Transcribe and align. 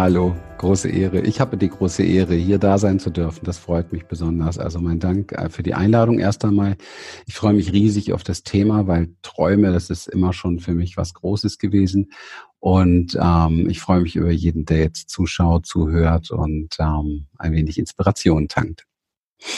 Hallo, 0.00 0.34
große 0.56 0.88
Ehre. 0.88 1.20
Ich 1.20 1.40
habe 1.40 1.58
die 1.58 1.68
große 1.68 2.02
Ehre, 2.02 2.34
hier 2.34 2.56
da 2.56 2.78
sein 2.78 2.98
zu 2.98 3.10
dürfen. 3.10 3.44
Das 3.44 3.58
freut 3.58 3.92
mich 3.92 4.06
besonders. 4.06 4.58
Also 4.58 4.80
mein 4.80 4.98
Dank 4.98 5.32
äh, 5.32 5.50
für 5.50 5.62
die 5.62 5.74
Einladung 5.74 6.18
erst 6.18 6.42
einmal. 6.42 6.78
Ich 7.26 7.34
freue 7.34 7.52
mich 7.52 7.74
riesig 7.74 8.14
auf 8.14 8.22
das 8.22 8.42
Thema, 8.42 8.86
weil 8.86 9.14
Träume, 9.20 9.70
das 9.72 9.90
ist 9.90 10.08
immer 10.08 10.32
schon 10.32 10.58
für 10.58 10.72
mich 10.72 10.96
was 10.96 11.12
Großes 11.12 11.58
gewesen. 11.58 12.12
Und 12.60 13.14
ähm, 13.20 13.68
ich 13.68 13.82
freue 13.82 14.00
mich 14.00 14.16
über 14.16 14.30
jeden, 14.30 14.64
der 14.64 14.78
jetzt 14.78 15.10
zuschaut, 15.10 15.66
zuhört 15.66 16.30
und 16.30 16.78
ähm, 16.78 17.26
ein 17.36 17.52
wenig 17.52 17.76
Inspiration 17.76 18.48
tankt. 18.48 18.86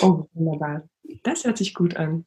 Oh, 0.01 0.25
wunderbar. 0.33 0.83
Das 1.23 1.45
hört 1.45 1.59
sich 1.59 1.73
gut 1.73 1.95
an. 1.97 2.25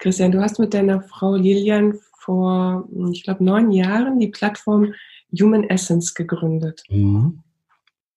Christian, 0.00 0.32
du 0.32 0.42
hast 0.42 0.58
mit 0.58 0.74
deiner 0.74 1.00
Frau 1.00 1.34
Lilian 1.34 1.98
vor, 2.18 2.86
ich 3.10 3.24
glaube, 3.24 3.42
neun 3.42 3.70
Jahren 3.72 4.18
die 4.18 4.28
Plattform 4.28 4.92
Human 5.40 5.64
Essence 5.64 6.14
gegründet. 6.14 6.82
Mhm. 6.88 7.42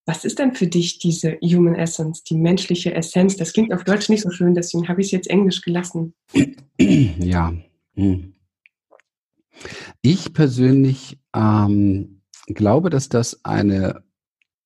Was 0.09 0.25
ist 0.25 0.39
denn 0.39 0.55
für 0.55 0.65
dich 0.65 0.97
diese 0.97 1.37
Human 1.41 1.75
Essence, 1.75 2.23
die 2.23 2.35
menschliche 2.35 2.95
Essenz? 2.95 3.37
Das 3.37 3.53
klingt 3.53 3.71
auf 3.71 3.83
Deutsch 3.83 4.09
nicht 4.09 4.23
so 4.23 4.31
schön, 4.31 4.55
deswegen 4.55 4.87
habe 4.87 5.01
ich 5.01 5.07
es 5.07 5.11
jetzt 5.11 5.29
Englisch 5.29 5.61
gelassen. 5.61 6.13
Ja. 7.19 7.53
Hm. 7.95 8.33
Ich 10.01 10.33
persönlich 10.33 11.19
ähm, 11.35 12.21
glaube, 12.47 12.89
dass 12.89 13.09
das 13.09 13.43
eine, 13.43 14.03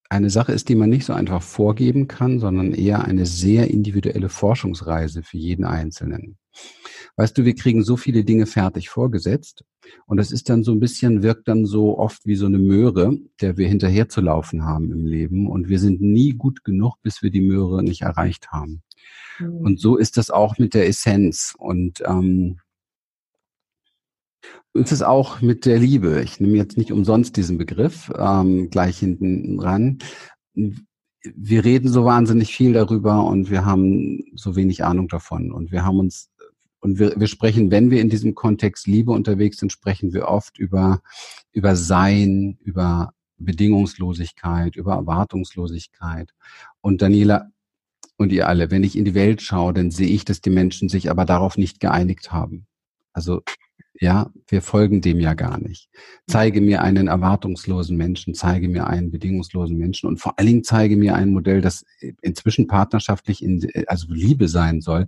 eine 0.09 0.29
Sache 0.29 0.51
ist, 0.51 0.69
die 0.69 0.75
man 0.75 0.91
nicht 0.91 1.05
so 1.05 1.13
einfach 1.13 1.41
vorgeben 1.41 2.07
kann, 2.07 2.39
sondern 2.39 2.73
eher 2.73 3.03
eine 3.03 3.25
sehr 3.25 3.71
individuelle 3.71 4.29
Forschungsreise 4.29 5.23
für 5.23 5.37
jeden 5.37 5.65
Einzelnen. 5.65 6.37
Weißt 7.15 7.35
du, 7.35 7.45
wir 7.45 7.55
kriegen 7.55 7.83
so 7.83 7.97
viele 7.97 8.23
Dinge 8.23 8.45
fertig 8.45 8.89
vorgesetzt 8.89 9.65
und 10.05 10.17
das 10.17 10.31
ist 10.31 10.49
dann 10.49 10.63
so 10.63 10.71
ein 10.71 10.79
bisschen, 10.79 11.23
wirkt 11.23 11.47
dann 11.47 11.65
so 11.65 11.97
oft 11.97 12.25
wie 12.25 12.35
so 12.35 12.45
eine 12.45 12.59
Möhre, 12.59 13.17
der 13.41 13.57
wir 13.57 13.67
hinterher 13.67 14.09
zu 14.09 14.21
laufen 14.21 14.63
haben 14.63 14.91
im 14.91 15.05
Leben 15.05 15.47
und 15.47 15.69
wir 15.69 15.79
sind 15.79 16.01
nie 16.01 16.33
gut 16.33 16.63
genug, 16.63 16.95
bis 17.01 17.21
wir 17.21 17.31
die 17.31 17.41
Möhre 17.41 17.83
nicht 17.83 18.01
erreicht 18.01 18.51
haben. 18.51 18.81
Mhm. 19.39 19.57
Und 19.57 19.79
so 19.79 19.97
ist 19.97 20.17
das 20.17 20.29
auch 20.29 20.57
mit 20.57 20.73
der 20.73 20.87
Essenz 20.87 21.55
und 21.57 22.03
ähm, 22.05 22.59
ist 24.73 24.91
es 24.91 25.03
auch 25.03 25.41
mit 25.41 25.65
der 25.65 25.79
Liebe. 25.79 26.21
Ich 26.23 26.39
nehme 26.39 26.57
jetzt 26.57 26.77
nicht 26.77 26.91
umsonst 26.91 27.37
diesen 27.37 27.57
Begriff 27.57 28.11
ähm, 28.17 28.69
gleich 28.69 28.97
hinten 28.97 29.59
ran. 29.59 29.99
Wir 30.53 31.63
reden 31.63 31.89
so 31.89 32.05
wahnsinnig 32.05 32.55
viel 32.55 32.73
darüber 32.73 33.23
und 33.25 33.49
wir 33.49 33.65
haben 33.65 34.23
so 34.35 34.55
wenig 34.55 34.83
Ahnung 34.83 35.07
davon. 35.07 35.51
Und 35.51 35.71
wir 35.71 35.85
haben 35.85 35.99
uns 35.99 36.31
und 36.83 36.99
wir, 36.99 37.13
wir 37.17 37.27
sprechen, 37.27 37.71
wenn 37.71 37.91
wir 37.91 38.01
in 38.01 38.09
diesem 38.09 38.35
Kontext 38.35 38.87
Liebe 38.87 39.13
unterwegs 39.13 39.57
sind, 39.57 39.71
sprechen 39.71 40.11
wir 40.11 40.27
oft 40.27 40.57
über, 40.57 41.01
über 41.53 41.77
Sein, 41.77 42.57
über 42.61 43.13
Bedingungslosigkeit, 43.37 44.75
über 44.75 44.95
Erwartungslosigkeit. 44.95 46.33
Und 46.81 47.01
Daniela 47.01 47.51
und 48.17 48.33
ihr 48.33 48.49
alle, 48.49 48.69
wenn 48.69 48.83
ich 48.83 48.97
in 48.97 49.05
die 49.05 49.13
Welt 49.13 49.41
schaue, 49.41 49.73
dann 49.73 49.91
sehe 49.91 50.09
ich, 50.09 50.25
dass 50.25 50.41
die 50.41 50.49
Menschen 50.49 50.89
sich 50.89 51.09
aber 51.09 51.23
darauf 51.23 51.57
nicht 51.57 51.79
geeinigt 51.79 52.33
haben. 52.33 52.67
Also 53.13 53.43
ja, 53.99 54.31
wir 54.47 54.61
folgen 54.61 55.01
dem 55.01 55.19
ja 55.19 55.33
gar 55.33 55.59
nicht. 55.59 55.89
Zeige 56.27 56.61
mir 56.61 56.81
einen 56.81 57.07
erwartungslosen 57.07 57.95
Menschen, 57.95 58.33
zeige 58.33 58.67
mir 58.67 58.87
einen 58.87 59.11
bedingungslosen 59.11 59.77
Menschen 59.77 60.07
und 60.07 60.17
vor 60.17 60.37
allen 60.37 60.47
Dingen 60.47 60.63
zeige 60.63 60.97
mir 60.97 61.15
ein 61.15 61.29
Modell, 61.29 61.61
das 61.61 61.85
inzwischen 62.21 62.67
partnerschaftlich 62.67 63.43
in, 63.43 63.67
also 63.87 64.07
Liebe 64.09 64.47
sein 64.47 64.81
soll. 64.81 65.07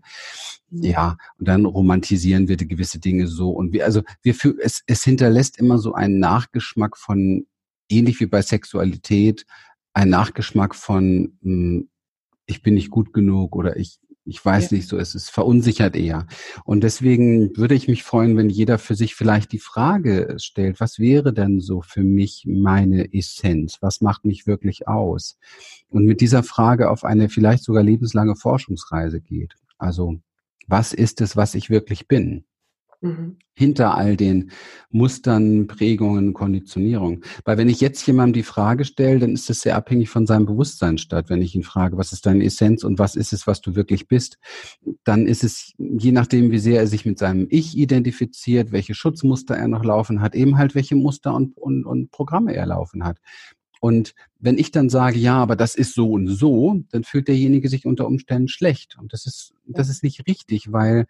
Mhm. 0.70 0.84
Ja, 0.84 1.18
und 1.40 1.48
dann 1.48 1.66
romantisieren 1.66 2.48
wir 2.48 2.58
die 2.58 2.68
gewisse 2.68 3.00
Dinge 3.00 3.28
so 3.28 3.50
und 3.50 3.74
wir, 3.74 3.86
also 3.86 4.04
wir 4.22 4.36
für, 4.36 4.56
es, 4.62 4.84
es 4.86 5.04
hinterlässt 5.04 5.60
immer 5.60 5.80
so 5.80 5.94
einen 5.94 6.20
Nachgeschmack 6.20 6.98
von, 6.98 7.46
ähnlich 7.90 8.20
wie 8.20 8.28
bei 8.28 8.42
Sexualität, 8.42 9.46
ein 9.94 10.10
Nachgeschmack 10.10 10.76
von, 10.76 11.38
hm, 11.42 11.90
ich 12.46 12.62
bin 12.62 12.76
nicht 12.76 12.92
gut 12.92 13.14
genug 13.14 13.56
oder 13.56 13.78
ich, 13.78 13.98
ich 14.26 14.44
weiß 14.44 14.72
ja. 14.72 14.78
nicht, 14.78 14.90
so 14.90 14.98
ist 14.98 15.14
es 15.14 15.30
verunsichert 15.30 15.96
eher. 15.96 16.28
Und 16.64 16.84
deswegen 16.84 17.56
würde 17.56 17.76
ich 17.76 17.88
mich 17.88 18.04
freuen, 18.04 18.36
wenn 18.38 18.50
jeder 18.50 18.80
für 18.80 18.96
sich 18.96 19.16
vielleicht 19.16 19.52
die 19.52 19.60
Frage 19.60 20.36
stellt, 20.40 20.80
was 20.80 20.98
wäre 20.98 21.32
denn 21.32 21.60
so 21.60 21.82
für 21.82 22.04
mich 22.04 22.46
meine 22.48 23.14
Essenz? 23.14 23.78
Was 23.82 24.02
macht 24.02 24.26
mich 24.26 24.48
wirklich 24.48 24.88
aus? 24.88 25.38
Und 25.90 26.06
mit 26.06 26.22
dieser 26.22 26.42
Frage 26.42 26.90
auf 26.90 27.04
eine 27.04 27.30
vielleicht 27.30 27.64
sogar 27.64 27.84
lebenslange 27.84 28.36
Forschungsreise 28.36 29.22
geht. 29.22 29.54
Also, 29.78 30.18
was 30.68 30.94
ist 30.94 31.22
es, 31.22 31.38
was 31.38 31.54
ich 31.54 31.70
wirklich 31.70 32.08
bin? 32.08 32.46
Mhm. 33.02 33.38
Hinter 33.54 33.96
all 33.96 34.18
den 34.18 34.52
Mustern, 34.90 35.68
Prägungen, 35.68 36.34
Konditionierung. 36.34 37.24
Weil 37.46 37.58
wenn 37.58 37.70
ich 37.70 37.80
jetzt 37.80 38.06
jemandem 38.06 38.34
die 38.34 38.44
Frage 38.44 38.84
stelle, 38.84 39.20
dann 39.20 39.34
ist 39.34 39.50
es 39.50 39.62
sehr 39.62 39.76
abhängig 39.76 40.10
von 40.10 40.26
seinem 40.26 40.46
Bewusstsein 40.46 40.98
statt. 40.98 41.30
Wenn 41.30 41.42
ich 41.42 41.56
ihn 41.56 41.64
frage, 41.64 41.98
was 41.98 42.12
ist 42.12 42.26
deine 42.26 42.44
Essenz 42.44 42.84
und 42.84 43.00
was 43.00 43.16
ist 43.16 43.32
es, 43.32 43.48
was 43.48 43.62
du 43.62 43.76
wirklich 43.76 44.08
bist, 44.08 44.38
dann 45.04 45.26
ist 45.26 45.44
es, 45.44 45.74
je 45.78 46.12
nachdem, 46.12 46.52
wie 46.52 46.60
sehr 46.60 46.80
er 46.80 46.88
sich 46.88 47.06
mit 47.06 47.18
seinem 47.18 47.48
Ich 47.50 47.78
identifiziert, 47.78 48.72
welche 48.72 48.94
Schutzmuster 48.94 49.56
er 49.56 49.68
noch 49.68 49.86
laufen 49.86 50.22
hat, 50.22 50.36
eben 50.36 50.58
halt 50.58 50.76
welche 50.76 50.96
Muster 50.96 51.34
und, 51.34 51.58
und, 51.58 51.86
und 51.86 52.12
Programme 52.12 52.54
er 52.54 52.66
laufen 52.66 53.06
hat. 53.06 53.20
Und 53.86 54.16
wenn 54.40 54.58
ich 54.58 54.72
dann 54.72 54.90
sage, 54.90 55.20
ja, 55.20 55.38
aber 55.38 55.56
das 55.56 55.76
ist 55.76 55.94
so 55.94 56.12
und 56.14 56.28
so, 56.28 56.82
dann 56.92 57.04
fühlt 57.04 57.28
derjenige 57.28 57.70
sich 57.70 57.86
unter 57.86 58.08
Umständen 58.08 58.48
schlecht. 58.48 58.98
Und 58.98 59.14
das 59.14 59.28
ist, 59.28 59.54
das 59.68 59.90
ist 59.90 60.02
nicht 60.02 60.26
richtig, 60.28 60.72
weil 60.72 61.06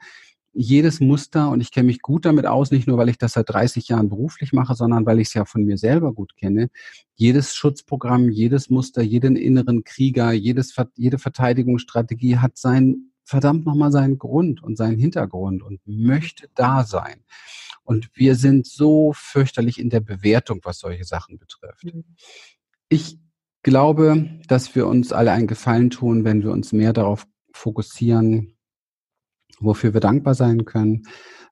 jedes 0.57 1.01
Muster, 1.01 1.49
und 1.49 1.59
ich 1.59 1.71
kenne 1.71 1.87
mich 1.87 2.01
gut 2.01 2.25
damit 2.25 2.45
aus, 2.45 2.71
nicht 2.71 2.87
nur, 2.87 2.97
weil 2.97 3.09
ich 3.09 3.17
das 3.17 3.33
seit 3.33 3.49
30 3.49 3.89
Jahren 3.89 4.07
beruflich 4.07 4.53
mache, 4.53 4.73
sondern 4.73 5.05
weil 5.05 5.19
ich 5.19 5.27
es 5.27 5.33
ja 5.33 5.43
von 5.43 5.63
mir 5.65 5.77
selber 5.77 6.13
gut 6.13 6.37
kenne, 6.37 6.69
jedes 7.13 7.55
Schutzprogramm, 7.55 8.29
jedes 8.29 8.69
Muster, 8.69 9.01
jeden 9.01 9.35
inneren 9.35 9.83
Krieger, 9.83 10.31
jedes, 10.31 10.73
jede 10.95 11.19
Verteidigungsstrategie 11.19 12.37
hat 12.37 12.57
sein, 12.57 13.11
verdammt 13.25 13.65
nochmal 13.65 13.91
seinen 13.91 14.17
Grund 14.17 14.63
und 14.63 14.77
seinen 14.77 14.97
Hintergrund 14.97 15.61
und 15.61 15.81
möchte 15.85 16.47
da 16.55 16.85
sein. 16.85 17.25
Und 17.83 18.09
wir 18.13 18.35
sind 18.35 18.65
so 18.65 19.11
fürchterlich 19.13 19.77
in 19.77 19.89
der 19.89 19.99
Bewertung, 19.99 20.61
was 20.63 20.79
solche 20.79 21.03
Sachen 21.03 21.37
betrifft. 21.37 21.83
Mhm. 21.83 22.05
Ich 22.87 23.19
glaube, 23.61 24.39
dass 24.47 24.73
wir 24.73 24.87
uns 24.87 25.11
alle 25.11 25.31
einen 25.31 25.47
Gefallen 25.47 25.89
tun, 25.89 26.23
wenn 26.23 26.43
wir 26.43 26.51
uns 26.51 26.71
mehr 26.71 26.93
darauf 26.93 27.27
fokussieren, 27.51 28.54
wofür 29.59 29.93
wir 29.93 30.01
dankbar 30.01 30.35
sein 30.35 30.65
können, 30.65 31.03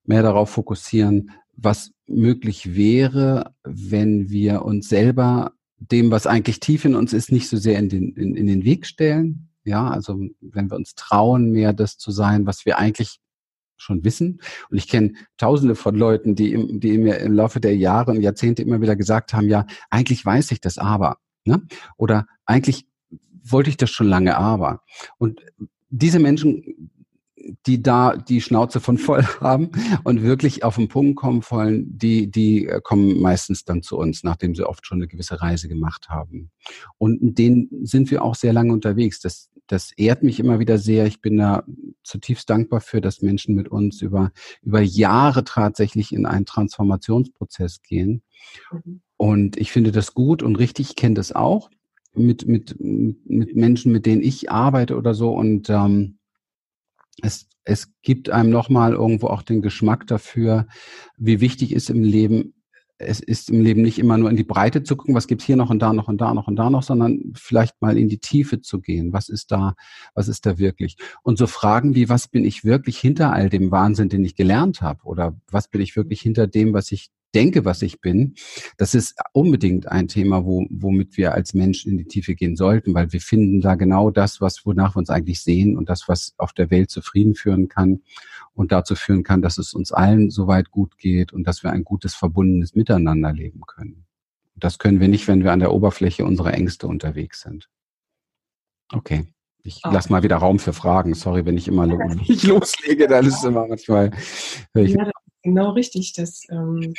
mehr 0.05 0.23
darauf 0.23 0.49
fokussieren, 0.49 1.31
was 1.55 1.91
möglich 2.07 2.75
wäre, 2.75 3.53
wenn 3.63 4.29
wir 4.29 4.63
uns 4.63 4.89
selber 4.89 5.53
dem, 5.77 6.11
was 6.11 6.27
eigentlich 6.27 6.59
tief 6.59 6.85
in 6.85 6.95
uns 6.95 7.13
ist, 7.13 7.31
nicht 7.31 7.49
so 7.49 7.57
sehr 7.57 7.77
in 7.77 7.89
den, 7.89 8.13
in, 8.15 8.35
in 8.35 8.47
den 8.47 8.63
Weg 8.63 8.85
stellen. 8.85 9.49
Ja, 9.65 9.89
also 9.89 10.19
wenn 10.41 10.69
wir 10.69 10.75
uns 10.75 10.95
trauen, 10.95 11.51
mehr 11.51 11.73
das 11.73 11.97
zu 11.97 12.11
sein, 12.11 12.45
was 12.45 12.65
wir 12.65 12.77
eigentlich 12.77 13.19
schon 13.77 14.03
wissen. 14.03 14.39
Und 14.69 14.77
ich 14.77 14.87
kenne 14.87 15.13
tausende 15.37 15.75
von 15.75 15.95
Leuten, 15.95 16.35
die, 16.35 16.53
im, 16.53 16.79
die 16.79 16.97
mir 16.97 17.17
im 17.17 17.33
Laufe 17.33 17.59
der 17.59 17.75
Jahre 17.75 18.11
und 18.11 18.21
Jahrzehnte 18.21 18.61
immer 18.61 18.81
wieder 18.81 18.95
gesagt 18.95 19.33
haben, 19.33 19.47
ja, 19.47 19.65
eigentlich 19.89 20.25
weiß 20.25 20.51
ich 20.51 20.61
das 20.61 20.77
aber. 20.77 21.17
Ne? 21.45 21.61
Oder 21.97 22.25
eigentlich 22.45 22.87
wollte 23.43 23.69
ich 23.69 23.77
das 23.77 23.89
schon 23.89 24.07
lange 24.07 24.37
aber. 24.37 24.81
Und 25.17 25.41
diese 25.89 26.19
Menschen 26.19 26.91
die 27.65 27.81
da 27.81 28.15
die 28.15 28.41
Schnauze 28.41 28.79
von 28.79 28.97
voll 28.97 29.23
haben 29.41 29.71
und 30.03 30.23
wirklich 30.23 30.63
auf 30.63 30.75
den 30.75 30.87
Punkt 30.87 31.17
kommen 31.17 31.43
wollen, 31.49 31.97
die, 31.97 32.29
die 32.29 32.67
äh, 32.67 32.81
kommen 32.81 33.21
meistens 33.21 33.65
dann 33.65 33.81
zu 33.81 33.97
uns, 33.97 34.23
nachdem 34.23 34.55
sie 34.55 34.67
oft 34.67 34.85
schon 34.85 34.99
eine 34.99 35.07
gewisse 35.07 35.41
Reise 35.41 35.67
gemacht 35.67 36.09
haben. 36.09 36.51
Und 36.97 37.21
in 37.21 37.35
denen 37.35 37.85
sind 37.85 38.11
wir 38.11 38.23
auch 38.23 38.35
sehr 38.35 38.53
lange 38.53 38.73
unterwegs. 38.73 39.19
Das, 39.19 39.49
das 39.67 39.91
ehrt 39.93 40.23
mich 40.23 40.39
immer 40.39 40.59
wieder 40.59 40.77
sehr. 40.77 41.05
Ich 41.05 41.21
bin 41.21 41.37
da 41.37 41.63
zutiefst 42.03 42.49
dankbar 42.49 42.81
für, 42.81 43.01
dass 43.01 43.21
Menschen 43.21 43.55
mit 43.55 43.69
uns 43.69 44.01
über, 44.01 44.31
über 44.61 44.81
Jahre 44.81 45.43
tatsächlich 45.43 46.13
in 46.13 46.25
einen 46.25 46.45
Transformationsprozess 46.45 47.81
gehen. 47.81 48.23
Mhm. 48.71 49.01
Und 49.17 49.57
ich 49.57 49.71
finde 49.71 49.91
das 49.91 50.13
gut 50.13 50.43
und 50.43 50.57
richtig. 50.57 50.89
Ich 50.89 50.95
kenne 50.95 51.15
das 51.15 51.31
auch 51.31 51.69
mit, 52.15 52.47
mit, 52.47 52.75
mit 52.79 53.55
Menschen, 53.55 53.91
mit 53.91 54.05
denen 54.05 54.21
ich 54.21 54.51
arbeite 54.51 54.97
oder 54.97 55.13
so. 55.13 55.33
Und 55.33 55.69
ähm, 55.69 56.17
es, 57.21 57.47
es 57.63 57.93
gibt 58.01 58.29
einem 58.29 58.49
nochmal 58.49 58.93
irgendwo 58.93 59.27
auch 59.27 59.41
den 59.41 59.61
Geschmack 59.61 60.07
dafür, 60.07 60.67
wie 61.17 61.41
wichtig 61.41 61.71
ist 61.73 61.89
im 61.89 62.03
Leben, 62.03 62.53
es 62.97 63.19
ist 63.19 63.49
im 63.49 63.61
Leben 63.61 63.81
nicht 63.81 63.99
immer 63.99 64.17
nur 64.17 64.29
in 64.29 64.35
die 64.35 64.43
Breite 64.43 64.83
zu 64.83 64.95
gucken, 64.95 65.15
was 65.15 65.27
gibt's 65.27 65.45
hier 65.45 65.55
noch 65.55 65.69
und 65.69 65.79
da 65.79 65.93
noch 65.93 66.07
und 66.07 66.21
da 66.21 66.33
noch 66.33 66.47
und 66.47 66.55
da 66.55 66.69
noch, 66.69 66.83
sondern 66.83 67.33
vielleicht 67.35 67.81
mal 67.81 67.97
in 67.97 68.07
die 68.07 68.19
Tiefe 68.19 68.61
zu 68.61 68.79
gehen. 68.79 69.13
Was 69.13 69.29
ist 69.29 69.51
da, 69.51 69.75
was 70.13 70.27
ist 70.27 70.45
da 70.45 70.57
wirklich? 70.57 70.97
Und 71.23 71.37
so 71.37 71.47
Fragen 71.47 71.95
wie, 71.95 72.09
was 72.09 72.27
bin 72.27 72.45
ich 72.45 72.63
wirklich 72.63 72.99
hinter 72.99 73.33
all 73.33 73.49
dem 73.49 73.71
Wahnsinn, 73.71 74.09
den 74.09 74.23
ich 74.23 74.35
gelernt 74.35 74.81
habe? 74.81 75.03
Oder 75.03 75.35
was 75.49 75.67
bin 75.67 75.81
ich 75.81 75.95
wirklich 75.95 76.21
hinter 76.21 76.47
dem, 76.47 76.73
was 76.73 76.91
ich 76.91 77.09
denke, 77.33 77.65
was 77.65 77.81
ich 77.81 78.01
bin, 78.01 78.35
das 78.77 78.93
ist 78.93 79.15
unbedingt 79.33 79.87
ein 79.87 80.07
Thema, 80.07 80.45
wo, 80.45 80.65
womit 80.69 81.17
wir 81.17 81.33
als 81.33 81.53
Mensch 81.53 81.85
in 81.85 81.97
die 81.97 82.05
Tiefe 82.05 82.35
gehen 82.35 82.55
sollten, 82.55 82.93
weil 82.93 83.11
wir 83.11 83.21
finden 83.21 83.61
da 83.61 83.75
genau 83.75 84.11
das, 84.11 84.41
was, 84.41 84.65
wonach 84.65 84.95
wir 84.95 84.99
uns 84.99 85.09
eigentlich 85.09 85.41
sehen 85.41 85.77
und 85.77 85.89
das, 85.89 86.07
was 86.07 86.33
auf 86.37 86.53
der 86.53 86.69
Welt 86.71 86.89
zufrieden 86.89 87.35
führen 87.35 87.67
kann 87.67 88.01
und 88.53 88.71
dazu 88.71 88.95
führen 88.95 89.23
kann, 89.23 89.41
dass 89.41 89.57
es 89.57 89.73
uns 89.73 89.91
allen 89.91 90.29
soweit 90.29 90.71
gut 90.71 90.97
geht 90.97 91.33
und 91.33 91.45
dass 91.45 91.63
wir 91.63 91.71
ein 91.71 91.83
gutes, 91.83 92.15
verbundenes 92.15 92.75
Miteinander 92.75 93.33
leben 93.33 93.61
können. 93.67 94.05
Das 94.55 94.77
können 94.77 94.99
wir 94.99 95.07
nicht, 95.07 95.27
wenn 95.27 95.43
wir 95.43 95.51
an 95.51 95.59
der 95.59 95.73
Oberfläche 95.73 96.25
unserer 96.25 96.53
Ängste 96.53 96.87
unterwegs 96.87 97.41
sind. 97.41 97.69
Okay. 98.91 99.25
Ich 99.65 99.79
oh. 99.85 99.91
lasse 99.91 100.11
mal 100.11 100.23
wieder 100.23 100.35
Raum 100.35 100.59
für 100.59 100.73
Fragen. 100.73 101.13
Sorry, 101.13 101.45
wenn 101.45 101.57
ich 101.57 101.67
immer 101.67 101.87
lo 101.87 101.97
ich 102.27 102.43
loslege, 102.43 103.07
dann 103.07 103.25
ist 103.25 103.43
immer 103.45 103.65
manchmal. 103.67 104.11
Ja, 104.75 105.09
genau 105.43 105.71
richtig. 105.71 106.13
Das, 106.13 106.43
ähm, 106.49 106.93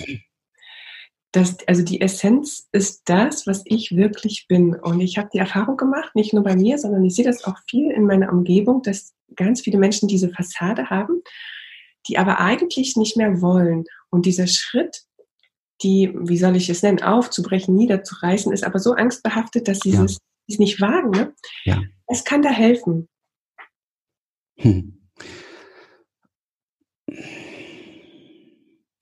das, 1.32 1.56
also 1.66 1.82
die 1.82 2.00
Essenz 2.00 2.68
ist 2.70 3.02
das, 3.06 3.46
was 3.46 3.62
ich 3.64 3.96
wirklich 3.96 4.46
bin. 4.48 4.74
Und 4.74 5.00
ich 5.00 5.18
habe 5.18 5.30
die 5.32 5.38
Erfahrung 5.38 5.76
gemacht, 5.76 6.14
nicht 6.14 6.32
nur 6.32 6.44
bei 6.44 6.54
mir, 6.54 6.78
sondern 6.78 7.04
ich 7.04 7.16
sehe 7.16 7.24
das 7.24 7.44
auch 7.44 7.58
viel 7.68 7.90
in 7.90 8.06
meiner 8.06 8.32
Umgebung, 8.32 8.82
dass 8.82 9.14
ganz 9.34 9.62
viele 9.62 9.78
Menschen 9.78 10.06
diese 10.08 10.30
Fassade 10.30 10.90
haben, 10.90 11.22
die 12.08 12.18
aber 12.18 12.38
eigentlich 12.38 12.96
nicht 12.96 13.16
mehr 13.16 13.40
wollen. 13.40 13.84
Und 14.10 14.26
dieser 14.26 14.46
Schritt, 14.46 15.02
die, 15.82 16.12
wie 16.14 16.38
soll 16.38 16.54
ich 16.54 16.68
es 16.70 16.82
nennen, 16.82 17.02
aufzubrechen, 17.02 17.74
niederzureißen, 17.74 18.52
ist 18.52 18.64
aber 18.64 18.78
so 18.78 18.92
angstbehaftet, 18.92 19.66
dass 19.66 19.80
sie 19.80 19.90
ja. 19.90 20.04
es 20.04 20.18
nicht 20.46 20.80
wagen. 20.80 21.10
Ne? 21.10 21.34
Ja. 21.64 21.82
Es 22.06 22.24
kann 22.24 22.42
da 22.42 22.50
helfen. 22.50 23.08
Hm. 24.56 25.00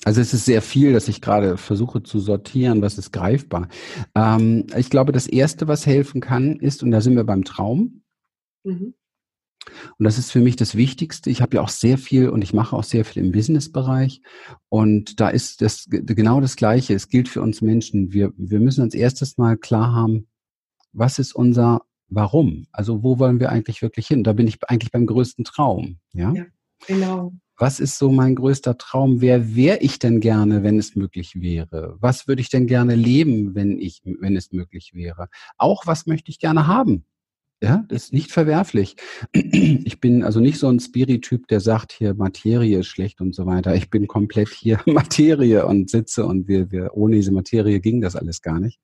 Also 0.05 0.21
es 0.21 0.35
ist 0.35 0.45
sehr 0.45 0.63
viel, 0.63 0.93
dass 0.93 1.09
ich 1.09 1.21
gerade 1.21 1.57
versuche 1.57 2.03
zu 2.03 2.19
sortieren, 2.19 2.83
was 2.83 2.99
ist 2.99 3.13
greifbar. 3.13 3.69
Ähm, 4.15 4.67
ich 4.77 4.91
glaube, 4.91 5.13
das 5.13 5.27
Erste, 5.27 5.69
was 5.69 5.87
helfen 5.87 6.21
kann, 6.21 6.57
ist, 6.57 6.83
und 6.83 6.91
da 6.91 7.01
sind 7.01 7.15
wir 7.15 7.25
beim 7.25 7.45
Traum. 7.45 8.03
Mhm. 8.65 8.95
Und 9.99 10.05
das 10.05 10.19
ist 10.19 10.33
für 10.33 10.41
mich 10.41 10.57
das 10.57 10.75
Wichtigste. 10.75 11.31
Ich 11.31 11.41
habe 11.41 11.57
ja 11.57 11.63
auch 11.63 11.69
sehr 11.69 11.99
viel 11.99 12.29
und 12.29 12.43
ich 12.43 12.53
mache 12.53 12.75
auch 12.75 12.83
sehr 12.83 13.05
viel 13.05 13.25
im 13.25 13.31
Businessbereich. 13.31 14.21
Und 14.69 15.21
da 15.21 15.29
ist 15.29 15.63
das 15.63 15.87
genau 15.89 16.41
das 16.41 16.57
Gleiche. 16.57 16.95
Es 16.95 17.09
gilt 17.09 17.29
für 17.29 17.43
uns 17.43 17.61
Menschen. 17.61 18.13
Wir, 18.13 18.33
wir 18.37 18.59
müssen 18.59 18.83
uns 18.83 18.95
erstes 18.95 19.39
mal 19.39 19.57
klar 19.57 19.93
haben, 19.93 20.27
was 20.93 21.21
ist 21.21 21.33
unser 21.33 21.83
Warum? 22.15 22.67
Also 22.73 23.03
wo 23.03 23.19
wollen 23.19 23.41
wir 23.41 23.49
eigentlich 23.49 23.81
wirklich 23.81 24.07
hin? 24.07 24.23
Da 24.23 24.35
bin 24.35 24.47
ich 24.47 24.59
eigentlich 24.69 24.93
beim 24.93 25.07
größten 25.07 25.45
Traum. 25.45 25.99
Ja, 26.13 26.33
ja 26.35 26.45
genau. 26.87 27.33
Was 27.57 27.81
ist 27.81 27.99
so 27.99 28.11
mein 28.11 28.35
größter 28.35 28.79
Traum? 28.79 29.21
Wer 29.21 29.55
wäre 29.55 29.79
ich 29.79 29.99
denn 29.99 30.21
gerne, 30.21 30.63
wenn 30.63 30.79
es 30.79 30.97
möglich 30.97 31.41
wäre? 31.41 31.97
Was 32.01 32.27
würde 32.27 32.43
ich 32.43 32.51
denn 32.51 32.67
gerne 32.67 32.95
leben, 32.95 33.55
wenn 33.55 33.79
ich, 33.79 34.03
wenn 34.05 34.37
es 34.37 34.53
möglich 34.53 34.93
wäre? 34.95 35.29
Auch 35.59 35.87
was 35.87 36.07
möchte 36.07 36.31
ich 36.31 36.39
gerne 36.39 36.67
haben? 36.67 37.05
Ja, 37.63 37.85
das 37.89 38.05
ist 38.05 38.13
nicht 38.13 38.33
verwerflich. 38.33 38.97
Ich 39.85 40.01
bin 40.01 40.25
also 40.25 40.41
nicht 40.41 40.59
so 40.59 40.69
ein 40.69 40.81
Spirit-Typ, 40.81 41.47
der 41.47 41.61
sagt, 41.61 41.93
hier 41.93 42.15
Materie 42.15 42.81
ist 42.81 42.89
schlecht 42.89 43.21
und 43.21 43.35
so 43.35 43.47
weiter. 43.47 43.77
Ich 43.77 43.91
bin 43.91 44.09
komplett 44.09 44.49
hier 44.49 44.81
Materie 44.87 45.65
und 45.67 45.91
sitze 45.91 46.27
und 46.27 46.49
wir, 46.49 46.73
wir 46.73 46.95
ohne 46.95 47.17
diese 47.17 47.31
Materie 47.31 47.79
ging 47.79 48.01
das 48.01 48.17
alles 48.17 48.43
gar 48.43 48.59
nicht. 48.59 48.81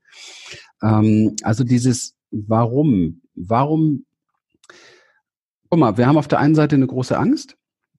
Ähm, 0.83 1.35
also 1.43 1.65
dieses 1.65 2.15
Warum? 2.31 3.23
Warum? 3.35 4.05
Guck 5.71 5.81
mal, 5.81 5.97
wir 5.97 6.07
haben 6.07 6.19
auf 6.19 6.29
der 6.29 6.39
einen 6.39 6.55
Seite 6.55 6.77
eine 6.77 6.87
große 6.87 7.19
Angst, 7.19 7.57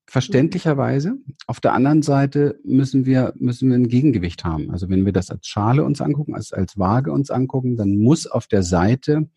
verständlicherweise. 0.10 1.18
Auf 1.48 1.60
der 1.60 1.74
anderen 1.74 2.02
Seite 2.02 2.60
müssen 2.64 3.06
wir, 3.06 3.34
müssen 3.38 3.70
wir 3.70 3.76
ein 3.76 3.88
Gegengewicht 3.88 4.44
haben. 4.44 4.72
Also 4.72 4.90
wenn 4.90 5.06
wir 5.06 5.14
das 5.14 5.30
als 5.30 5.48
Schale 5.48 5.84
uns 5.84 6.02
angucken, 6.02 6.36
als, 6.36 6.52
als 6.52 6.78
Waage 6.78 7.12
uns 7.12 7.30
angucken, 7.30 7.78
dann 7.78 7.98
muss 7.98 8.28
auf 8.28 8.48
der 8.48 8.64
Seite 8.64 9.30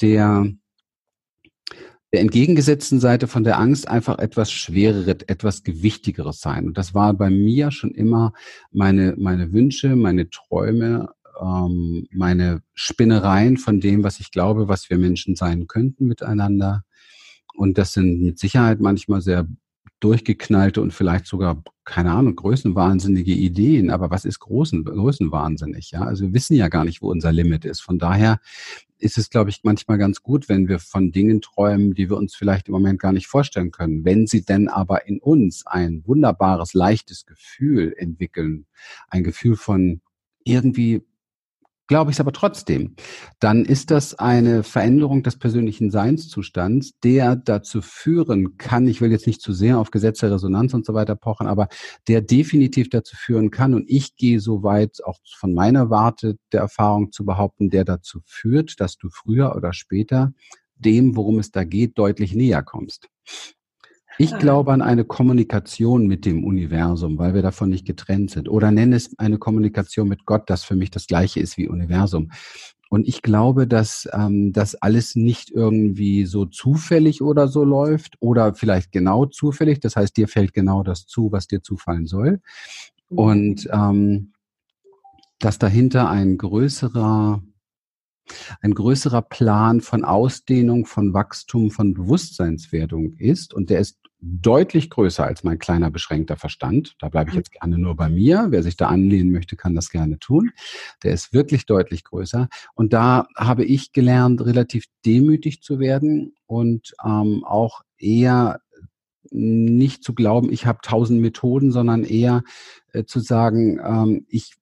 der, 0.00 0.46
der 2.12 2.20
entgegengesetzten 2.20 3.00
Seite 3.00 3.26
von 3.28 3.44
der 3.44 3.58
Angst 3.58 3.88
einfach 3.88 4.18
etwas 4.18 4.50
Schwereres, 4.50 5.22
etwas 5.26 5.62
Gewichtigeres 5.62 6.40
sein. 6.40 6.66
Und 6.66 6.78
das 6.78 6.94
war 6.94 7.12
bei 7.14 7.28
mir 7.30 7.70
schon 7.70 7.90
immer 7.90 8.32
meine, 8.70 9.14
meine 9.18 9.52
Wünsche, 9.52 9.94
meine 9.94 10.30
Träume, 10.30 11.10
ähm, 11.40 12.06
meine 12.10 12.62
Spinnereien 12.74 13.58
von 13.58 13.80
dem, 13.80 14.04
was 14.04 14.20
ich 14.20 14.30
glaube, 14.30 14.68
was 14.68 14.88
wir 14.88 14.98
Menschen 14.98 15.36
sein 15.36 15.66
könnten 15.66 16.06
miteinander. 16.06 16.84
Und 17.54 17.76
das 17.76 17.92
sind 17.92 18.22
mit 18.22 18.38
Sicherheit 18.38 18.80
manchmal 18.80 19.20
sehr 19.20 19.46
durchgeknallte 20.00 20.80
und 20.80 20.92
vielleicht 20.92 21.26
sogar, 21.26 21.62
keine 21.84 22.12
Ahnung, 22.12 22.36
größenwahnsinnige 22.36 23.32
Ideen. 23.32 23.90
Aber 23.90 24.10
was 24.10 24.24
ist 24.24 24.38
großen, 24.40 24.84
größenwahnsinnig? 24.84 25.90
Ja, 25.90 26.02
also 26.02 26.24
wir 26.24 26.34
wissen 26.34 26.56
ja 26.56 26.68
gar 26.68 26.84
nicht, 26.84 27.02
wo 27.02 27.10
unser 27.10 27.32
Limit 27.32 27.64
ist. 27.64 27.80
Von 27.80 27.98
daher 27.98 28.40
ist 28.98 29.18
es, 29.18 29.30
glaube 29.30 29.50
ich, 29.50 29.60
manchmal 29.62 29.98
ganz 29.98 30.22
gut, 30.22 30.48
wenn 30.48 30.68
wir 30.68 30.78
von 30.78 31.12
Dingen 31.12 31.40
träumen, 31.40 31.94
die 31.94 32.10
wir 32.10 32.16
uns 32.16 32.34
vielleicht 32.34 32.68
im 32.68 32.72
Moment 32.72 33.00
gar 33.00 33.12
nicht 33.12 33.26
vorstellen 33.26 33.70
können. 33.70 34.04
Wenn 34.04 34.26
sie 34.26 34.44
denn 34.44 34.68
aber 34.68 35.06
in 35.06 35.20
uns 35.20 35.66
ein 35.66 36.02
wunderbares, 36.06 36.74
leichtes 36.74 37.26
Gefühl 37.26 37.94
entwickeln, 37.96 38.66
ein 39.08 39.24
Gefühl 39.24 39.56
von 39.56 40.00
irgendwie 40.44 41.02
glaube 41.88 42.10
ich 42.10 42.16
es 42.16 42.20
aber 42.20 42.32
trotzdem, 42.32 42.94
dann 43.40 43.64
ist 43.64 43.90
das 43.90 44.14
eine 44.14 44.62
Veränderung 44.62 45.22
des 45.22 45.38
persönlichen 45.38 45.90
Seinszustands, 45.90 46.92
der 47.02 47.34
dazu 47.34 47.82
führen 47.82 48.56
kann, 48.58 48.86
ich 48.86 49.00
will 49.00 49.10
jetzt 49.10 49.26
nicht 49.26 49.40
zu 49.40 49.52
sehr 49.52 49.78
auf 49.78 49.90
Gesetze 49.90 50.30
Resonanz 50.30 50.74
und 50.74 50.86
so 50.86 50.94
weiter 50.94 51.16
pochen, 51.16 51.46
aber 51.46 51.68
der 52.06 52.20
definitiv 52.20 52.90
dazu 52.90 53.16
führen 53.16 53.50
kann, 53.50 53.74
und 53.74 53.88
ich 53.88 54.16
gehe 54.16 54.38
so 54.38 54.62
weit, 54.62 55.02
auch 55.04 55.18
von 55.36 55.54
meiner 55.54 55.90
Warte 55.90 56.36
der 56.52 56.60
Erfahrung 56.60 57.10
zu 57.10 57.24
behaupten, 57.24 57.70
der 57.70 57.84
dazu 57.84 58.20
führt, 58.24 58.80
dass 58.80 58.98
du 58.98 59.08
früher 59.10 59.56
oder 59.56 59.72
später 59.72 60.32
dem, 60.76 61.16
worum 61.16 61.38
es 61.38 61.50
da 61.50 61.64
geht, 61.64 61.98
deutlich 61.98 62.34
näher 62.34 62.62
kommst. 62.62 63.08
Ich 64.18 64.36
glaube 64.36 64.72
an 64.72 64.82
eine 64.82 65.04
Kommunikation 65.04 66.06
mit 66.06 66.24
dem 66.24 66.44
Universum, 66.44 67.18
weil 67.18 67.34
wir 67.34 67.42
davon 67.42 67.70
nicht 67.70 67.86
getrennt 67.86 68.30
sind. 68.32 68.48
Oder 68.48 68.72
nenne 68.72 68.96
es 68.96 69.16
eine 69.18 69.38
Kommunikation 69.38 70.08
mit 70.08 70.26
Gott, 70.26 70.50
das 70.50 70.64
für 70.64 70.74
mich 70.74 70.90
das 70.90 71.06
gleiche 71.06 71.38
ist 71.38 71.56
wie 71.56 71.68
Universum. 71.68 72.32
Und 72.90 73.06
ich 73.06 73.22
glaube, 73.22 73.66
dass 73.66 74.08
ähm, 74.12 74.52
das 74.52 74.74
alles 74.74 75.14
nicht 75.14 75.50
irgendwie 75.50 76.24
so 76.24 76.46
zufällig 76.46 77.22
oder 77.22 77.46
so 77.46 77.62
läuft 77.62 78.16
oder 78.18 78.54
vielleicht 78.54 78.92
genau 78.92 79.26
zufällig. 79.26 79.80
Das 79.80 79.94
heißt, 79.94 80.16
dir 80.16 80.26
fällt 80.26 80.52
genau 80.52 80.82
das 80.82 81.06
zu, 81.06 81.30
was 81.30 81.46
dir 81.46 81.62
zufallen 81.62 82.06
soll. 82.06 82.40
Mhm. 83.10 83.18
Und 83.18 83.68
ähm, 83.72 84.32
dass 85.38 85.58
dahinter 85.58 86.08
ein 86.08 86.38
größerer 86.38 87.42
ein 88.60 88.74
größerer 88.74 89.22
Plan 89.22 89.80
von 89.80 90.04
Ausdehnung, 90.04 90.86
von 90.86 91.14
Wachstum, 91.14 91.70
von 91.70 91.94
Bewusstseinswertung 91.94 93.14
ist. 93.14 93.54
Und 93.54 93.70
der 93.70 93.80
ist 93.80 93.97
deutlich 94.20 94.90
größer 94.90 95.24
als 95.24 95.44
mein 95.44 95.58
kleiner 95.58 95.90
beschränkter 95.90 96.36
Verstand. 96.36 96.96
Da 96.98 97.08
bleibe 97.08 97.30
ich 97.30 97.34
mhm. 97.34 97.40
jetzt 97.40 97.52
gerne 97.52 97.78
nur 97.78 97.96
bei 97.96 98.08
mir. 98.08 98.46
Wer 98.50 98.62
sich 98.62 98.76
da 98.76 98.88
anlehnen 98.88 99.32
möchte, 99.32 99.56
kann 99.56 99.74
das 99.74 99.90
gerne 99.90 100.18
tun. 100.18 100.50
Der 101.02 101.12
ist 101.12 101.32
wirklich 101.32 101.66
deutlich 101.66 102.04
größer. 102.04 102.48
Und 102.74 102.92
da 102.92 103.26
habe 103.36 103.64
ich 103.64 103.92
gelernt, 103.92 104.44
relativ 104.44 104.86
demütig 105.04 105.62
zu 105.62 105.78
werden 105.78 106.34
und 106.46 106.94
ähm, 107.04 107.44
auch 107.44 107.82
eher 107.98 108.60
nicht 109.30 110.02
zu 110.02 110.14
glauben, 110.14 110.52
ich 110.52 110.66
habe 110.66 110.78
tausend 110.82 111.20
Methoden, 111.20 111.70
sondern 111.70 112.04
eher 112.04 112.42
äh, 112.92 113.04
zu 113.04 113.20
sagen, 113.20 113.78
ähm, 113.84 114.26
ich 114.28 114.54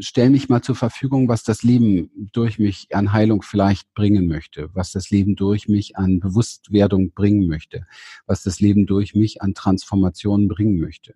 stelle 0.00 0.30
mich 0.30 0.48
mal 0.48 0.62
zur 0.62 0.74
Verfügung, 0.74 1.28
was 1.28 1.42
das 1.42 1.62
Leben 1.62 2.10
durch 2.32 2.58
mich 2.58 2.88
an 2.92 3.12
Heilung 3.12 3.42
vielleicht 3.42 3.92
bringen 3.94 4.26
möchte, 4.26 4.70
was 4.74 4.92
das 4.92 5.10
Leben 5.10 5.36
durch 5.36 5.68
mich 5.68 5.96
an 5.96 6.20
Bewusstwerdung 6.20 7.12
bringen 7.12 7.46
möchte, 7.46 7.86
was 8.26 8.42
das 8.42 8.60
Leben 8.60 8.86
durch 8.86 9.14
mich 9.14 9.42
an 9.42 9.54
Transformation 9.54 10.48
bringen 10.48 10.80
möchte. 10.80 11.14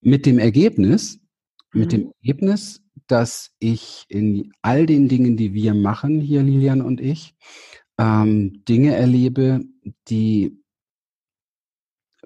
Mit 0.00 0.26
dem 0.26 0.38
Ergebnis, 0.38 1.20
mhm. 1.72 1.80
mit 1.80 1.92
dem 1.92 2.12
Ergebnis, 2.22 2.82
dass 3.06 3.52
ich 3.58 4.04
in 4.08 4.52
all 4.62 4.86
den 4.86 5.08
Dingen, 5.08 5.36
die 5.36 5.54
wir 5.54 5.74
machen, 5.74 6.20
hier 6.20 6.42
Lilian 6.42 6.80
und 6.80 7.00
ich, 7.00 7.34
ähm, 7.98 8.64
Dinge 8.68 8.94
erlebe, 8.94 9.60
die 10.08 10.61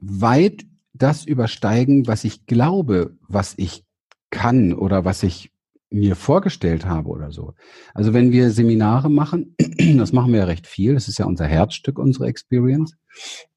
weit 0.01 0.65
das 0.93 1.25
übersteigen, 1.25 2.07
was 2.07 2.25
ich 2.25 2.47
glaube, 2.47 3.17
was 3.29 3.55
ich 3.57 3.85
kann 4.31 4.73
oder 4.73 5.05
was 5.05 5.23
ich 5.23 5.53
mir 5.91 6.17
vorgestellt 6.17 6.85
habe 6.85 7.09
oder 7.09 7.31
so. 7.31 7.55
Also 7.95 8.13
wenn 8.13 8.33
wir 8.33 8.51
Seminare 8.51 9.09
machen, 9.09 9.55
das 9.97 10.13
machen 10.13 10.33
wir 10.33 10.41
ja 10.41 10.45
recht 10.47 10.67
viel, 10.67 10.95
das 10.95 11.09
ist 11.09 11.19
ja 11.19 11.27
unser 11.27 11.47
Herzstück, 11.47 11.99
unsere 11.99 12.27
Experience, 12.27 12.97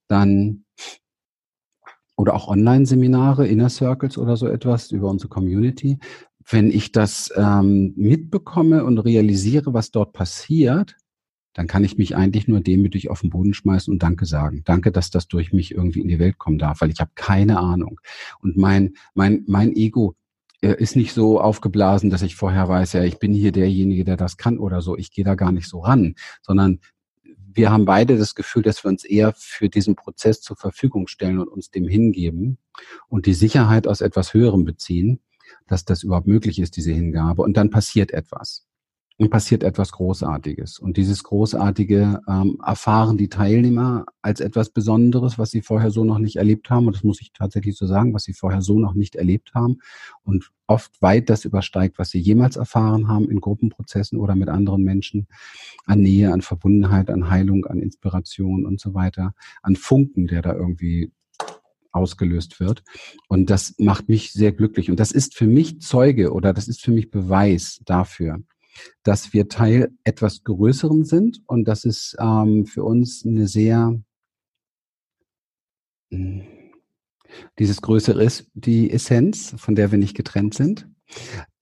dann 0.08 0.66
oder 2.16 2.34
auch 2.34 2.50
Online-Seminare, 2.50 3.48
Inner 3.48 3.70
Circles 3.70 4.18
oder 4.18 4.36
so 4.36 4.48
etwas 4.48 4.92
über 4.92 5.08
unsere 5.08 5.30
Community. 5.30 6.00
Wenn 6.50 6.70
ich 6.70 6.92
das 6.92 7.32
ähm, 7.36 7.94
mitbekomme 7.96 8.84
und 8.84 8.98
realisiere, 8.98 9.74
was 9.74 9.92
dort 9.92 10.12
passiert, 10.12 10.98
dann 11.60 11.68
kann 11.68 11.84
ich 11.84 11.98
mich 11.98 12.16
eigentlich 12.16 12.48
nur 12.48 12.62
demütig 12.62 13.10
auf 13.10 13.20
den 13.20 13.32
Boden 13.32 13.54
schmeißen 13.54 13.92
und 13.92 14.02
Danke 14.02 14.26
sagen. 14.26 14.62
Danke, 14.64 14.94
dass 14.94 15.12
das 15.12 15.28
durch 15.28 15.52
mich 15.52 15.74
irgendwie 15.76 16.00
in 16.00 16.08
die 16.08 16.18
Welt 16.18 16.38
kommen 16.38 16.58
darf, 16.58 16.80
weil 16.80 16.90
ich 16.90 17.02
habe 17.02 17.12
keine 17.16 17.60
Ahnung. 17.60 18.00
Und 18.42 18.56
mein, 18.56 18.94
mein, 19.14 19.44
mein 19.46 19.76
Ego 19.76 20.16
äh, 20.62 20.82
ist 20.82 20.96
nicht 20.96 21.12
so 21.12 21.42
aufgeblasen, 21.42 22.12
dass 22.12 22.22
ich 22.22 22.38
vorher 22.38 22.70
weiß, 22.70 22.94
ja, 22.94 23.04
ich 23.04 23.20
bin 23.20 23.34
hier 23.34 23.52
derjenige, 23.52 24.06
der 24.06 24.16
das 24.16 24.38
kann 24.38 24.58
oder 24.58 24.82
so. 24.82 24.96
Ich 24.96 25.12
gehe 25.12 25.26
da 25.26 25.36
gar 25.36 25.52
nicht 25.52 25.68
so 25.68 25.80
ran, 25.80 26.16
sondern 26.42 26.80
wir 27.26 27.72
haben 27.72 27.84
beide 27.84 28.18
das 28.18 28.36
Gefühl, 28.36 28.64
dass 28.64 28.86
wir 28.86 28.88
uns 28.88 29.04
eher 29.04 29.34
für 29.36 29.68
diesen 29.68 29.98
Prozess 29.98 30.40
zur 30.40 30.56
Verfügung 30.56 31.08
stellen 31.08 31.40
und 31.40 31.50
uns 31.50 31.72
dem 31.72 31.90
hingeben 31.90 32.58
und 33.10 33.26
die 33.26 33.34
Sicherheit 33.34 33.86
aus 33.86 34.00
etwas 34.00 34.34
Höherem 34.34 34.64
beziehen, 34.64 35.20
dass 35.68 35.84
das 35.84 36.04
überhaupt 36.04 36.28
möglich 36.28 36.58
ist, 36.60 36.78
diese 36.78 36.94
Hingabe. 36.94 37.42
Und 37.42 37.58
dann 37.58 37.70
passiert 37.70 38.12
etwas. 38.12 38.69
Dann 39.20 39.30
passiert 39.30 39.64
etwas 39.64 39.92
Großartiges. 39.92 40.80
Und 40.80 40.96
dieses 40.96 41.24
Großartige 41.24 42.22
ähm, 42.26 42.58
erfahren 42.66 43.18
die 43.18 43.28
Teilnehmer 43.28 44.06
als 44.22 44.40
etwas 44.40 44.70
Besonderes, 44.70 45.38
was 45.38 45.52
sie 45.52 45.62
vorher 45.62 45.92
so 45.92 46.06
noch 46.06 46.20
nicht 46.20 46.38
erlebt 46.38 46.70
haben. 46.70 46.88
Und 46.88 46.96
das 46.96 47.04
muss 47.04 47.20
ich 47.20 47.34
tatsächlich 47.34 47.76
so 47.76 47.86
sagen, 47.86 48.14
was 48.14 48.24
sie 48.24 48.34
vorher 48.34 48.62
so 48.62 48.80
noch 48.80 48.94
nicht 48.94 49.18
erlebt 49.18 49.52
haben. 49.54 49.80
Und 50.24 50.52
oft 50.68 51.02
weit 51.02 51.30
das 51.30 51.44
übersteigt, 51.44 52.00
was 52.00 52.12
sie 52.12 52.20
jemals 52.20 52.56
erfahren 52.56 53.10
haben 53.10 53.30
in 53.30 53.42
Gruppenprozessen 53.42 54.18
oder 54.18 54.36
mit 54.36 54.48
anderen 54.48 54.84
Menschen. 54.84 55.28
An 55.86 56.00
Nähe, 56.00 56.32
an 56.32 56.42
Verbundenheit, 56.42 57.10
an 57.10 57.30
Heilung, 57.30 57.66
an 57.66 57.80
Inspiration 57.80 58.66
und 58.66 58.80
so 58.80 58.94
weiter. 58.94 59.34
An 59.62 59.76
Funken, 59.76 60.28
der 60.28 60.42
da 60.42 60.54
irgendwie 60.54 61.12
ausgelöst 61.92 62.62
wird. 62.62 62.84
Und 63.28 63.50
das 63.50 63.76
macht 63.80 64.08
mich 64.08 64.32
sehr 64.32 64.54
glücklich. 64.54 64.90
Und 64.90 64.98
das 64.98 65.12
ist 65.12 65.36
für 65.36 65.48
mich 65.48 65.82
Zeuge 65.82 66.32
oder 66.32 66.54
das 66.54 66.70
ist 66.70 66.82
für 66.82 66.92
mich 66.92 67.12
Beweis 67.12 67.82
dafür, 67.84 68.40
dass 69.04 69.34
wir 69.34 69.48
Teil 69.48 69.90
etwas 70.04 70.44
Größeren 70.44 71.04
sind 71.04 71.42
und 71.48 71.68
dass 71.68 71.86
es 71.86 72.16
ähm, 72.20 72.66
für 72.66 72.84
uns 72.84 73.26
eine 73.26 73.48
sehr, 73.48 74.02
hm, 76.12 76.44
dieses 77.60 77.82
Größere 77.82 78.24
ist 78.24 78.50
die 78.54 78.92
Essenz, 78.92 79.54
von 79.58 79.76
der 79.76 79.92
wir 79.92 80.00
nicht 80.00 80.16
getrennt 80.16 80.54
sind. 80.54 80.88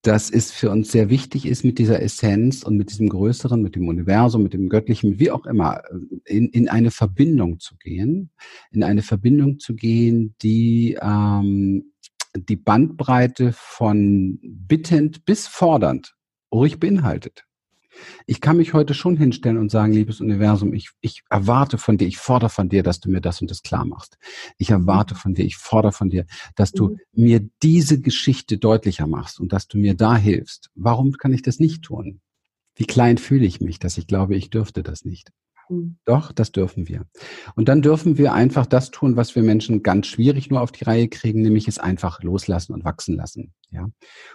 Dass 0.01 0.29
es 0.29 0.51
für 0.51 0.69
uns 0.69 0.91
sehr 0.91 1.09
wichtig 1.09 1.45
ist, 1.45 1.65
mit 1.65 1.79
dieser 1.79 2.01
Essenz 2.01 2.63
und 2.63 2.77
mit 2.77 2.91
diesem 2.91 3.09
Größeren, 3.09 3.61
mit 3.61 3.75
dem 3.75 3.87
Universum, 3.87 4.43
mit 4.43 4.53
dem 4.53 4.69
Göttlichen, 4.69 5.19
wie 5.19 5.31
auch 5.31 5.45
immer, 5.45 5.81
in, 6.23 6.47
in 6.49 6.69
eine 6.69 6.91
Verbindung 6.91 7.59
zu 7.59 7.75
gehen, 7.75 8.31
in 8.71 8.83
eine 8.83 9.01
Verbindung 9.01 9.59
zu 9.59 9.75
gehen, 9.75 10.35
die 10.41 10.97
ähm, 11.01 11.91
die 12.37 12.55
Bandbreite 12.55 13.51
von 13.53 14.39
bittend 14.41 15.25
bis 15.25 15.47
fordernd 15.47 16.16
ruhig 16.51 16.79
beinhaltet. 16.79 17.45
Ich 18.25 18.41
kann 18.41 18.57
mich 18.57 18.73
heute 18.73 18.93
schon 18.93 19.17
hinstellen 19.17 19.57
und 19.57 19.71
sagen, 19.71 19.93
liebes 19.93 20.21
Universum, 20.21 20.73
ich, 20.73 20.91
ich 21.01 21.23
erwarte 21.29 21.77
von 21.77 21.97
dir, 21.97 22.07
ich 22.07 22.17
fordere 22.17 22.49
von 22.49 22.69
dir, 22.69 22.83
dass 22.83 22.99
du 22.99 23.09
mir 23.09 23.21
das 23.21 23.41
und 23.41 23.49
das 23.49 23.63
klar 23.63 23.85
machst. 23.85 24.17
Ich 24.57 24.69
erwarte 24.69 25.15
von 25.15 25.33
dir, 25.33 25.45
ich 25.45 25.57
fordere 25.57 25.91
von 25.91 26.09
dir, 26.09 26.25
dass 26.55 26.71
du 26.71 26.89
mhm. 26.89 26.97
mir 27.13 27.49
diese 27.63 27.99
Geschichte 27.99 28.57
deutlicher 28.57 29.07
machst 29.07 29.39
und 29.39 29.51
dass 29.51 29.67
du 29.67 29.77
mir 29.77 29.95
da 29.95 30.15
hilfst. 30.15 30.69
Warum 30.75 31.13
kann 31.13 31.33
ich 31.33 31.41
das 31.41 31.59
nicht 31.59 31.83
tun? 31.83 32.21
Wie 32.75 32.85
klein 32.85 33.17
fühle 33.17 33.45
ich 33.45 33.61
mich, 33.61 33.79
dass 33.79 33.97
ich 33.97 34.05
glaube, 34.05 34.35
ich 34.35 34.49
dürfte 34.49 34.83
das 34.83 35.03
nicht? 35.03 35.31
Mhm. 35.69 35.97
Doch, 36.05 36.31
das 36.31 36.51
dürfen 36.51 36.87
wir. 36.87 37.05
Und 37.55 37.69
dann 37.69 37.81
dürfen 37.81 38.17
wir 38.17 38.33
einfach 38.33 38.65
das 38.65 38.91
tun, 38.91 39.15
was 39.15 39.35
wir 39.35 39.43
Menschen 39.43 39.83
ganz 39.83 40.07
schwierig 40.07 40.49
nur 40.49 40.61
auf 40.61 40.71
die 40.71 40.83
Reihe 40.83 41.07
kriegen, 41.07 41.41
nämlich 41.41 41.67
es 41.67 41.79
einfach 41.79 42.23
loslassen 42.23 42.73
und 42.73 42.85
wachsen 42.85 43.15
lassen. 43.15 43.53
Ja. 43.69 43.87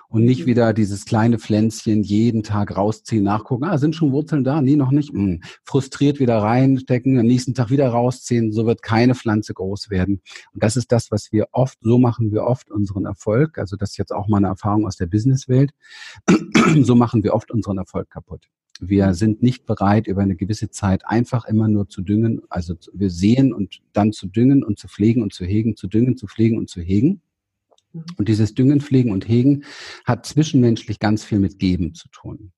Und 0.09 0.25
nicht 0.25 0.43
mhm. 0.43 0.47
wieder 0.47 0.73
dieses 0.75 1.07
kleine 1.07 1.39
Pflänzchen 1.39 2.03
jeden 2.03 2.43
Tag 2.43 2.77
rausziehen, 2.77 3.25
nachgucken, 3.25 3.65
ah, 3.65 3.79
sind 3.79 3.97
schon 3.97 4.13
Wurzeln 4.13 4.45
da? 4.45 4.61
Nee, 4.61 4.77
noch 4.77 4.91
nicht. 4.91 5.13
Hm. 5.13 5.43
Frustriert 5.65 6.21
wieder 6.21 6.39
reinstecken, 6.39 7.19
am 7.19 7.27
nächsten 7.27 7.55
Tag 7.55 7.71
wieder 7.71 7.89
rausziehen, 7.89 8.53
so 8.53 8.67
wird 8.67 8.83
keine 8.83 9.15
Pflanze 9.15 9.55
groß 9.55 9.91
werden. 9.91 10.21
Und 10.53 10.63
das 10.63 10.77
ist 10.77 10.93
das, 10.93 11.11
was 11.11 11.33
wir 11.33 11.47
oft, 11.53 11.79
so 11.81 11.99
machen 11.99 12.31
wir 12.33 12.45
oft 12.45 12.71
unseren 12.71 13.07
Erfolg. 13.07 13.59
Also 13.59 13.77
das 13.77 13.91
ist 13.91 13.97
jetzt 13.97 14.13
auch 14.13 14.29
mal 14.29 14.39
eine 14.39 14.49
Erfahrung 14.49 14.87
aus 14.87 14.97
der 14.97 15.07
Businesswelt. 15.07 15.73
so 16.83 16.95
machen 16.95 17.25
wir 17.25 17.35
oft 17.35 17.51
unseren 17.51 17.79
Erfolg 17.79 18.11
kaputt. 18.11 18.49
Wir 18.85 19.15
sind 19.15 19.43
nicht 19.43 19.65
bereit, 19.65 20.09
über 20.09 20.23
eine 20.23 20.35
gewisse 20.35 20.71
Zeit 20.71 21.07
einfach 21.07 21.45
immer 21.45 21.69
nur 21.69 21.89
zu 21.89 22.03
düngen. 22.03 22.43
Also 22.49 22.75
wir 22.93 23.11
sehen 23.11 23.53
und 23.53 23.81
dann 23.93 24.13
zu 24.13 24.27
düngen 24.27 24.65
und 24.65 24.79
zu 24.79 24.89
pflegen 24.89 25.23
und 25.23 25.33
zu 25.33 25.45
hegen, 25.45 25.77
zu 25.77 25.87
düngen, 25.87 26.17
zu 26.17 26.27
pflegen 26.27 26.59
und 26.59 26.69
zu 26.69 26.81
hegen. 26.81 27.23
Mhm. 27.93 28.05
Und 28.17 28.29
dieses 28.29 28.55
Düngen, 28.55 28.81
Pflegen 28.81 29.13
und 29.13 29.29
Hegen 29.29 29.65
hat 30.05 30.27
zwischenmenschlich 30.27 30.99
ganz 30.99 31.25
viel 31.25 31.39
mit 31.39 31.61
Geben 31.61 31.95
zu 31.95 32.09
tun 32.09 32.53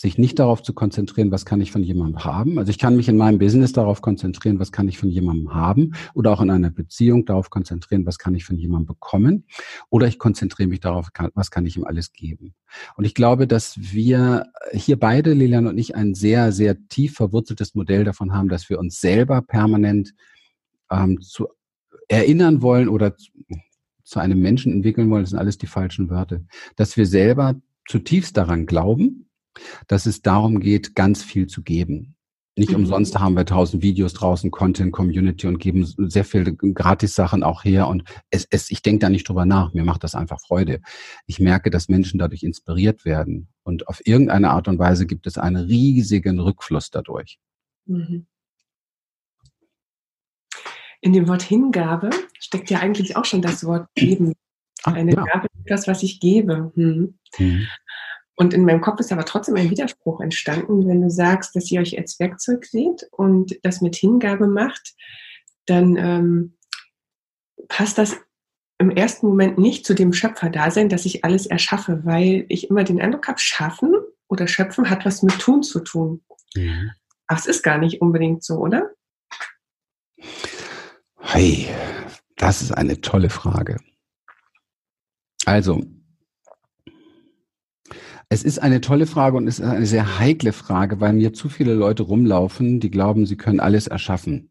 sich 0.00 0.16
nicht 0.16 0.38
darauf 0.38 0.62
zu 0.62 0.74
konzentrieren, 0.74 1.32
was 1.32 1.44
kann 1.44 1.60
ich 1.60 1.72
von 1.72 1.82
jemandem 1.82 2.24
haben. 2.24 2.56
Also 2.60 2.70
ich 2.70 2.78
kann 2.78 2.94
mich 2.94 3.08
in 3.08 3.16
meinem 3.16 3.40
Business 3.40 3.72
darauf 3.72 4.00
konzentrieren, 4.00 4.60
was 4.60 4.70
kann 4.70 4.86
ich 4.86 4.96
von 4.96 5.08
jemandem 5.08 5.52
haben 5.52 5.92
oder 6.14 6.30
auch 6.30 6.40
in 6.40 6.50
einer 6.50 6.70
Beziehung 6.70 7.24
darauf 7.24 7.50
konzentrieren, 7.50 8.06
was 8.06 8.16
kann 8.16 8.36
ich 8.36 8.44
von 8.44 8.56
jemandem 8.56 8.86
bekommen 8.86 9.44
oder 9.90 10.06
ich 10.06 10.20
konzentriere 10.20 10.68
mich 10.68 10.78
darauf, 10.78 11.08
was 11.34 11.50
kann 11.50 11.66
ich 11.66 11.76
ihm 11.76 11.82
alles 11.82 12.12
geben. 12.12 12.54
Und 12.94 13.06
ich 13.06 13.14
glaube, 13.14 13.48
dass 13.48 13.76
wir 13.92 14.44
hier 14.72 15.00
beide, 15.00 15.32
Lilian 15.32 15.66
und 15.66 15.76
ich, 15.76 15.96
ein 15.96 16.14
sehr, 16.14 16.52
sehr 16.52 16.76
tief 16.86 17.14
verwurzeltes 17.14 17.74
Modell 17.74 18.04
davon 18.04 18.32
haben, 18.32 18.48
dass 18.48 18.70
wir 18.70 18.78
uns 18.78 19.00
selber 19.00 19.42
permanent 19.42 20.14
ähm, 20.92 21.20
zu 21.20 21.48
erinnern 22.06 22.62
wollen 22.62 22.88
oder 22.88 23.16
zu 24.04 24.20
einem 24.20 24.40
Menschen 24.40 24.70
entwickeln 24.70 25.10
wollen, 25.10 25.24
das 25.24 25.30
sind 25.30 25.40
alles 25.40 25.58
die 25.58 25.66
falschen 25.66 26.08
Wörter, 26.08 26.40
dass 26.76 26.96
wir 26.96 27.04
selber 27.04 27.56
zutiefst 27.88 28.36
daran 28.36 28.64
glauben, 28.64 29.27
dass 29.86 30.06
es 30.06 30.22
darum 30.22 30.60
geht, 30.60 30.94
ganz 30.94 31.22
viel 31.22 31.46
zu 31.46 31.62
geben. 31.62 32.16
Nicht 32.58 32.70
mhm. 32.70 32.78
umsonst 32.78 33.16
haben 33.20 33.36
wir 33.36 33.46
tausend 33.46 33.84
Videos 33.84 34.14
draußen, 34.14 34.50
Content, 34.50 34.90
Community 34.90 35.46
und 35.46 35.58
geben 35.58 35.84
sehr 35.86 36.24
viele 36.24 36.54
Gratis-Sachen 36.54 37.44
auch 37.44 37.62
her. 37.62 37.86
Und 37.86 38.02
es, 38.30 38.48
es, 38.50 38.72
ich 38.72 38.82
denke 38.82 38.98
da 38.98 39.10
nicht 39.10 39.28
drüber 39.28 39.46
nach. 39.46 39.74
Mir 39.74 39.84
macht 39.84 40.02
das 40.02 40.16
einfach 40.16 40.40
Freude. 40.40 40.80
Ich 41.26 41.38
merke, 41.38 41.70
dass 41.70 41.88
Menschen 41.88 42.18
dadurch 42.18 42.42
inspiriert 42.42 43.04
werden. 43.04 43.48
Und 43.62 43.86
auf 43.86 44.04
irgendeine 44.04 44.50
Art 44.50 44.66
und 44.66 44.80
Weise 44.80 45.06
gibt 45.06 45.28
es 45.28 45.38
einen 45.38 45.66
riesigen 45.66 46.40
Rückfluss 46.40 46.90
dadurch. 46.90 47.38
Mhm. 47.86 48.26
In 51.00 51.12
dem 51.12 51.28
Wort 51.28 51.42
Hingabe 51.42 52.10
steckt 52.40 52.70
ja 52.70 52.80
eigentlich 52.80 53.16
auch 53.16 53.24
schon 53.24 53.40
das 53.40 53.64
Wort 53.64 53.86
geben. 53.94 54.32
Ah, 54.82 54.94
Eine 54.94 55.14
ja. 55.14 55.22
Gabe 55.22 55.46
ist 55.58 55.70
das, 55.70 55.86
was 55.86 56.02
ich 56.02 56.18
gebe. 56.18 56.72
Mhm. 56.74 57.18
Mhm. 57.38 57.68
Und 58.38 58.54
in 58.54 58.64
meinem 58.64 58.80
Kopf 58.80 59.00
ist 59.00 59.10
aber 59.10 59.24
trotzdem 59.24 59.56
ein 59.56 59.68
Widerspruch 59.68 60.20
entstanden, 60.20 60.86
wenn 60.86 61.02
du 61.02 61.10
sagst, 61.10 61.56
dass 61.56 61.72
ihr 61.72 61.80
euch 61.80 61.98
als 61.98 62.20
Werkzeug 62.20 62.64
seht 62.66 63.04
und 63.10 63.58
das 63.64 63.80
mit 63.80 63.96
Hingabe 63.96 64.46
macht, 64.46 64.94
dann 65.66 65.96
ähm, 65.96 66.56
passt 67.66 67.98
das 67.98 68.16
im 68.78 68.90
ersten 68.90 69.26
Moment 69.26 69.58
nicht 69.58 69.84
zu 69.84 69.92
dem 69.92 70.12
Schöpferdasein, 70.12 70.88
dass 70.88 71.04
ich 71.04 71.24
alles 71.24 71.46
erschaffe, 71.46 72.02
weil 72.04 72.46
ich 72.48 72.70
immer 72.70 72.84
den 72.84 73.00
Eindruck 73.00 73.26
habe, 73.26 73.40
schaffen 73.40 73.92
oder 74.28 74.46
schöpfen 74.46 74.88
hat 74.88 75.04
was 75.04 75.24
mit 75.24 75.36
tun 75.40 75.64
zu 75.64 75.80
tun. 75.80 76.22
Mhm. 76.54 76.92
Ach, 77.26 77.40
es 77.40 77.46
ist 77.46 77.64
gar 77.64 77.78
nicht 77.78 78.00
unbedingt 78.00 78.44
so, 78.44 78.58
oder? 78.58 78.92
Hey, 81.18 81.68
das 82.36 82.62
ist 82.62 82.70
eine 82.70 83.00
tolle 83.00 83.30
Frage. 83.30 83.78
Also, 85.44 85.82
es 88.30 88.42
ist 88.42 88.58
eine 88.58 88.80
tolle 88.80 89.06
Frage 89.06 89.36
und 89.36 89.48
es 89.48 89.58
ist 89.58 89.64
eine 89.64 89.86
sehr 89.86 90.18
heikle 90.18 90.52
Frage, 90.52 91.00
weil 91.00 91.14
mir 91.14 91.32
zu 91.32 91.48
viele 91.48 91.74
Leute 91.74 92.02
rumlaufen, 92.02 92.80
die 92.80 92.90
glauben, 92.90 93.26
sie 93.26 93.36
können 93.36 93.60
alles 93.60 93.86
erschaffen. 93.86 94.50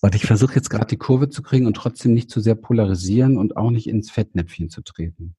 Und 0.00 0.14
ich 0.14 0.24
versuche 0.24 0.54
jetzt 0.54 0.70
gerade 0.70 0.86
die 0.86 0.96
Kurve 0.96 1.28
zu 1.28 1.42
kriegen 1.42 1.66
und 1.66 1.74
trotzdem 1.74 2.14
nicht 2.14 2.30
zu 2.30 2.40
sehr 2.40 2.54
polarisieren 2.54 3.36
und 3.36 3.56
auch 3.56 3.70
nicht 3.70 3.88
ins 3.88 4.10
Fettnäpfchen 4.10 4.70
zu 4.70 4.82
treten. 4.82 5.34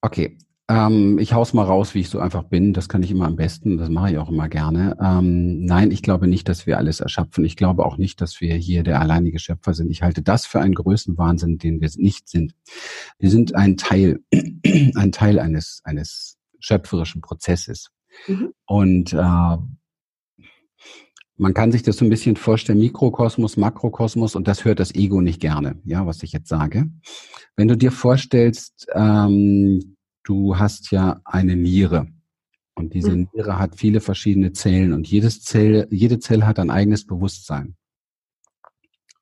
Okay, 0.00 0.38
ähm, 0.72 1.18
ich 1.18 1.34
hau's 1.34 1.52
mal 1.52 1.64
raus, 1.64 1.94
wie 1.94 2.00
ich 2.00 2.08
so 2.08 2.18
einfach 2.18 2.44
bin. 2.44 2.72
Das 2.72 2.88
kann 2.88 3.02
ich 3.02 3.10
immer 3.10 3.26
am 3.26 3.36
besten. 3.36 3.76
Das 3.76 3.90
mache 3.90 4.12
ich 4.12 4.18
auch 4.18 4.30
immer 4.30 4.48
gerne. 4.48 4.96
Ähm, 5.00 5.64
nein, 5.64 5.90
ich 5.90 6.02
glaube 6.02 6.26
nicht, 6.28 6.48
dass 6.48 6.66
wir 6.66 6.78
alles 6.78 7.00
erschöpfen. 7.00 7.44
Ich 7.44 7.56
glaube 7.56 7.84
auch 7.84 7.98
nicht, 7.98 8.20
dass 8.22 8.40
wir 8.40 8.54
hier 8.54 8.82
der 8.82 9.00
alleinige 9.00 9.38
Schöpfer 9.38 9.74
sind. 9.74 9.90
Ich 9.90 10.02
halte 10.02 10.22
das 10.22 10.46
für 10.46 10.60
einen 10.60 10.74
Größenwahnsinn, 10.74 11.58
den 11.58 11.80
wir 11.80 11.90
nicht 11.96 12.28
sind. 12.28 12.54
Wir 13.18 13.28
sind 13.28 13.54
ein 13.54 13.76
Teil, 13.76 14.20
ein 14.94 15.12
Teil 15.12 15.38
eines, 15.38 15.82
eines 15.84 16.38
schöpferischen 16.58 17.20
Prozesses. 17.20 17.90
Mhm. 18.26 18.54
Und 18.64 19.12
äh, 19.12 19.56
man 21.36 21.54
kann 21.54 21.72
sich 21.72 21.82
das 21.82 21.96
so 21.96 22.04
ein 22.04 22.10
bisschen 22.10 22.36
vorstellen, 22.36 22.78
Mikrokosmos, 22.78 23.56
Makrokosmos, 23.56 24.36
und 24.36 24.48
das 24.48 24.64
hört 24.64 24.80
das 24.80 24.94
Ego 24.94 25.20
nicht 25.20 25.40
gerne, 25.40 25.76
ja, 25.84 26.06
was 26.06 26.22
ich 26.22 26.32
jetzt 26.32 26.48
sage. 26.48 26.86
Wenn 27.56 27.68
du 27.68 27.76
dir 27.76 27.90
vorstellst, 27.90 28.86
ähm, 28.94 29.91
du 30.24 30.58
hast 30.58 30.90
ja 30.90 31.20
eine 31.24 31.56
Niere. 31.56 32.08
Und 32.74 32.94
diese 32.94 33.14
mhm. 33.14 33.28
Niere 33.32 33.58
hat 33.58 33.76
viele 33.76 34.00
verschiedene 34.00 34.52
Zellen 34.52 34.92
und 34.92 35.06
jedes 35.06 35.42
Zell, 35.42 35.86
jede 35.90 36.18
Zelle 36.18 36.46
hat 36.46 36.58
ein 36.58 36.70
eigenes 36.70 37.06
Bewusstsein. 37.06 37.76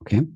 Okay? 0.00 0.28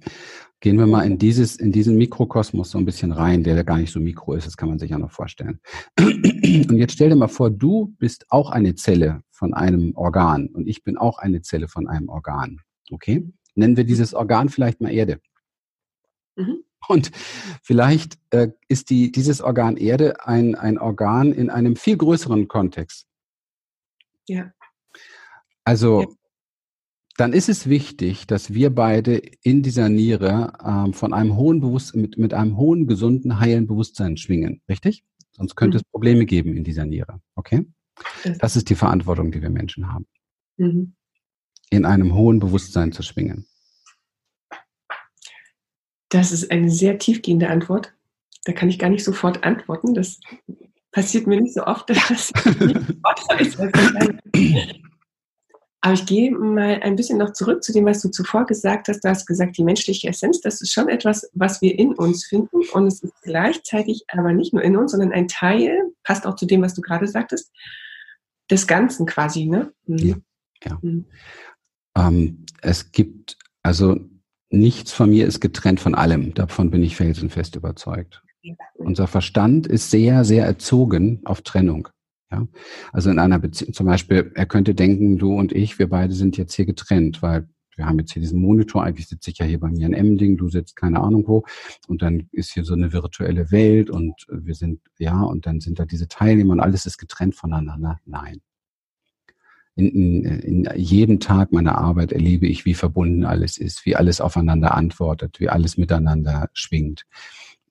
Gehen 0.61 0.78
wir 0.78 0.87
mal 0.87 1.02
in 1.02 1.18
dieses, 1.18 1.56
in 1.56 1.73
diesen 1.73 1.97
Mikrokosmos 1.97 2.71
so 2.71 2.78
ein 2.78 2.85
bisschen 2.85 3.12
rein, 3.12 3.42
der 3.42 3.62
gar 3.64 3.78
nicht 3.78 3.92
so 3.92 4.00
mikro 4.00 4.35
ist, 4.35 4.47
das 4.47 4.56
kann 4.56 4.68
man 4.68 4.78
sich 4.78 4.90
ja 4.90 4.99
noch 4.99 5.11
vorstellen. 5.11 5.61
Und 5.99 6.76
jetzt 6.76 6.94
stell 6.94 7.11
dir 7.11 7.16
mal 7.16 7.28
vor, 7.28 7.50
du 7.50 7.94
bist 7.99 8.26
auch 8.30 8.50
eine 8.50 8.75
Zelle 8.75 9.23
von 9.30 9.52
einem 9.52 9.92
Organ 9.94 10.47
und 10.49 10.68
ich 10.68 10.85
bin 10.85 10.97
auch 10.97 11.18
eine 11.18 11.42
Zelle 11.42 11.68
von 11.68 11.88
einem 11.88 12.09
Organ. 12.09 12.61
Okay? 12.90 13.28
Nennen 13.54 13.76
wir 13.76 13.85
dieses 13.85 14.14
Organ 14.14 14.49
vielleicht 14.49 14.80
mal 14.80 14.92
Erde. 14.92 15.21
Mhm. 16.37 16.64
Und 16.88 17.10
vielleicht 17.62 18.18
äh, 18.30 18.48
ist 18.68 18.90
die, 18.90 19.12
dieses 19.12 19.40
Organ 19.40 19.76
Erde 19.76 20.26
ein, 20.26 20.54
ein 20.54 20.78
Organ 20.78 21.32
in 21.32 21.50
einem 21.50 21.76
viel 21.76 21.96
größeren 21.96 22.48
Kontext. 22.48 23.06
Ja. 24.26 24.52
Also 25.64 26.02
ja. 26.02 26.06
dann 27.16 27.32
ist 27.32 27.48
es 27.48 27.68
wichtig, 27.68 28.26
dass 28.26 28.52
wir 28.52 28.74
beide 28.74 29.16
in 29.42 29.62
dieser 29.62 29.88
Niere 29.88 30.52
ähm, 30.64 30.92
von 30.92 31.12
einem 31.12 31.36
hohen 31.36 31.60
Bewusstsein, 31.60 32.02
mit, 32.02 32.18
mit 32.18 32.34
einem 32.34 32.56
hohen, 32.56 32.86
gesunden, 32.86 33.40
heilen 33.40 33.66
Bewusstsein 33.66 34.16
schwingen. 34.16 34.62
Richtig? 34.68 35.04
Sonst 35.32 35.56
könnte 35.56 35.78
mhm. 35.78 35.80
es 35.80 35.90
Probleme 35.90 36.26
geben 36.26 36.56
in 36.56 36.64
dieser 36.64 36.84
Niere. 36.84 37.20
Okay? 37.34 37.66
Das 38.38 38.56
ist 38.56 38.70
die 38.70 38.74
Verantwortung, 38.74 39.30
die 39.30 39.42
wir 39.42 39.50
Menschen 39.50 39.92
haben. 39.92 40.06
Mhm. 40.56 40.94
In 41.70 41.84
einem 41.84 42.14
hohen 42.14 42.38
Bewusstsein 42.38 42.92
zu 42.92 43.02
schwingen. 43.02 43.46
Das 46.14 46.30
ist 46.30 46.52
eine 46.52 46.71
sehr 46.71 47.00
tiefgehende 47.00 47.49
Antwort. 47.49 47.92
Da 48.44 48.52
kann 48.52 48.68
ich 48.68 48.78
gar 48.78 48.88
nicht 48.88 49.02
sofort 49.02 49.42
antworten. 49.42 49.94
Das 49.94 50.21
passiert 50.92 51.26
mir 51.26 51.40
nicht 51.40 51.54
so 51.54 51.64
oft, 51.64 51.90
dass 51.90 51.99
ich 51.99 52.09
nicht 52.09 52.30
sofort 52.92 53.28
weiß. 53.28 53.56
Aber 55.80 55.92
ich 55.92 56.06
gehe 56.06 56.30
mal 56.30 56.80
ein 56.83 56.94
bisschen 56.94 57.18
noch 57.18 57.33
zurück 57.33 57.64
zu 57.64 57.73
dem, 57.73 57.85
was 57.87 58.00
du 58.00 58.11
zuvor 58.11 58.47
gesagt 58.47 58.87
hast. 58.87 59.00
Du 59.00 59.09
hast 59.09 59.26
gesagt, 59.26 59.59
die 59.59 59.64
menschliche 59.64 60.06
Essenz, 60.06 60.40
das 60.40 60.62
ist 60.62 60.73
schon 60.73 60.88
etwas, 60.88 61.28
was 61.33 61.61
wir 61.61 61.76
in 61.76 61.94
uns 61.94 62.25
finden. 62.25 62.61
Und 62.73 62.87
es 62.87 63.02
ist 63.02 63.21
gleichzeitig 63.23 64.04
aber 64.06 64.33
nicht 64.33 64.52
nur 64.52 64.62
in 64.62 64.76
uns, 64.76 64.92
sondern 64.92 65.11
ein 65.11 65.26
Teil, 65.26 65.90
passt 66.04 66.28
auch 66.28 66.37
zu 66.37 66.47
dem, 66.47 66.62
was 66.62 66.75
du 66.75 66.80
gerade 66.80 67.09
sagtest, 67.09 67.50
des 68.49 68.68
Ganzen 68.68 69.04
quasi, 69.04 69.47
ne? 69.47 69.73
Mhm. 69.87 69.99
Ja. 69.99 70.16
ja. 70.64 70.78
Mhm. 70.80 71.06
Ähm, 71.97 72.47
es 72.62 72.92
gibt, 72.92 73.37
also 73.64 73.99
nichts 74.58 74.92
von 74.92 75.11
mir 75.11 75.26
ist 75.26 75.40
getrennt 75.40 75.80
von 75.80 75.94
allem. 75.94 76.34
Davon 76.34 76.70
bin 76.70 76.82
ich 76.82 76.96
felsenfest 76.96 77.56
überzeugt. 77.56 78.23
Unser 78.75 79.06
Verstand 79.06 79.66
ist 79.66 79.90
sehr, 79.90 80.25
sehr 80.25 80.44
erzogen 80.44 81.20
auf 81.25 81.42
Trennung. 81.42 81.88
Ja? 82.30 82.46
Also 82.92 83.11
in 83.11 83.18
einer 83.18 83.38
Beziehung, 83.38 83.73
zum 83.73 83.87
Beispiel, 83.87 84.32
er 84.34 84.46
könnte 84.46 84.75
denken, 84.75 85.18
du 85.18 85.34
und 85.34 85.52
ich, 85.52 85.78
wir 85.78 85.88
beide 85.88 86.14
sind 86.14 86.37
jetzt 86.37 86.54
hier 86.54 86.66
getrennt, 86.66 87.23
weil 87.23 87.49
wir 87.76 87.87
haben 87.87 87.99
jetzt 87.99 88.12
hier 88.12 88.23
diesen 88.23 88.40
Monitor, 88.40 88.84
eigentlich 88.84 89.08
sitze 89.08 89.30
ich 89.30 89.38
ja 89.38 89.46
hier 89.46 89.58
bei 89.58 89.68
mir 89.68 89.87
in 89.87 89.94
Emding, 89.94 90.37
du 90.37 90.49
sitzt 90.49 90.76
keine 90.76 91.00
Ahnung 91.00 91.26
wo 91.26 91.44
und 91.88 92.02
dann 92.02 92.28
ist 92.30 92.52
hier 92.52 92.64
so 92.64 92.75
eine 92.75 92.92
virtuelle 92.92 93.50
Welt 93.50 93.90
und 93.90 94.14
wir 94.28 94.54
sind, 94.54 94.80
ja, 94.99 95.23
und 95.23 95.46
dann 95.46 95.61
sind 95.61 95.78
da 95.78 95.84
diese 95.84 96.06
Teilnehmer 96.06 96.52
und 96.52 96.61
alles 96.61 96.87
ist 96.87 96.99
getrennt 96.99 97.34
voneinander. 97.34 97.99
Nein. 98.04 98.40
In, 99.76 99.88
in, 99.88 100.24
in 100.24 100.68
jedem 100.76 101.18
Tag 101.18 101.50
meiner 101.52 101.78
Arbeit 101.78 102.12
erlebe 102.12 102.46
ich, 102.46 102.64
wie 102.64 102.74
verbunden 102.74 103.24
alles 103.24 103.58
ist, 103.58 103.84
wie 103.84 103.96
alles 103.96 104.20
aufeinander 104.20 104.74
antwortet, 104.74 105.40
wie 105.40 105.48
alles 105.48 105.76
miteinander 105.76 106.48
schwingt 106.52 107.04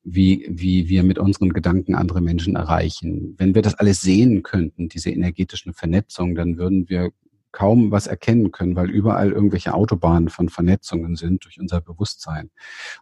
wie, 0.04 0.46
wie 0.50 0.90
wir 0.90 1.04
mit 1.04 1.18
unseren 1.18 1.54
Gedanken 1.54 1.96
andere 1.96 2.22
Menschen 2.22 2.56
erreichen. 2.56 3.36
Wenn 3.38 3.56
wir 3.56 3.62
das 3.62 3.76
alles 3.76 4.02
sehen 4.02 4.44
könnten, 4.44 4.90
diese 4.90 5.10
energetischen 5.10 5.74
Vernetzungen, 5.74 6.36
dann 6.36 6.58
würden 6.58 6.90
wir 6.90 7.12
kaum 7.52 7.92
was 7.92 8.08
erkennen 8.08 8.52
können, 8.52 8.76
weil 8.76 8.90
überall 8.90 9.32
irgendwelche 9.32 9.74
Autobahnen 9.74 10.30
von 10.30 10.50
Vernetzungen 10.50 11.16
sind 11.16 11.46
durch 11.46 11.60
unser 11.60 11.82
Bewusstsein. 11.82 12.50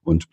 Und 0.03 0.27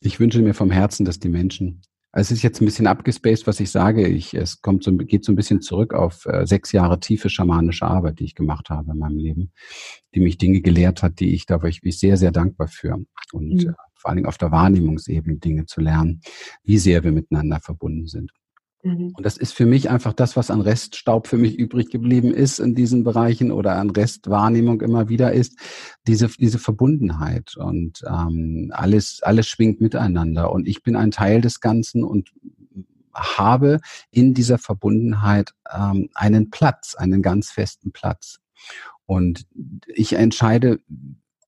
ich 0.00 0.20
wünsche 0.20 0.40
mir 0.40 0.54
vom 0.54 0.70
Herzen, 0.70 1.04
dass 1.04 1.18
die 1.18 1.30
Menschen 1.30 1.80
es 2.12 2.30
ist 2.30 2.42
jetzt 2.42 2.60
ein 2.60 2.64
bisschen 2.64 2.86
abgespaced, 2.86 3.46
was 3.46 3.60
ich 3.60 3.70
sage. 3.70 4.06
Ich, 4.06 4.34
es 4.34 4.62
kommt 4.62 4.82
so, 4.82 4.92
geht 4.96 5.24
so 5.24 5.32
ein 5.32 5.36
bisschen 5.36 5.60
zurück 5.60 5.92
auf 5.92 6.24
äh, 6.26 6.46
sechs 6.46 6.72
Jahre 6.72 7.00
tiefe 7.00 7.28
schamanische 7.28 7.86
Arbeit, 7.86 8.18
die 8.18 8.24
ich 8.24 8.34
gemacht 8.34 8.70
habe 8.70 8.92
in 8.92 8.98
meinem 8.98 9.18
Leben, 9.18 9.52
die 10.14 10.20
mich 10.20 10.38
Dinge 10.38 10.60
gelehrt 10.62 11.02
hat, 11.02 11.20
die 11.20 11.34
ich, 11.34 11.44
da 11.46 11.60
war 11.60 11.68
ich, 11.68 11.80
ich 11.82 11.98
sehr, 11.98 12.16
sehr 12.16 12.32
dankbar 12.32 12.68
für. 12.68 12.98
Und 13.32 13.64
mhm. 13.64 13.70
äh, 13.70 13.72
vor 13.94 14.10
allen 14.10 14.16
Dingen 14.16 14.28
auf 14.28 14.38
der 14.38 14.52
Wahrnehmungsebene 14.52 15.36
Dinge 15.36 15.66
zu 15.66 15.80
lernen, 15.80 16.20
wie 16.62 16.78
sehr 16.78 17.04
wir 17.04 17.12
miteinander 17.12 17.60
verbunden 17.60 18.06
sind. 18.06 18.30
Mhm. 18.82 19.12
Und 19.16 19.26
das 19.26 19.36
ist 19.36 19.52
für 19.54 19.66
mich 19.66 19.90
einfach 19.90 20.12
das, 20.12 20.36
was 20.36 20.50
an 20.50 20.60
Reststaub 20.60 21.26
für 21.26 21.38
mich 21.38 21.58
übrig 21.58 21.90
geblieben 21.90 22.32
ist 22.32 22.58
in 22.58 22.74
diesen 22.74 23.04
Bereichen 23.04 23.50
oder 23.50 23.76
an 23.76 23.90
Restwahrnehmung 23.90 24.80
immer 24.80 25.08
wieder 25.08 25.32
ist, 25.32 25.58
diese, 26.06 26.28
diese 26.28 26.58
Verbundenheit 26.58 27.56
und 27.56 28.02
ähm, 28.06 28.70
alles, 28.72 29.20
alles 29.22 29.48
schwingt 29.48 29.80
miteinander 29.80 30.52
und 30.52 30.68
ich 30.68 30.82
bin 30.82 30.96
ein 30.96 31.10
Teil 31.10 31.40
des 31.40 31.60
Ganzen 31.60 32.04
und 32.04 32.30
habe 33.14 33.80
in 34.10 34.34
dieser 34.34 34.58
Verbundenheit 34.58 35.52
ähm, 35.72 36.08
einen 36.14 36.50
Platz, 36.50 36.94
einen 36.94 37.22
ganz 37.22 37.50
festen 37.50 37.92
Platz. 37.92 38.38
Und 39.06 39.46
ich 39.86 40.12
entscheide, 40.12 40.80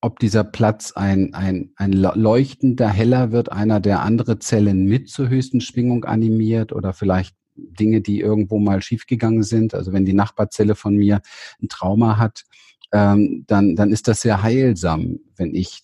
ob 0.00 0.18
dieser 0.18 0.44
Platz 0.44 0.92
ein, 0.92 1.34
ein, 1.34 1.72
ein 1.76 1.92
leuchtender, 1.92 2.88
heller 2.88 3.32
wird, 3.32 3.52
einer, 3.52 3.80
der 3.80 4.00
andere 4.00 4.38
Zellen 4.38 4.84
mit 4.84 5.10
zur 5.10 5.28
höchsten 5.28 5.60
Schwingung 5.60 6.04
animiert 6.04 6.72
oder 6.72 6.92
vielleicht 6.92 7.36
Dinge, 7.54 8.00
die 8.00 8.20
irgendwo 8.20 8.58
mal 8.58 8.80
schiefgegangen 8.82 9.42
sind. 9.42 9.74
Also 9.74 9.92
wenn 9.92 10.06
die 10.06 10.14
Nachbarzelle 10.14 10.74
von 10.74 10.96
mir 10.96 11.20
ein 11.62 11.68
Trauma 11.68 12.16
hat, 12.16 12.44
ähm, 12.92 13.44
dann, 13.46 13.76
dann 13.76 13.92
ist 13.92 14.08
das 14.08 14.22
sehr 14.22 14.42
heilsam, 14.42 15.18
wenn 15.36 15.54
ich 15.54 15.82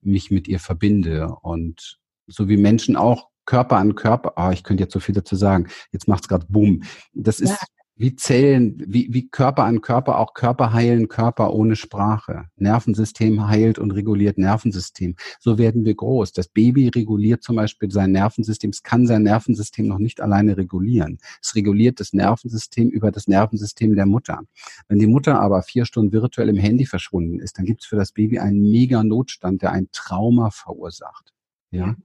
mich 0.00 0.30
mit 0.30 0.46
ihr 0.46 0.60
verbinde. 0.60 1.34
Und 1.42 1.98
so 2.26 2.48
wie 2.48 2.56
Menschen 2.56 2.96
auch 2.96 3.28
Körper 3.44 3.78
an 3.78 3.94
Körper, 3.94 4.34
ah, 4.36 4.52
ich 4.52 4.62
könnte 4.62 4.84
jetzt 4.84 4.92
so 4.92 5.00
viel 5.00 5.14
dazu 5.14 5.34
sagen, 5.34 5.68
jetzt 5.90 6.06
macht's 6.06 6.28
gerade 6.28 6.46
Boom. 6.48 6.82
Das 7.14 7.40
ist, 7.40 7.58
wie 7.98 8.14
Zellen, 8.14 8.80
wie, 8.86 9.08
wie 9.12 9.28
Körper 9.28 9.64
an 9.64 9.80
Körper, 9.80 10.18
auch 10.18 10.32
Körper 10.32 10.72
heilen 10.72 11.08
Körper 11.08 11.52
ohne 11.52 11.74
Sprache. 11.74 12.44
Nervensystem 12.56 13.48
heilt 13.48 13.78
und 13.78 13.90
reguliert 13.90 14.38
Nervensystem. 14.38 15.16
So 15.40 15.58
werden 15.58 15.84
wir 15.84 15.96
groß. 15.96 16.32
Das 16.32 16.48
Baby 16.48 16.88
reguliert 16.88 17.42
zum 17.42 17.56
Beispiel 17.56 17.90
sein 17.90 18.12
Nervensystem. 18.12 18.70
Es 18.70 18.84
kann 18.84 19.06
sein 19.06 19.24
Nervensystem 19.24 19.88
noch 19.88 19.98
nicht 19.98 20.20
alleine 20.20 20.56
regulieren. 20.56 21.18
Es 21.42 21.56
reguliert 21.56 21.98
das 21.98 22.12
Nervensystem 22.12 22.88
über 22.88 23.10
das 23.10 23.26
Nervensystem 23.26 23.96
der 23.96 24.06
Mutter. 24.06 24.42
Wenn 24.86 25.00
die 25.00 25.08
Mutter 25.08 25.40
aber 25.40 25.62
vier 25.62 25.84
Stunden 25.84 26.12
virtuell 26.12 26.48
im 26.48 26.56
Handy 26.56 26.86
verschwunden 26.86 27.40
ist, 27.40 27.58
dann 27.58 27.66
gibt 27.66 27.82
es 27.82 27.88
für 27.88 27.96
das 27.96 28.12
Baby 28.12 28.38
einen 28.38 28.62
mega 28.62 29.02
Notstand, 29.02 29.62
der 29.62 29.72
ein 29.72 29.88
Trauma 29.90 30.50
verursacht. 30.50 31.32
Ja 31.70 31.96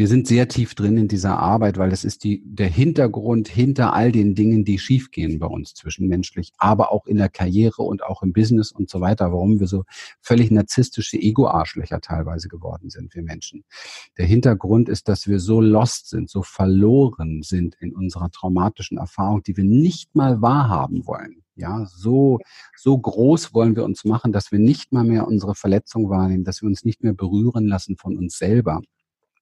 wir 0.00 0.08
sind 0.08 0.26
sehr 0.26 0.48
tief 0.48 0.74
drin 0.74 0.96
in 0.96 1.08
dieser 1.08 1.38
Arbeit, 1.38 1.76
weil 1.76 1.90
das 1.90 2.04
ist 2.04 2.24
die, 2.24 2.42
der 2.46 2.68
Hintergrund 2.68 3.48
hinter 3.48 3.92
all 3.92 4.12
den 4.12 4.34
Dingen, 4.34 4.64
die 4.64 4.78
schiefgehen 4.78 5.38
bei 5.38 5.46
uns 5.46 5.74
zwischenmenschlich, 5.74 6.52
aber 6.56 6.90
auch 6.90 7.04
in 7.04 7.18
der 7.18 7.28
Karriere 7.28 7.82
und 7.82 8.02
auch 8.02 8.22
im 8.22 8.32
Business 8.32 8.72
und 8.72 8.88
so 8.88 9.02
weiter, 9.02 9.30
warum 9.30 9.60
wir 9.60 9.66
so 9.66 9.84
völlig 10.22 10.50
narzisstische 10.50 11.18
Ego-Arschlöcher 11.18 12.00
teilweise 12.00 12.48
geworden 12.48 12.88
sind, 12.88 13.14
wir 13.14 13.22
Menschen. 13.22 13.62
Der 14.16 14.24
Hintergrund 14.24 14.88
ist, 14.88 15.06
dass 15.06 15.26
wir 15.26 15.38
so 15.38 15.60
lost 15.60 16.08
sind, 16.08 16.30
so 16.30 16.42
verloren 16.42 17.42
sind 17.42 17.74
in 17.78 17.94
unserer 17.94 18.30
traumatischen 18.30 18.96
Erfahrung, 18.96 19.42
die 19.42 19.58
wir 19.58 19.64
nicht 19.64 20.16
mal 20.16 20.40
wahrhaben 20.40 21.06
wollen. 21.06 21.42
Ja, 21.56 21.84
so, 21.84 22.38
so 22.74 22.96
groß 22.96 23.52
wollen 23.52 23.76
wir 23.76 23.84
uns 23.84 24.06
machen, 24.06 24.32
dass 24.32 24.50
wir 24.50 24.60
nicht 24.60 24.94
mal 24.94 25.04
mehr 25.04 25.28
unsere 25.28 25.54
Verletzung 25.54 26.08
wahrnehmen, 26.08 26.44
dass 26.44 26.62
wir 26.62 26.68
uns 26.68 26.86
nicht 26.86 27.02
mehr 27.02 27.12
berühren 27.12 27.66
lassen 27.66 27.98
von 27.98 28.16
uns 28.16 28.38
selber. 28.38 28.80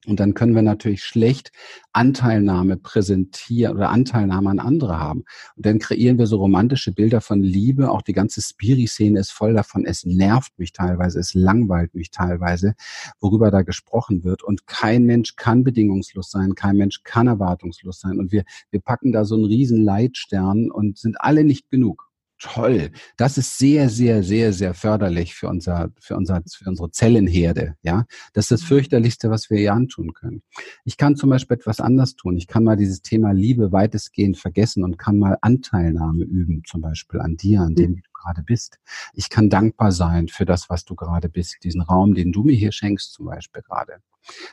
Und 0.07 0.21
dann 0.21 0.35
können 0.35 0.55
wir 0.55 0.63
natürlich 0.63 1.03
schlecht 1.03 1.51
Anteilnahme 1.93 2.77
präsentieren 2.77 3.77
oder 3.77 3.91
Anteilnahme 3.91 4.51
an 4.51 4.61
andere 4.61 5.01
haben. 5.01 5.25
Und 5.57 5.67
dann 5.67 5.81
kreieren 5.81 6.19
wir 6.19 6.27
so 6.27 6.37
romantische 6.37 6.93
Bilder 6.93 7.21
von 7.21 7.41
Liebe. 7.41 7.91
Auch 7.91 8.03
die 8.03 8.13
ganze 8.13 8.41
Spiri-Szene 8.41 9.19
ist 9.19 9.33
voll 9.33 9.55
davon. 9.55 9.85
Es 9.85 10.05
nervt 10.05 10.57
mich 10.59 10.73
teilweise, 10.73 11.19
es 11.19 11.35
langweilt 11.35 11.95
mich 11.95 12.11
teilweise, 12.11 12.75
worüber 13.21 13.51
da 13.51 13.63
gesprochen 13.63 14.23
wird. 14.23 14.45
Und 14.45 14.69
kein 14.69 15.05
Mensch 15.05 15.35
kann 15.35 15.65
bedingungslos 15.65 16.31
sein, 16.31 16.55
kein 16.55 16.77
Mensch 16.77 17.03
kann 17.03 17.27
erwartungslos 17.27 17.99
sein. 17.99 18.19
Und 18.19 18.31
wir, 18.31 18.45
wir 18.71 18.81
packen 18.81 19.11
da 19.11 19.25
so 19.25 19.35
einen 19.35 19.47
riesen 19.47 19.83
Leitstern 19.83 20.71
und 20.71 20.97
sind 20.97 21.21
alle 21.21 21.43
nicht 21.43 21.71
genug 21.71 22.08
toll. 22.39 22.91
Das 23.17 23.39
ist 23.39 23.59
sehr, 23.59 23.89
sehr, 23.89 24.23
sehr, 24.23 24.53
sehr 24.53 24.75
förderlich 24.75 25.35
für 25.35 25.49
unser, 25.49 25.91
für 26.01 26.17
unser, 26.17 26.43
für 26.47 26.69
unsere 26.69 26.91
Zellenherde. 26.91 27.75
Ja, 27.83 28.07
das 28.33 28.47
ist 28.47 28.51
das 28.51 28.63
mhm. 28.63 28.67
fürchterlichste, 28.67 29.31
was 29.31 29.51
wir 29.51 29.59
ihr 29.59 29.73
antun 29.73 30.13
können. 30.15 30.43
Ich 30.85 30.97
kann 30.97 31.17
zum 31.17 31.31
Beispiel 31.31 31.57
etwas 31.57 31.81
anders 31.81 32.17
tun. 32.17 32.37
Ich 32.37 32.47
kann 32.47 32.65
mal 32.65 32.77
dieses 32.77 33.03
Thema 33.03 33.33
Liebe 33.33 33.73
weitestgehend 33.73 34.39
vergessen 34.39 34.85
und 34.85 34.99
kann 34.99 35.19
mal 35.19 35.39
Anteilnahme 35.41 36.25
üben, 36.25 36.63
zum 36.67 36.81
Beispiel 36.81 37.21
an 37.21 37.37
dir, 37.37 37.61
an 37.61 37.75
dem, 37.75 37.97
wie 37.97 38.03
du 38.03 38.11
gerade 38.13 38.43
bist. 38.43 38.79
Ich 39.15 39.31
kann 39.31 39.51
dankbar 39.51 39.93
sein 39.93 40.29
für 40.29 40.45
das, 40.45 40.71
was 40.71 40.85
du 40.85 40.95
gerade 40.95 41.29
bist, 41.29 41.59
diesen 41.65 41.83
Raum, 41.83 42.15
den 42.15 42.33
du 42.33 42.43
mir 42.43 42.57
hier 42.57 42.73
schenkst, 42.73 43.13
zum 43.13 43.27
Beispiel 43.27 43.63
gerade. 43.63 44.01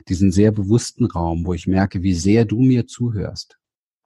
Diesen 0.07 0.31
sehr 0.31 0.51
bewussten 0.51 1.05
Raum, 1.05 1.45
wo 1.45 1.53
ich 1.53 1.67
merke, 1.67 2.01
wie 2.01 2.13
sehr 2.13 2.45
du 2.45 2.61
mir 2.61 2.87
zuhörst. 2.87 3.59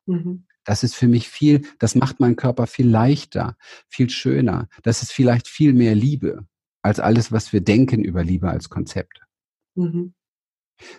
Mhm. 0.05 0.45
Das 0.63 0.83
ist 0.83 0.95
für 0.95 1.07
mich 1.07 1.29
viel, 1.29 1.61
das 1.79 1.95
macht 1.95 2.19
meinen 2.19 2.35
Körper 2.35 2.67
viel 2.67 2.87
leichter, 2.87 3.57
viel 3.87 4.09
schöner. 4.09 4.67
Das 4.83 5.01
ist 5.01 5.11
vielleicht 5.11 5.47
viel 5.47 5.73
mehr 5.73 5.95
Liebe 5.95 6.45
als 6.81 6.99
alles, 6.99 7.31
was 7.31 7.53
wir 7.53 7.61
denken 7.61 8.03
über 8.03 8.23
Liebe 8.23 8.49
als 8.49 8.69
Konzept. 8.69 9.21
Mhm. 9.75 10.13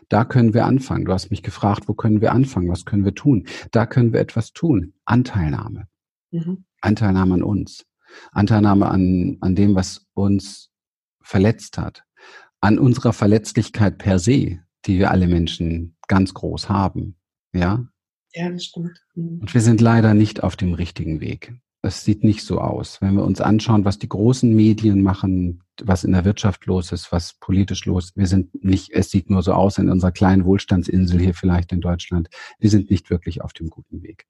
Da 0.08 0.24
können 0.24 0.52
wir 0.52 0.66
anfangen. 0.66 1.06
Du 1.06 1.12
hast 1.12 1.30
mich 1.30 1.42
gefragt, 1.42 1.88
wo 1.88 1.94
können 1.94 2.20
wir 2.20 2.32
anfangen? 2.32 2.68
Was 2.68 2.84
können 2.84 3.04
wir 3.04 3.14
tun? 3.14 3.46
Da 3.70 3.86
können 3.86 4.12
wir 4.12 4.20
etwas 4.20 4.52
tun. 4.52 4.94
Anteilnahme. 5.04 5.88
Mhm. 6.30 6.64
Anteilnahme 6.80 7.34
an 7.34 7.42
uns. 7.42 7.86
Anteilnahme 8.32 8.88
an, 8.88 9.38
an 9.40 9.54
dem, 9.54 9.74
was 9.74 10.06
uns 10.14 10.70
verletzt 11.22 11.78
hat. 11.78 12.04
An 12.60 12.78
unserer 12.78 13.12
Verletzlichkeit 13.12 13.98
per 13.98 14.18
se, 14.18 14.60
die 14.84 14.98
wir 14.98 15.10
alle 15.10 15.28
Menschen 15.28 15.96
ganz 16.08 16.34
groß 16.34 16.68
haben. 16.68 17.16
Ja, 17.52 17.86
ja, 18.32 18.50
das 18.50 18.64
stimmt. 18.64 19.02
Mhm. 19.14 19.40
Und 19.40 19.54
wir 19.54 19.60
sind 19.60 19.80
leider 19.80 20.14
nicht 20.14 20.42
auf 20.42 20.56
dem 20.56 20.74
richtigen 20.74 21.20
Weg. 21.20 21.54
es 21.82 22.04
sieht 22.04 22.24
nicht 22.24 22.44
so 22.44 22.60
aus. 22.60 23.00
Wenn 23.00 23.14
wir 23.14 23.24
uns 23.24 23.40
anschauen, 23.40 23.84
was 23.84 23.98
die 23.98 24.08
großen 24.08 24.54
Medien 24.54 25.02
machen, 25.02 25.62
was 25.82 26.04
in 26.04 26.12
der 26.12 26.24
Wirtschaft 26.24 26.66
los 26.66 26.92
ist, 26.92 27.10
was 27.10 27.34
politisch 27.40 27.86
los 27.86 28.06
ist, 28.06 28.16
wir 28.16 28.26
sind 28.26 28.62
nicht, 28.62 28.90
es 28.92 29.10
sieht 29.10 29.30
nur 29.30 29.42
so 29.42 29.54
aus 29.54 29.78
in 29.78 29.88
unserer 29.88 30.12
kleinen 30.12 30.44
Wohlstandsinsel 30.44 31.18
hier 31.18 31.34
vielleicht 31.34 31.72
in 31.72 31.80
Deutschland. 31.80 32.28
Wir 32.58 32.70
sind 32.70 32.90
nicht 32.90 33.08
wirklich 33.08 33.40
auf 33.40 33.52
dem 33.54 33.70
guten 33.70 34.02
Weg 34.02 34.26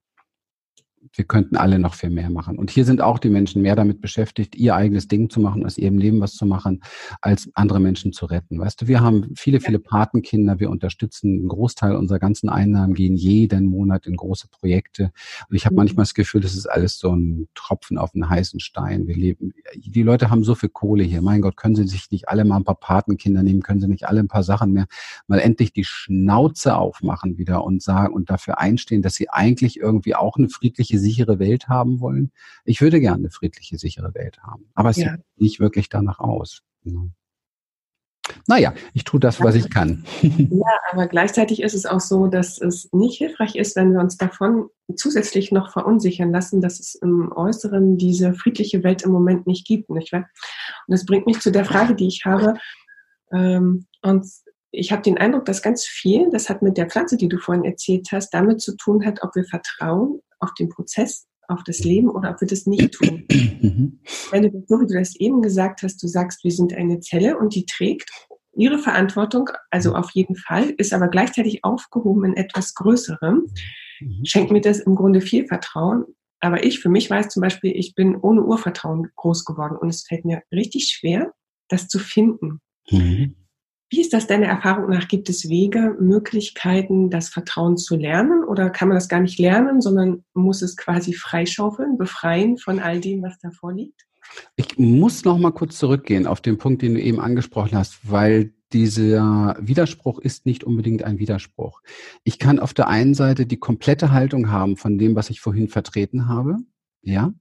wir 1.15 1.25
könnten 1.25 1.57
alle 1.57 1.79
noch 1.79 1.95
viel 1.95 2.11
mehr 2.11 2.31
machen. 2.31 2.59
Und 2.59 2.71
hier 2.71 2.85
sind 2.85 3.01
auch 3.01 3.19
die 3.19 3.31
Menschen 3.31 3.63
mehr 3.63 3.75
damit 3.75 4.01
beschäftigt, 4.01 4.55
ihr 4.55 4.75
eigenes 4.75 5.09
Ding 5.09 5.31
zu 5.31 5.41
machen, 5.41 5.65
aus 5.65 5.79
ihrem 5.79 5.99
Leben 5.99 6.21
was 6.21 6.35
zu 6.35 6.47
machen, 6.47 6.83
als 7.21 7.51
andere 7.55 7.81
Menschen 7.81 8.13
zu 8.13 8.27
retten. 8.27 8.59
Weißt 8.59 8.83
du, 8.83 8.87
wir 8.87 9.01
haben 9.01 9.33
viele, 9.37 9.61
viele 9.61 9.79
Patenkinder, 9.79 10.61
wir 10.61 10.71
unterstützen 10.71 11.39
einen 11.39 11.49
Großteil 11.49 11.97
unserer 11.97 12.19
ganzen 12.19 12.49
Einnahmen, 12.49 12.95
gehen 12.95 13.17
jeden 13.17 13.67
Monat 13.67 14.07
in 14.07 14.17
große 14.17 14.49
Projekte. 14.49 15.11
Und 15.49 15.57
ich 15.57 15.65
habe 15.65 15.75
mhm. 15.75 15.79
manchmal 15.79 16.05
das 16.05 16.15
Gefühl, 16.15 16.43
das 16.43 16.55
ist 16.55 16.67
alles 16.67 16.99
so 16.99 17.15
ein 17.15 17.49
Tropfen 17.55 17.99
auf 17.99 18.15
einen 18.15 18.29
heißen 18.29 18.61
Stein. 18.61 19.07
Wir 19.07 19.17
leben, 19.17 19.53
die 19.75 20.03
Leute 20.03 20.31
haben 20.31 20.45
so 20.45 20.55
viel 20.55 20.69
Kohle 20.69 21.03
hier. 21.05 21.23
Mein 21.23 21.41
Gott, 21.41 21.57
können 21.57 21.77
sie 21.77 21.87
sich 21.87 22.11
nicht 22.11 22.29
alle 22.29 22.45
mal 22.45 22.57
ein 22.57 22.65
paar 22.65 22.79
Patenkinder 22.79 23.43
nehmen, 23.43 23.63
können 23.63 23.81
sie 23.81 23.89
nicht 23.89 24.07
alle 24.07 24.21
ein 24.21 24.29
paar 24.29 24.43
Sachen 24.43 24.73
mehr, 24.73 24.87
mal 25.27 25.41
endlich 25.41 25.73
die 25.73 25.85
Schnauze 25.85 26.77
aufmachen 26.77 27.39
wieder 27.39 27.65
und 27.65 27.83
sagen 27.83 28.15
und 28.15 28.31
dafür 28.31 28.59
einstehen, 28.59 29.03
dass 29.03 29.15
sie 29.15 29.31
eigentlich 29.31 29.79
irgendwie 29.79 30.15
auch 30.15 30.37
eine 30.37 30.49
friedliche 30.49 30.90
friedliche, 30.91 30.99
sichere 30.99 31.39
Welt 31.39 31.69
haben 31.69 32.01
wollen. 32.01 32.33
Ich 32.65 32.81
würde 32.81 33.01
gerne 33.01 33.19
eine 33.19 33.31
friedliche, 33.31 33.79
sichere 33.79 34.15
Welt 34.15 34.39
haben. 34.43 34.71
Aber 34.75 34.91
es 34.91 34.97
ja. 34.97 35.13
sieht 35.13 35.21
nicht 35.37 35.61
wirklich 35.61 35.89
danach 35.89 36.19
aus. 36.19 36.63
Naja, 38.47 38.75
ich 38.95 39.05
tue 39.05 39.19
das, 39.19 39.41
was 39.41 39.55
ich 39.55 39.71
kann. 39.71 40.05
Ja, 40.23 40.79
aber 40.93 41.07
gleichzeitig 41.07 41.63
ist 41.63 41.75
es 41.75 41.87
auch 41.87 42.01
so, 42.01 42.27
dass 42.27 42.61
es 42.61 42.89
nicht 42.93 43.19
hilfreich 43.19 43.57
ist, 43.57 43.77
wenn 43.77 43.93
wir 43.93 44.01
uns 44.01 44.17
davon 44.17 44.69
zusätzlich 44.95 45.53
noch 45.53 45.73
verunsichern 45.73 46.33
lassen, 46.33 46.61
dass 46.61 46.81
es 46.81 46.95
im 46.95 47.33
Äußeren 47.33 47.97
diese 47.97 48.35
friedliche 48.35 48.83
Welt 48.83 49.03
im 49.03 49.13
Moment 49.13 49.47
nicht 49.47 49.67
gibt. 49.67 49.91
Nicht 49.91 50.13
wahr? 50.13 50.29
Und 50.87 50.93
das 50.93 51.07
bringt 51.07 51.27
mich 51.27 51.41
zu 51.41 51.51
der 51.51 51.65
Frage, 51.65 51.95
die 51.95 52.09
ich 52.09 52.25
habe. 52.25 52.55
Ähm, 53.33 53.87
und 54.03 54.27
ich 54.73 54.93
habe 54.93 55.03
den 55.03 55.19
Eindruck, 55.19 55.45
dass 55.47 55.63
ganz 55.63 55.85
viel, 55.85 56.31
das 56.31 56.49
hat 56.49 56.63
mit 56.63 56.77
der 56.77 56.89
Pflanze, 56.89 57.17
die 57.17 57.29
du 57.29 57.39
vorhin 57.39 57.65
erzählt 57.65 58.09
hast, 58.13 58.31
damit 58.31 58.61
zu 58.61 58.77
tun 58.77 59.05
hat, 59.05 59.23
ob 59.23 59.35
wir 59.35 59.45
vertrauen 59.45 60.21
auf 60.41 60.53
den 60.55 60.69
Prozess, 60.69 61.27
auf 61.49 61.63
das 61.65 61.81
Leben 61.81 62.09
oder 62.09 62.31
ob 62.31 62.41
wir 62.41 62.49
das 62.49 62.67
nicht 62.67 62.93
tun. 62.93 63.27
Mhm. 63.61 64.01
Wenn 64.31 64.43
du, 64.45 64.65
so 64.69 64.81
wie 64.81 64.87
du 64.87 64.95
das 64.95 65.15
eben 65.17 65.43
gesagt 65.43 65.83
hast, 65.83 66.03
du 66.03 66.07
sagst, 66.07 66.43
wir 66.45 66.51
sind 66.51 66.73
eine 66.73 67.01
Zelle 67.01 67.37
und 67.37 67.55
die 67.55 67.67
trägt 67.67 68.11
ihre 68.55 68.79
Verantwortung, 68.79 69.51
also 69.71 69.95
auf 69.95 70.11
jeden 70.13 70.35
Fall, 70.35 70.71
ist 70.79 70.95
aber 70.95 71.09
gleichzeitig 71.09 71.63
aufgehoben 71.63 72.25
in 72.25 72.37
etwas 72.39 72.75
Größerem, 72.75 73.47
mhm. 74.01 74.25
schenkt 74.25 74.51
mir 74.51 74.63
das 74.63 74.81
im 74.81 74.95
Grunde 74.95 75.21
viel 75.21 75.47
Vertrauen. 75.47 76.07
Aber 76.41 76.65
ich 76.65 76.81
für 76.81 76.89
mich 76.89 77.11
weiß 77.11 77.29
zum 77.29 77.43
Beispiel, 77.43 77.73
ich 77.77 77.95
bin 77.95 78.17
ohne 78.17 78.43
Urvertrauen 78.43 79.09
groß 79.17 79.45
geworden 79.45 79.77
und 79.77 79.91
es 79.91 80.07
fällt 80.07 80.25
mir 80.25 80.43
richtig 80.51 80.89
schwer, 80.89 81.35
das 81.69 81.87
zu 81.89 81.99
finden. 81.99 82.61
Mhm. 82.91 83.37
Wie 83.91 84.01
ist 84.01 84.13
das 84.13 84.29
deiner 84.29 84.47
Erfahrung 84.47 84.91
nach? 84.91 85.09
Gibt 85.09 85.29
es 85.29 85.49
Wege, 85.49 85.97
Möglichkeiten, 85.99 87.11
das 87.11 87.29
Vertrauen 87.29 87.77
zu 87.77 87.97
lernen 87.97 88.45
oder 88.45 88.71
kann 88.71 88.87
man 88.87 88.97
das 88.97 89.09
gar 89.09 89.21
nicht 89.21 89.39
lernen, 89.41 89.81
sondern 89.81 90.25
muss 90.33 90.63
es 90.63 90.77
quasi 90.77 91.13
freischaufeln, 91.13 91.99
befreien 91.99 92.57
von 92.57 92.79
all 92.79 93.01
dem, 93.01 93.23
was 93.23 93.39
davor 93.41 93.73
liegt? 93.73 94.07
Ich 94.55 94.79
muss 94.79 95.25
noch 95.25 95.39
mal 95.39 95.51
kurz 95.51 95.77
zurückgehen 95.77 96.29
auf 96.29 96.41
den 96.41 96.57
Punkt, 96.57 96.83
den 96.83 96.95
du 96.95 97.01
eben 97.01 97.19
angesprochen 97.19 97.77
hast, 97.77 97.99
weil 98.09 98.53
dieser 98.73 99.57
Widerspruch 99.61 100.21
ist 100.21 100.47
nicht 100.47 100.63
unbedingt 100.63 101.03
ein 101.03 101.19
Widerspruch. 101.19 101.81
Ich 102.23 102.39
kann 102.39 102.61
auf 102.61 102.73
der 102.73 102.87
einen 102.87 103.15
Seite 103.15 103.45
die 103.45 103.59
komplette 103.59 104.13
Haltung 104.13 104.51
haben 104.51 104.77
von 104.77 104.99
dem, 104.99 105.17
was 105.17 105.31
ich 105.31 105.41
vorhin 105.41 105.69
vertreten 105.69 106.29
habe, 106.29 106.59
ja, 107.03 107.33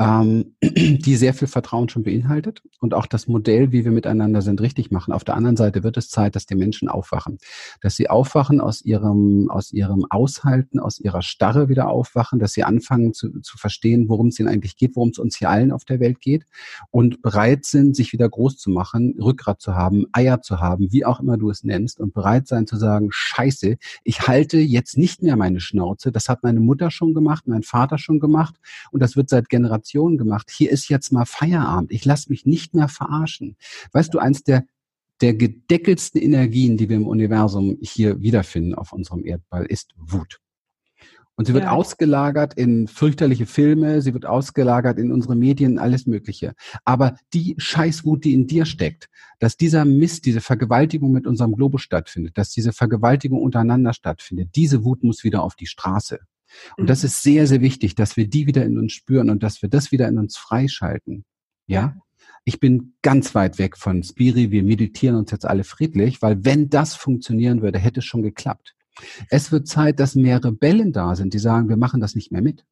ähm, 0.00 0.56
die 0.62 1.16
sehr 1.16 1.34
viel 1.34 1.48
Vertrauen 1.48 1.88
schon 1.88 2.02
beinhaltet 2.02 2.62
und 2.80 2.94
auch 2.94 3.06
das 3.06 3.28
Modell, 3.28 3.72
wie 3.72 3.84
wir 3.84 3.92
miteinander 3.92 4.42
sind, 4.42 4.60
richtig 4.60 4.90
machen. 4.90 5.12
Auf 5.12 5.24
der 5.24 5.36
anderen 5.36 5.56
Seite 5.56 5.82
wird 5.82 5.96
es 5.96 6.08
Zeit, 6.08 6.34
dass 6.34 6.46
die 6.46 6.54
Menschen 6.54 6.88
aufwachen, 6.88 7.38
dass 7.80 7.96
sie 7.96 8.08
aufwachen 8.08 8.60
aus 8.60 8.82
ihrem, 8.82 9.50
aus 9.50 9.72
ihrem 9.72 10.06
Aushalten, 10.08 10.80
aus 10.80 10.98
ihrer 10.98 11.22
Starre 11.22 11.68
wieder 11.68 11.88
aufwachen, 11.88 12.38
dass 12.38 12.52
sie 12.52 12.64
anfangen 12.64 13.12
zu, 13.12 13.40
zu 13.40 13.58
verstehen, 13.58 14.08
worum 14.08 14.28
es 14.28 14.38
ihnen 14.38 14.48
eigentlich 14.48 14.76
geht, 14.76 14.96
worum 14.96 15.10
es 15.10 15.18
uns 15.18 15.36
hier 15.36 15.50
allen 15.50 15.72
auf 15.72 15.84
der 15.84 16.00
Welt 16.00 16.20
geht 16.20 16.46
und 16.90 17.22
bereit 17.22 17.64
sind, 17.64 17.94
sich 17.94 18.12
wieder 18.12 18.28
groß 18.28 18.56
zu 18.56 18.70
machen, 18.70 19.16
Rückgrat 19.20 19.60
zu 19.60 19.74
haben, 19.74 20.06
Eier 20.12 20.40
zu 20.40 20.60
haben, 20.60 20.90
wie 20.90 21.04
auch 21.04 21.20
immer 21.20 21.36
du 21.36 21.50
es 21.50 21.64
nennst 21.64 22.00
und 22.00 22.14
bereit 22.14 22.48
sein 22.48 22.66
zu 22.66 22.76
sagen, 22.76 23.08
scheiße, 23.10 23.76
ich 24.04 24.26
halte 24.26 24.58
jetzt 24.58 24.96
nicht 24.96 25.22
mehr 25.22 25.36
meine 25.36 25.60
Schnauze, 25.60 26.12
das 26.12 26.28
hat 26.28 26.42
meine 26.42 26.60
Mutter 26.60 26.90
schon 26.90 27.14
gemacht, 27.14 27.44
mein 27.46 27.62
Vater 27.62 27.98
schon 27.98 28.20
gemacht 28.20 28.56
und 28.90 29.00
das 29.00 29.16
wird 29.16 29.28
seit 29.28 29.48
Generationen 29.48 29.91
Demonstration 29.92 30.18
gemacht. 30.18 30.50
Hier 30.50 30.70
ist 30.70 30.88
jetzt 30.88 31.12
mal 31.12 31.24
Feierabend. 31.24 31.92
Ich 31.92 32.04
lasse 32.04 32.30
mich 32.30 32.46
nicht 32.46 32.74
mehr 32.74 32.88
verarschen. 32.88 33.56
Weißt 33.92 34.12
du, 34.12 34.18
eins 34.18 34.42
der 34.42 34.64
der 35.20 35.34
gedeckelsten 35.34 36.20
Energien, 36.20 36.76
die 36.76 36.88
wir 36.88 36.96
im 36.96 37.06
Universum 37.06 37.78
hier 37.80 38.20
wiederfinden 38.20 38.74
auf 38.74 38.92
unserem 38.92 39.24
Erdball, 39.24 39.64
ist 39.66 39.94
Wut. 39.96 40.40
Und 41.36 41.46
sie 41.46 41.54
wird 41.54 41.64
ja. 41.64 41.70
ausgelagert 41.70 42.54
in 42.54 42.88
fürchterliche 42.88 43.46
Filme, 43.46 44.02
sie 44.02 44.14
wird 44.14 44.26
ausgelagert 44.26 44.98
in 44.98 45.12
unsere 45.12 45.36
Medien, 45.36 45.78
alles 45.78 46.06
Mögliche. 46.08 46.54
Aber 46.84 47.16
die 47.34 47.54
Scheißwut, 47.56 48.24
die 48.24 48.34
in 48.34 48.48
dir 48.48 48.64
steckt, 48.64 49.08
dass 49.38 49.56
dieser 49.56 49.84
Mist, 49.84 50.26
diese 50.26 50.40
Vergewaltigung 50.40 51.12
mit 51.12 51.28
unserem 51.28 51.54
Globus 51.54 51.82
stattfindet, 51.82 52.36
dass 52.36 52.50
diese 52.50 52.72
Vergewaltigung 52.72 53.40
untereinander 53.40 53.92
stattfindet, 53.92 54.50
diese 54.56 54.84
Wut 54.84 55.04
muss 55.04 55.22
wieder 55.22 55.44
auf 55.44 55.54
die 55.54 55.66
Straße. 55.66 56.18
Und 56.76 56.88
das 56.88 57.02
mhm. 57.02 57.06
ist 57.06 57.22
sehr, 57.22 57.46
sehr 57.46 57.60
wichtig, 57.60 57.94
dass 57.94 58.16
wir 58.16 58.28
die 58.28 58.46
wieder 58.46 58.64
in 58.64 58.78
uns 58.78 58.92
spüren 58.92 59.30
und 59.30 59.42
dass 59.42 59.62
wir 59.62 59.68
das 59.68 59.92
wieder 59.92 60.08
in 60.08 60.18
uns 60.18 60.36
freischalten. 60.36 61.24
Ja? 61.66 61.96
Ich 62.44 62.60
bin 62.60 62.94
ganz 63.02 63.34
weit 63.34 63.58
weg 63.58 63.76
von 63.76 64.02
Spiri. 64.02 64.50
Wir 64.50 64.62
meditieren 64.62 65.16
uns 65.16 65.30
jetzt 65.30 65.46
alle 65.46 65.64
friedlich, 65.64 66.22
weil 66.22 66.44
wenn 66.44 66.70
das 66.70 66.94
funktionieren 66.94 67.62
würde, 67.62 67.78
hätte 67.78 68.00
es 68.00 68.06
schon 68.06 68.22
geklappt. 68.22 68.74
Es 69.30 69.52
wird 69.52 69.68
Zeit, 69.68 70.00
dass 70.00 70.14
mehr 70.14 70.44
Rebellen 70.44 70.92
da 70.92 71.14
sind, 71.14 71.34
die 71.34 71.38
sagen, 71.38 71.68
wir 71.68 71.76
machen 71.76 72.00
das 72.00 72.14
nicht 72.14 72.32
mehr 72.32 72.42
mit. 72.42 72.64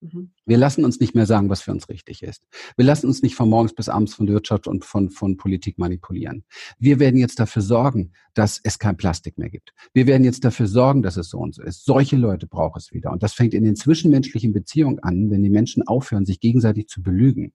Mhm. 0.00 0.32
Wir 0.44 0.58
lassen 0.58 0.84
uns 0.84 1.00
nicht 1.00 1.14
mehr 1.14 1.26
sagen, 1.26 1.48
was 1.48 1.62
für 1.62 1.72
uns 1.72 1.88
richtig 1.88 2.22
ist. 2.22 2.46
Wir 2.76 2.84
lassen 2.84 3.06
uns 3.06 3.22
nicht 3.22 3.34
von 3.34 3.48
morgens 3.48 3.74
bis 3.74 3.88
abends 3.88 4.14
von 4.14 4.28
Wirtschaft 4.28 4.66
und 4.66 4.84
von, 4.84 5.10
von 5.10 5.36
Politik 5.36 5.78
manipulieren. 5.78 6.44
Wir 6.78 6.98
werden 6.98 7.18
jetzt 7.18 7.40
dafür 7.40 7.62
sorgen, 7.62 8.12
dass 8.34 8.60
es 8.62 8.78
kein 8.78 8.96
Plastik 8.96 9.38
mehr 9.38 9.50
gibt. 9.50 9.72
Wir 9.94 10.06
werden 10.06 10.24
jetzt 10.24 10.44
dafür 10.44 10.66
sorgen, 10.66 11.02
dass 11.02 11.16
es 11.16 11.30
so 11.30 11.38
und 11.38 11.54
so 11.54 11.62
ist. 11.62 11.84
Solche 11.84 12.16
Leute 12.16 12.46
braucht 12.46 12.80
es 12.80 12.92
wieder. 12.92 13.10
Und 13.10 13.22
das 13.22 13.32
fängt 13.32 13.54
in 13.54 13.64
den 13.64 13.76
zwischenmenschlichen 13.76 14.52
Beziehungen 14.52 14.98
an, 15.00 15.30
wenn 15.30 15.42
die 15.42 15.50
Menschen 15.50 15.86
aufhören, 15.86 16.26
sich 16.26 16.40
gegenseitig 16.40 16.88
zu 16.88 17.02
belügen. 17.02 17.52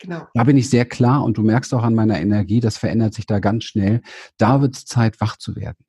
Genau. 0.00 0.28
Da 0.34 0.44
bin 0.44 0.56
ich 0.56 0.70
sehr 0.70 0.84
klar 0.84 1.24
und 1.24 1.38
du 1.38 1.42
merkst 1.42 1.74
auch 1.74 1.82
an 1.82 1.94
meiner 1.94 2.20
Energie, 2.20 2.60
das 2.60 2.78
verändert 2.78 3.14
sich 3.14 3.26
da 3.26 3.40
ganz 3.40 3.64
schnell. 3.64 4.00
Da 4.36 4.60
wird 4.60 4.76
es 4.76 4.84
Zeit, 4.84 5.20
wach 5.20 5.36
zu 5.36 5.56
werden 5.56 5.84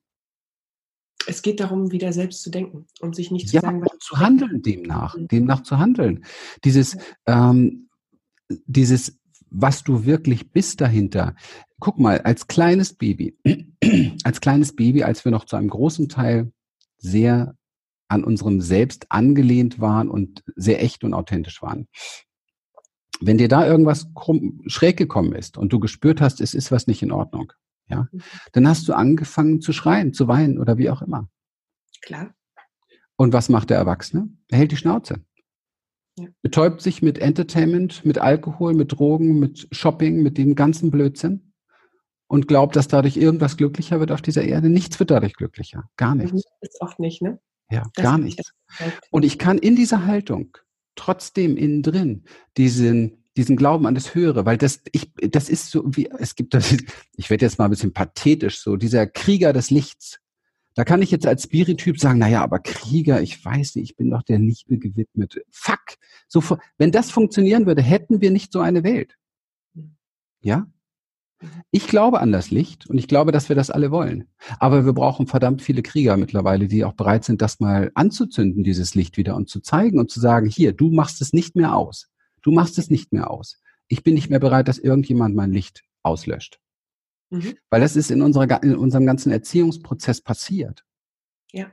es 1.26 1.42
geht 1.42 1.60
darum, 1.60 1.92
wieder 1.92 2.12
selbst 2.12 2.42
zu 2.42 2.50
denken 2.50 2.86
und 3.00 3.14
sich 3.14 3.30
nicht 3.30 3.48
zu 3.48 3.56
ja, 3.56 3.60
sagen, 3.60 3.82
was 3.82 3.98
zu 3.98 4.18
handeln 4.18 4.62
demnach, 4.62 5.16
mhm. 5.16 5.28
demnach 5.28 5.62
zu 5.62 5.78
handeln. 5.78 6.24
Dieses, 6.64 6.96
ähm, 7.26 7.88
dieses, 8.66 9.18
was 9.50 9.82
du 9.82 10.04
wirklich 10.04 10.50
bist 10.50 10.80
dahinter. 10.80 11.34
Guck 11.78 11.98
mal, 11.98 12.20
als 12.20 12.46
kleines 12.46 12.94
Baby, 12.94 13.36
als 14.24 14.40
kleines 14.40 14.74
Baby, 14.74 15.02
als 15.02 15.24
wir 15.24 15.32
noch 15.32 15.44
zu 15.44 15.56
einem 15.56 15.68
großen 15.68 16.08
Teil 16.08 16.52
sehr 16.98 17.54
an 18.08 18.24
unserem 18.24 18.60
Selbst 18.60 19.06
angelehnt 19.10 19.80
waren 19.80 20.08
und 20.08 20.42
sehr 20.56 20.82
echt 20.82 21.04
und 21.04 21.14
authentisch 21.14 21.62
waren. 21.62 21.88
Wenn 23.20 23.38
dir 23.38 23.48
da 23.48 23.66
irgendwas 23.66 24.08
krumm, 24.14 24.62
schräg 24.66 24.96
gekommen 24.96 25.34
ist 25.34 25.58
und 25.58 25.72
du 25.72 25.78
gespürt 25.78 26.20
hast, 26.20 26.40
es 26.40 26.54
ist 26.54 26.72
was 26.72 26.86
nicht 26.86 27.02
in 27.02 27.12
Ordnung, 27.12 27.52
ja, 27.90 28.08
mhm. 28.10 28.22
dann 28.52 28.68
hast 28.68 28.88
du 28.88 28.94
angefangen 28.94 29.60
zu 29.60 29.72
schreien, 29.72 30.12
zu 30.12 30.28
weinen 30.28 30.58
oder 30.58 30.78
wie 30.78 30.90
auch 30.90 31.02
immer. 31.02 31.28
Klar. 32.02 32.34
Und 33.16 33.32
was 33.32 33.48
macht 33.48 33.70
der 33.70 33.76
Erwachsene? 33.76 34.28
Er 34.48 34.58
hält 34.58 34.72
die 34.72 34.76
Schnauze. 34.76 35.24
Ja. 36.18 36.26
Betäubt 36.42 36.80
sich 36.80 37.02
mit 37.02 37.18
Entertainment, 37.18 38.04
mit 38.04 38.18
Alkohol, 38.18 38.74
mit 38.74 38.92
Drogen, 38.92 39.38
mit 39.38 39.68
Shopping, 39.70 40.22
mit 40.22 40.38
dem 40.38 40.54
ganzen 40.54 40.90
Blödsinn 40.90 41.52
und 42.26 42.48
glaubt, 42.48 42.76
dass 42.76 42.88
dadurch 42.88 43.16
irgendwas 43.16 43.56
glücklicher 43.56 44.00
wird 44.00 44.12
auf 44.12 44.22
dieser 44.22 44.44
Erde. 44.44 44.70
Nichts 44.70 44.98
wird 44.98 45.10
dadurch 45.10 45.34
glücklicher. 45.34 45.90
Gar 45.96 46.14
nichts. 46.14 46.44
Das 46.60 46.70
ist 46.70 46.80
oft 46.80 46.98
nicht, 46.98 47.22
ne? 47.22 47.40
Ja, 47.70 47.82
das 47.94 48.04
gar 48.04 48.18
nichts. 48.18 48.52
Und 49.10 49.24
ich 49.24 49.38
kann 49.38 49.58
in 49.58 49.76
dieser 49.76 50.06
Haltung 50.06 50.56
trotzdem 50.94 51.56
innen 51.56 51.82
drin 51.82 52.24
diesen 52.56 53.19
diesen 53.36 53.56
Glauben 53.56 53.86
an 53.86 53.94
das 53.94 54.14
Höhere, 54.14 54.44
weil 54.44 54.56
das, 54.56 54.80
ich, 54.92 55.12
das 55.16 55.48
ist 55.48 55.70
so 55.70 55.84
wie, 55.86 56.10
es 56.18 56.34
gibt 56.34 56.54
das, 56.54 56.76
ich 57.16 57.30
werde 57.30 57.44
jetzt 57.44 57.58
mal 57.58 57.66
ein 57.66 57.70
bisschen 57.70 57.92
pathetisch, 57.92 58.60
so 58.60 58.76
dieser 58.76 59.06
Krieger 59.06 59.52
des 59.52 59.70
Lichts. 59.70 60.20
Da 60.74 60.84
kann 60.84 61.02
ich 61.02 61.10
jetzt 61.10 61.26
als 61.26 61.44
Spirityp 61.44 61.98
sagen, 61.98 62.18
naja, 62.18 62.42
aber 62.42 62.60
Krieger, 62.60 63.20
ich 63.20 63.44
weiß 63.44 63.74
nicht, 63.74 63.90
ich 63.90 63.96
bin 63.96 64.10
doch 64.10 64.22
der 64.22 64.38
Liebe 64.38 64.78
gewidmet. 64.78 65.40
Fuck! 65.50 65.80
So, 66.28 66.42
wenn 66.78 66.92
das 66.92 67.10
funktionieren 67.10 67.66
würde, 67.66 67.82
hätten 67.82 68.20
wir 68.20 68.30
nicht 68.30 68.52
so 68.52 68.60
eine 68.60 68.84
Welt. 68.84 69.16
Ja? 70.40 70.66
Ich 71.70 71.86
glaube 71.86 72.20
an 72.20 72.32
das 72.32 72.50
Licht 72.50 72.88
und 72.88 72.98
ich 72.98 73.08
glaube, 73.08 73.32
dass 73.32 73.48
wir 73.48 73.56
das 73.56 73.70
alle 73.70 73.90
wollen. 73.90 74.28
Aber 74.58 74.84
wir 74.84 74.92
brauchen 74.92 75.26
verdammt 75.26 75.62
viele 75.62 75.82
Krieger 75.82 76.16
mittlerweile, 76.16 76.68
die 76.68 76.84
auch 76.84 76.92
bereit 76.92 77.24
sind, 77.24 77.40
das 77.40 77.60
mal 77.60 77.90
anzuzünden, 77.94 78.62
dieses 78.62 78.94
Licht 78.94 79.16
wieder 79.16 79.36
und 79.36 79.48
zu 79.48 79.60
zeigen 79.60 79.98
und 79.98 80.10
zu 80.10 80.20
sagen, 80.20 80.46
hier, 80.46 80.72
du 80.72 80.90
machst 80.90 81.20
es 81.22 81.32
nicht 81.32 81.56
mehr 81.56 81.74
aus. 81.74 82.10
Du 82.42 82.52
machst 82.52 82.78
es 82.78 82.90
nicht 82.90 83.12
mehr 83.12 83.30
aus. 83.30 83.60
Ich 83.88 84.02
bin 84.02 84.14
nicht 84.14 84.30
mehr 84.30 84.40
bereit, 84.40 84.68
dass 84.68 84.78
irgendjemand 84.78 85.34
mein 85.34 85.52
Licht 85.52 85.84
auslöscht. 86.02 86.60
Mhm. 87.30 87.56
Weil 87.70 87.80
das 87.80 87.96
ist 87.96 88.10
in, 88.10 88.22
unserer, 88.22 88.62
in 88.62 88.76
unserem 88.76 89.06
ganzen 89.06 89.32
Erziehungsprozess 89.32 90.20
passiert. 90.20 90.84
Ja. 91.52 91.70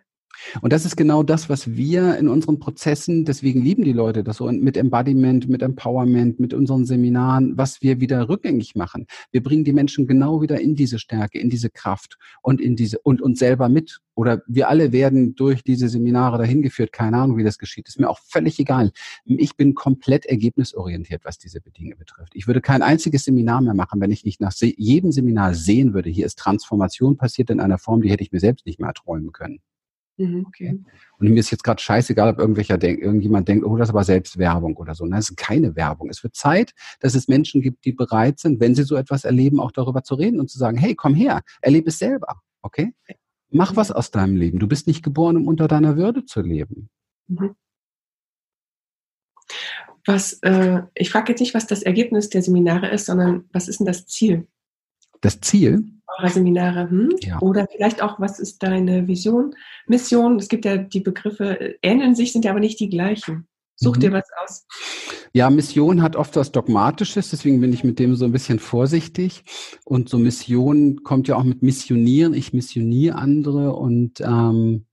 Und 0.62 0.74
das 0.74 0.86
ist 0.86 0.96
genau 0.96 1.24
das, 1.24 1.50
was 1.50 1.76
wir 1.76 2.18
in 2.18 2.28
unseren 2.28 2.60
Prozessen, 2.60 3.26
deswegen 3.26 3.62
lieben 3.62 3.84
die 3.84 3.94
Leute 3.94 4.24
das 4.24 4.38
so, 4.38 4.46
und 4.46 4.62
mit 4.62 4.78
Embodiment, 4.78 5.50
mit 5.50 5.62
Empowerment, 5.62 6.40
mit 6.40 6.54
unseren 6.54 6.86
Seminaren, 6.86 7.58
was 7.58 7.82
wir 7.82 8.00
wieder 8.00 8.30
rückgängig 8.30 8.76
machen. 8.76 9.08
Wir 9.32 9.44
bringen 9.44 9.64
die 9.64 9.74
Menschen 9.74 10.08
genau 10.08 10.42
wieder 10.42 10.60
in 10.60 10.76
diese 10.76 11.00
Stärke, 11.00 11.40
in 11.40 11.50
diese 11.50 11.70
Kraft 11.70 12.18
und 12.42 12.62
in 12.62 12.76
diese, 12.76 13.00
und 13.00 13.22
uns 13.22 13.40
selber 13.40 13.70
mit. 13.70 14.00
Oder 14.16 14.42
wir 14.48 14.68
alle 14.68 14.92
werden 14.92 15.36
durch 15.36 15.64
diese 15.64 15.90
Seminare 15.90 16.40
dahin 16.40 16.64
geführt. 16.64 16.92
Keine 16.92 17.18
Ahnung, 17.18 17.38
wie 17.38 17.44
das 17.44 17.60
geschieht. 17.60 17.88
Ist 17.88 18.00
mir 18.00 18.10
auch 18.10 18.20
völlig 18.20 18.58
egal. 18.60 18.92
Ich 19.26 19.56
bin 19.56 19.76
komplett 19.76 20.26
ergebnisorientiert, 20.26 21.24
was 21.24 21.38
diese 21.38 21.62
Dinge 21.62 21.96
betrifft. 21.96 22.34
Ich 22.34 22.48
würde 22.48 22.62
kein 22.62 22.82
einziges 22.82 23.26
Seminar 23.26 23.62
mehr 23.62 23.76
machen, 23.76 24.02
wenn 24.02 24.12
ich 24.12 24.26
nicht 24.26 24.42
nach 24.42 24.54
jedem 24.60 25.12
Seminar 25.12 25.54
sehen 25.54 25.94
würde, 25.94 26.10
hier 26.10 26.26
ist 26.26 26.40
Transformation 26.40 27.18
passiert 27.18 27.50
in 27.50 27.60
einer 27.60 27.78
Form, 27.78 28.02
die 28.02 28.10
hätte 28.10 28.24
ich 28.24 28.32
mir 28.32 28.40
selbst 28.40 28.66
nicht 28.66 28.80
mehr 28.80 28.94
träumen 28.94 29.32
können. 29.32 29.60
Mhm. 30.18 30.46
Okay. 30.48 30.84
Und 31.20 31.30
mir 31.30 31.40
ist 31.40 31.52
jetzt 31.52 31.64
gerade 31.64 31.82
scheißegal, 31.82 32.30
ob 32.30 32.40
irgendwelcher 32.40 32.78
denk, 32.78 33.00
irgendjemand 33.00 33.48
denkt, 33.48 33.66
oh, 33.66 33.78
das 33.78 33.90
ist 33.90 33.94
aber 33.94 34.04
selbst 34.04 34.38
Werbung 34.38 34.76
oder 34.76 34.96
so. 34.96 35.06
Nein, 35.06 35.20
es 35.20 35.30
ist 35.30 35.38
keine 35.38 35.76
Werbung. 35.76 36.10
Es 36.10 36.24
wird 36.24 36.36
Zeit, 36.36 36.74
dass 37.00 37.16
es 37.16 37.28
Menschen 37.28 37.62
gibt, 37.62 37.86
die 37.86 37.92
bereit 37.92 38.40
sind, 38.40 38.60
wenn 38.60 38.76
sie 38.76 38.84
so 38.84 38.96
etwas 38.96 39.24
erleben, 39.26 39.60
auch 39.60 39.72
darüber 39.72 40.04
zu 40.04 40.16
reden 40.16 40.40
und 40.40 40.50
zu 40.50 40.58
sagen, 40.58 40.78
hey, 40.78 40.96
komm 40.96 41.14
her, 41.14 41.42
erlebe 41.62 41.90
es 41.90 42.00
selber. 42.00 42.42
Okay? 42.62 42.94
Mach 43.50 43.76
was 43.76 43.92
aus 43.92 44.12
deinem 44.12 44.36
Leben. 44.36 44.60
Du 44.60 44.68
bist 44.68 44.88
nicht 44.88 45.04
geboren, 45.04 45.38
um 45.38 45.48
unter 45.48 45.68
deiner 45.68 45.96
Würde 45.96 46.26
zu 46.26 46.42
leben. 46.42 46.90
Mhm. 47.28 47.56
Was, 50.06 50.34
äh, 50.42 50.82
ich 50.96 51.10
frage 51.10 51.32
jetzt 51.32 51.40
nicht, 51.42 51.54
was 51.54 51.68
das 51.68 51.84
Ergebnis 51.84 52.30
der 52.30 52.42
Seminare 52.42 52.90
ist, 52.90 53.06
sondern 53.06 53.46
was 53.52 53.68
ist 53.68 53.80
denn 53.80 53.86
das 53.86 54.06
Ziel? 54.06 54.48
Das 55.22 55.42
Ziel? 55.42 55.97
Seminare. 56.26 56.90
Hm? 56.90 57.16
Ja. 57.22 57.40
Oder 57.40 57.68
vielleicht 57.72 58.02
auch, 58.02 58.20
was 58.20 58.40
ist 58.40 58.64
deine 58.64 59.08
Vision, 59.08 59.56
Mission? 59.86 60.38
Es 60.38 60.48
gibt 60.48 60.66
ja 60.66 60.78
die 60.78 61.00
Begriffe, 61.00 61.60
äh, 61.60 61.78
ähneln 61.82 62.16
sich, 62.16 62.34
sind 62.34 62.46
ja 62.46 62.52
aber 62.52 62.60
nicht 62.60 62.80
die 62.80 62.90
gleichen. 62.90 63.48
Such 63.80 63.98
mhm. 63.98 64.00
dir 64.00 64.12
was 64.12 64.26
aus. 64.44 64.66
Ja, 65.34 65.52
Mission 65.52 66.02
hat 66.02 66.16
oft 66.16 66.36
was 66.36 66.52
Dogmatisches, 66.52 67.30
deswegen 67.30 67.62
bin 67.62 67.72
ich 67.72 67.84
mit 67.84 68.00
dem 68.00 68.16
so 68.16 68.26
ein 68.26 68.32
bisschen 68.32 68.58
vorsichtig. 68.58 69.44
Und 69.86 70.10
so 70.10 70.18
Mission 70.18 71.04
kommt 71.04 71.28
ja 71.28 71.36
auch 71.36 71.44
mit 71.44 71.62
Missionieren. 71.62 72.34
Ich 72.34 72.54
missioniere 72.54 73.18
andere 73.18 73.76
und 73.76 74.20
ähm, 74.22 74.88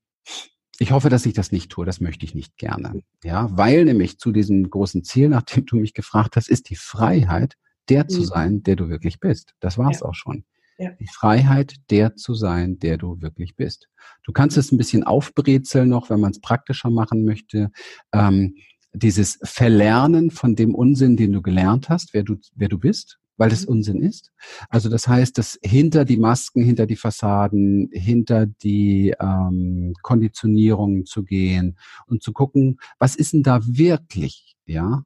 ich 0.78 0.92
hoffe, 0.92 1.08
dass 1.08 1.24
ich 1.24 1.32
das 1.32 1.50
nicht 1.50 1.70
tue. 1.70 1.86
Das 1.86 2.00
möchte 2.00 2.26
ich 2.26 2.34
nicht 2.34 2.58
gerne. 2.58 3.00
Ja, 3.22 3.48
weil 3.56 3.86
nämlich 3.86 4.18
zu 4.18 4.32
diesem 4.32 4.68
großen 4.68 5.02
Ziel, 5.02 5.30
nachdem 5.30 5.64
du 5.64 5.76
mich 5.76 5.94
gefragt 5.94 6.36
hast, 6.36 6.50
ist 6.50 6.68
die 6.68 6.76
Freiheit, 6.76 7.54
der 7.88 8.08
zu 8.08 8.20
mhm. 8.20 8.24
sein, 8.24 8.62
der 8.64 8.76
du 8.76 8.88
wirklich 8.88 9.20
bist. 9.20 9.54
Das 9.60 9.78
war's 9.78 10.00
ja. 10.00 10.06
auch 10.06 10.14
schon. 10.14 10.44
Ja. 10.78 10.90
Die 11.00 11.06
Freiheit, 11.06 11.74
der 11.90 12.16
zu 12.16 12.34
sein, 12.34 12.78
der 12.78 12.98
du 12.98 13.20
wirklich 13.20 13.54
bist. 13.56 13.88
Du 14.24 14.32
kannst 14.32 14.56
es 14.56 14.72
ein 14.72 14.78
bisschen 14.78 15.04
aufbrezeln 15.04 15.88
noch, 15.88 16.10
wenn 16.10 16.20
man 16.20 16.32
es 16.32 16.40
praktischer 16.40 16.90
machen 16.90 17.24
möchte. 17.24 17.70
Ähm, 18.12 18.56
dieses 18.92 19.38
Verlernen 19.42 20.30
von 20.30 20.54
dem 20.54 20.74
Unsinn, 20.74 21.16
den 21.16 21.32
du 21.32 21.42
gelernt 21.42 21.88
hast, 21.88 22.14
wer 22.14 22.22
du, 22.22 22.36
wer 22.54 22.68
du 22.68 22.78
bist, 22.78 23.18
weil 23.36 23.52
es 23.52 23.66
mhm. 23.66 23.72
Unsinn 23.72 24.02
ist. 24.02 24.32
Also 24.68 24.88
das 24.88 25.08
heißt, 25.08 25.36
dass 25.38 25.58
hinter 25.62 26.04
die 26.04 26.16
Masken, 26.16 26.62
hinter 26.62 26.86
die 26.86 26.96
Fassaden, 26.96 27.90
hinter 27.92 28.46
die 28.46 29.14
ähm, 29.20 29.94
Konditionierungen 30.02 31.06
zu 31.06 31.24
gehen 31.24 31.76
und 32.06 32.22
zu 32.22 32.32
gucken, 32.32 32.78
was 32.98 33.16
ist 33.16 33.32
denn 33.32 33.42
da 33.42 33.60
wirklich, 33.64 34.56
ja? 34.66 35.04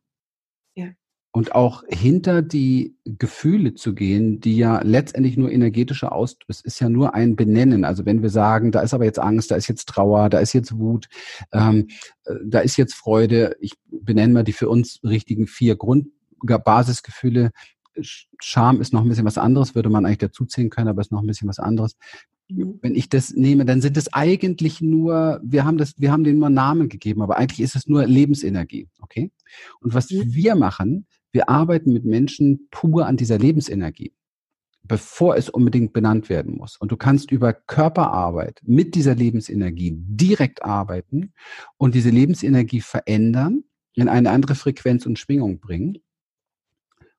Und 1.39 1.55
auch 1.55 1.85
hinter 1.89 2.43
die 2.43 2.97
Gefühle 3.05 3.75
zu 3.75 3.95
gehen, 3.95 4.41
die 4.41 4.57
ja 4.57 4.83
letztendlich 4.83 5.37
nur 5.37 5.53
energetische 5.53 6.11
Ausdrücke, 6.11 6.51
es 6.51 6.63
ist 6.63 6.81
ja 6.81 6.89
nur 6.89 7.15
ein 7.15 7.37
Benennen. 7.37 7.85
Also 7.85 8.05
wenn 8.05 8.23
wir 8.23 8.31
sagen, 8.31 8.73
da 8.73 8.81
ist 8.81 8.93
aber 8.93 9.05
jetzt 9.05 9.21
Angst, 9.21 9.53
da 9.53 9.55
ist 9.55 9.69
jetzt 9.69 9.87
Trauer, 9.87 10.31
da 10.31 10.41
ist 10.41 10.53
jetzt 10.53 10.77
Wut, 10.77 11.07
ähm, 11.53 11.87
äh, 12.25 12.35
da 12.45 12.59
ist 12.59 12.77
jetzt 12.77 12.95
Freude, 12.95 13.55
ich 13.61 13.75
benenne 13.87 14.33
mal 14.33 14.43
die 14.43 14.53
für 14.53 14.69
uns 14.69 14.99
richtigen 15.05 15.47
vier 15.47 15.77
Grundbasisgefühle. 15.77 17.53
Scham 18.01 18.81
ist 18.81 18.93
noch 18.93 19.03
ein 19.03 19.09
bisschen 19.09 19.25
was 19.25 19.39
anderes, 19.39 19.77
würde 19.77 19.91
man 19.91 20.07
eigentlich 20.07 20.19
dazuzählen 20.19 20.71
können, 20.71 20.89
aber 20.89 21.03
ist 21.03 21.13
noch 21.13 21.23
ein 21.23 21.27
bisschen 21.29 21.49
was 21.49 21.61
anderes. 21.61 21.95
Mhm. 22.49 22.79
Wenn 22.83 22.95
ich 22.95 23.09
das 23.09 23.33
nehme, 23.33 23.65
dann 23.65 23.81
sind 23.81 23.97
es 23.97 24.13
eigentlich 24.13 24.81
nur, 24.81 25.41
wir 25.45 25.65
haben 25.65 25.79
das, 25.79 25.95
wir 25.99 26.11
haben 26.11 26.25
denen 26.25 26.39
nur 26.39 26.51
Namen 26.51 26.89
gegeben, 26.89 27.23
aber 27.23 27.37
eigentlich 27.37 27.61
ist 27.61 27.77
es 27.77 27.87
nur 27.87 28.07
Lebensenergie, 28.07 28.89
okay? 29.01 29.31
Und 29.81 29.95
was 29.95 30.11
mhm. 30.11 30.35
wir 30.35 30.57
machen, 30.57 31.07
wir 31.33 31.49
arbeiten 31.49 31.93
mit 31.93 32.05
Menschen 32.05 32.69
pur 32.71 33.07
an 33.07 33.17
dieser 33.17 33.39
Lebensenergie, 33.39 34.15
bevor 34.83 35.37
es 35.37 35.49
unbedingt 35.49 35.93
benannt 35.93 36.29
werden 36.29 36.57
muss. 36.57 36.77
Und 36.77 36.91
du 36.93 36.97
kannst 36.97 37.31
über 37.31 37.53
Körperarbeit 37.53 38.61
mit 38.65 38.95
dieser 38.95 39.15
Lebensenergie 39.15 39.95
direkt 39.95 40.63
arbeiten 40.63 41.33
und 41.77 41.95
diese 41.95 42.11
Lebensenergie 42.11 42.81
verändern, 42.81 43.65
in 43.95 44.09
eine 44.09 44.31
andere 44.31 44.55
Frequenz 44.55 45.07
und 45.07 45.19
Schwingung 45.19 45.59
bringen 45.59 45.99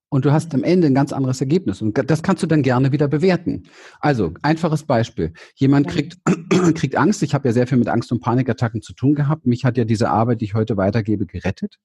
und 0.09 0.25
du 0.25 0.31
hast 0.31 0.53
am 0.53 0.63
Ende 0.63 0.87
ein 0.87 0.95
ganz 0.95 1.13
anderes 1.13 1.39
Ergebnis. 1.39 1.81
Und 1.81 1.99
das 2.09 2.23
kannst 2.23 2.41
du 2.41 2.47
dann 2.47 2.63
gerne 2.63 2.91
wieder 2.91 3.07
bewerten. 3.07 3.63
Also, 3.99 4.33
einfaches 4.41 4.83
Beispiel. 4.83 5.33
Jemand 5.55 5.87
kriegt, 5.87 6.17
kriegt 6.75 6.95
Angst. 6.95 7.21
Ich 7.21 7.33
habe 7.33 7.47
ja 7.47 7.53
sehr 7.53 7.67
viel 7.67 7.77
mit 7.77 7.87
Angst- 7.87 8.11
und 8.11 8.19
Panikattacken 8.19 8.81
zu 8.81 8.93
tun 8.93 9.13
gehabt. 9.13 9.45
Mich 9.45 9.65
hat 9.65 9.77
ja 9.77 9.85
diese 9.85 10.09
Arbeit, 10.09 10.41
die 10.41 10.45
ich 10.45 10.55
heute 10.55 10.77
weitergebe, 10.77 11.27
gerettet 11.27 11.77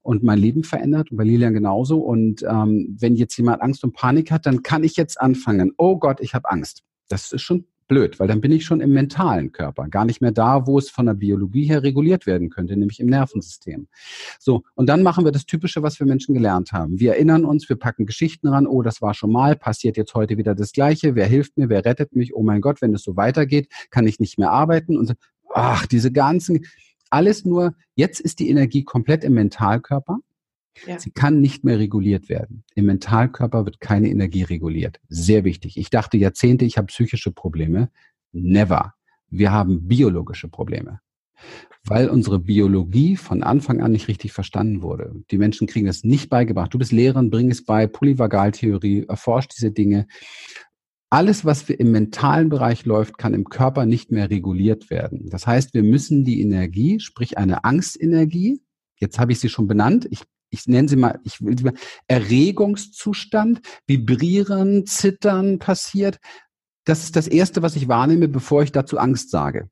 und 0.00 0.22
mein 0.22 0.38
Leben 0.38 0.64
verändert. 0.64 1.10
Und 1.10 1.18
bei 1.18 1.24
Lilian 1.24 1.52
genauso. 1.52 2.00
Und 2.00 2.42
ähm, 2.42 2.96
wenn 2.98 3.16
jetzt 3.16 3.36
jemand 3.36 3.60
Angst 3.60 3.84
und 3.84 3.92
Panik 3.92 4.30
hat, 4.30 4.46
dann 4.46 4.62
kann 4.62 4.82
ich 4.82 4.96
jetzt 4.96 5.20
anfangen. 5.20 5.72
Oh 5.76 5.98
Gott, 5.98 6.20
ich 6.20 6.34
habe 6.34 6.50
Angst. 6.50 6.82
Das 7.08 7.32
ist 7.32 7.42
schon 7.42 7.66
blöd, 7.88 8.20
weil 8.20 8.28
dann 8.28 8.40
bin 8.40 8.52
ich 8.52 8.64
schon 8.64 8.80
im 8.80 8.92
mentalen 8.92 9.50
Körper, 9.50 9.88
gar 9.88 10.04
nicht 10.04 10.20
mehr 10.20 10.30
da, 10.30 10.66
wo 10.66 10.78
es 10.78 10.90
von 10.90 11.06
der 11.06 11.14
Biologie 11.14 11.64
her 11.64 11.82
reguliert 11.82 12.26
werden 12.26 12.50
könnte, 12.50 12.76
nämlich 12.76 13.00
im 13.00 13.08
Nervensystem. 13.08 13.88
So, 14.38 14.62
und 14.74 14.88
dann 14.88 15.02
machen 15.02 15.24
wir 15.24 15.32
das 15.32 15.46
Typische, 15.46 15.82
was 15.82 15.98
wir 15.98 16.06
Menschen 16.06 16.34
gelernt 16.34 16.72
haben. 16.72 17.00
Wir 17.00 17.14
erinnern 17.14 17.44
uns, 17.44 17.68
wir 17.68 17.76
packen 17.76 18.06
Geschichten 18.06 18.48
ran, 18.48 18.66
oh, 18.66 18.82
das 18.82 19.02
war 19.02 19.14
schon 19.14 19.32
mal, 19.32 19.56
passiert 19.56 19.96
jetzt 19.96 20.14
heute 20.14 20.36
wieder 20.36 20.54
das 20.54 20.72
Gleiche, 20.72 21.14
wer 21.14 21.26
hilft 21.26 21.56
mir, 21.56 21.68
wer 21.68 21.84
rettet 21.84 22.14
mich, 22.14 22.34
oh 22.34 22.42
mein 22.42 22.60
Gott, 22.60 22.82
wenn 22.82 22.94
es 22.94 23.02
so 23.02 23.16
weitergeht, 23.16 23.68
kann 23.90 24.06
ich 24.06 24.20
nicht 24.20 24.38
mehr 24.38 24.50
arbeiten 24.50 24.96
und 24.96 25.14
ach, 25.52 25.86
diese 25.86 26.12
ganzen, 26.12 26.66
alles 27.10 27.44
nur, 27.44 27.74
jetzt 27.94 28.20
ist 28.20 28.38
die 28.38 28.50
Energie 28.50 28.84
komplett 28.84 29.24
im 29.24 29.34
Mentalkörper 29.34 30.18
ja. 30.86 30.98
Sie 30.98 31.10
kann 31.10 31.40
nicht 31.40 31.64
mehr 31.64 31.78
reguliert 31.78 32.28
werden. 32.28 32.64
Im 32.74 32.86
Mentalkörper 32.86 33.64
wird 33.64 33.80
keine 33.80 34.08
Energie 34.08 34.42
reguliert. 34.42 35.00
Sehr 35.08 35.44
wichtig. 35.44 35.76
Ich 35.76 35.90
dachte 35.90 36.16
Jahrzehnte, 36.16 36.64
ich 36.64 36.78
habe 36.78 36.86
psychische 36.86 37.32
Probleme. 37.32 37.90
Never. 38.32 38.94
Wir 39.30 39.52
haben 39.52 39.86
biologische 39.86 40.48
Probleme. 40.48 41.00
Weil 41.84 42.08
unsere 42.08 42.38
Biologie 42.38 43.16
von 43.16 43.42
Anfang 43.42 43.80
an 43.80 43.92
nicht 43.92 44.08
richtig 44.08 44.32
verstanden 44.32 44.82
wurde. 44.82 45.14
Die 45.30 45.38
Menschen 45.38 45.66
kriegen 45.66 45.86
das 45.86 46.04
nicht 46.04 46.28
beigebracht. 46.28 46.74
Du 46.74 46.78
bist 46.78 46.92
Lehrerin, 46.92 47.30
bring 47.30 47.50
es 47.50 47.64
bei, 47.64 47.86
Polyvagaltheorie, 47.86 49.06
erforscht 49.08 49.52
diese 49.56 49.70
Dinge. 49.70 50.06
Alles, 51.10 51.46
was 51.46 51.70
im 51.70 51.92
mentalen 51.92 52.50
Bereich 52.50 52.84
läuft, 52.84 53.16
kann 53.16 53.32
im 53.32 53.44
Körper 53.44 53.86
nicht 53.86 54.12
mehr 54.12 54.28
reguliert 54.28 54.90
werden. 54.90 55.30
Das 55.30 55.46
heißt, 55.46 55.72
wir 55.72 55.82
müssen 55.82 56.24
die 56.24 56.42
Energie, 56.42 57.00
sprich 57.00 57.38
eine 57.38 57.64
Angstenergie, 57.64 58.60
jetzt 58.96 59.18
habe 59.18 59.32
ich 59.32 59.40
sie 59.40 59.48
schon 59.48 59.66
benannt, 59.66 60.06
ich 60.10 60.24
ich 60.50 60.66
nenne 60.66 60.88
sie 60.88 60.96
mal, 60.96 61.20
ich 61.24 61.40
will 61.40 61.56
sie 61.56 61.64
mal, 61.64 61.74
Erregungszustand, 62.06 63.60
Vibrieren, 63.86 64.86
Zittern 64.86 65.58
passiert. 65.58 66.18
Das 66.84 67.04
ist 67.04 67.16
das 67.16 67.28
Erste, 67.28 67.62
was 67.62 67.76
ich 67.76 67.88
wahrnehme, 67.88 68.28
bevor 68.28 68.62
ich 68.62 68.72
dazu 68.72 68.98
Angst 68.98 69.30
sage. 69.30 69.68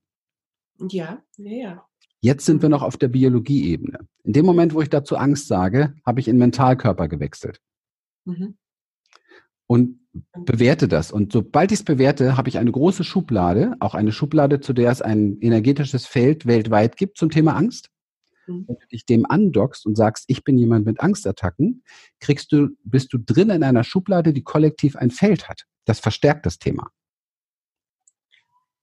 Ja, 0.88 1.22
ja. 1.36 1.86
Jetzt 2.20 2.44
sind 2.44 2.62
wir 2.62 2.68
noch 2.68 2.82
auf 2.82 2.96
der 2.96 3.08
Biologieebene. 3.08 4.00
In 4.24 4.32
dem 4.32 4.46
Moment, 4.46 4.74
wo 4.74 4.82
ich 4.82 4.90
dazu 4.90 5.16
Angst 5.16 5.48
sage, 5.48 5.94
habe 6.04 6.20
ich 6.20 6.28
in 6.28 6.38
Mentalkörper 6.38 7.08
gewechselt. 7.08 7.60
Mhm. 8.24 8.56
Und 9.66 10.00
bewerte 10.44 10.88
das. 10.88 11.12
Und 11.12 11.32
sobald 11.32 11.72
ich 11.72 11.80
es 11.80 11.84
bewerte, 11.84 12.36
habe 12.36 12.48
ich 12.48 12.58
eine 12.58 12.72
große 12.72 13.04
Schublade, 13.04 13.76
auch 13.80 13.94
eine 13.94 14.12
Schublade, 14.12 14.60
zu 14.60 14.72
der 14.72 14.90
es 14.90 15.02
ein 15.02 15.38
energetisches 15.40 16.06
Feld 16.06 16.46
weltweit 16.46 16.96
gibt 16.96 17.18
zum 17.18 17.30
Thema 17.30 17.54
Angst. 17.56 17.90
Mhm. 18.46 18.64
Wenn 18.66 18.76
du 18.76 18.86
dich 18.86 19.06
dem 19.06 19.26
andockst 19.26 19.86
und 19.86 19.96
sagst, 19.96 20.24
ich 20.28 20.44
bin 20.44 20.58
jemand 20.58 20.86
mit 20.86 21.00
Angstattacken, 21.00 21.82
kriegst 22.20 22.52
du, 22.52 22.70
bist 22.84 23.12
du 23.12 23.18
drin 23.18 23.50
in 23.50 23.62
einer 23.62 23.84
Schublade, 23.84 24.32
die 24.32 24.42
kollektiv 24.42 24.96
ein 24.96 25.10
Feld 25.10 25.48
hat. 25.48 25.64
Das 25.84 26.00
verstärkt 26.00 26.46
das 26.46 26.58
Thema. 26.58 26.90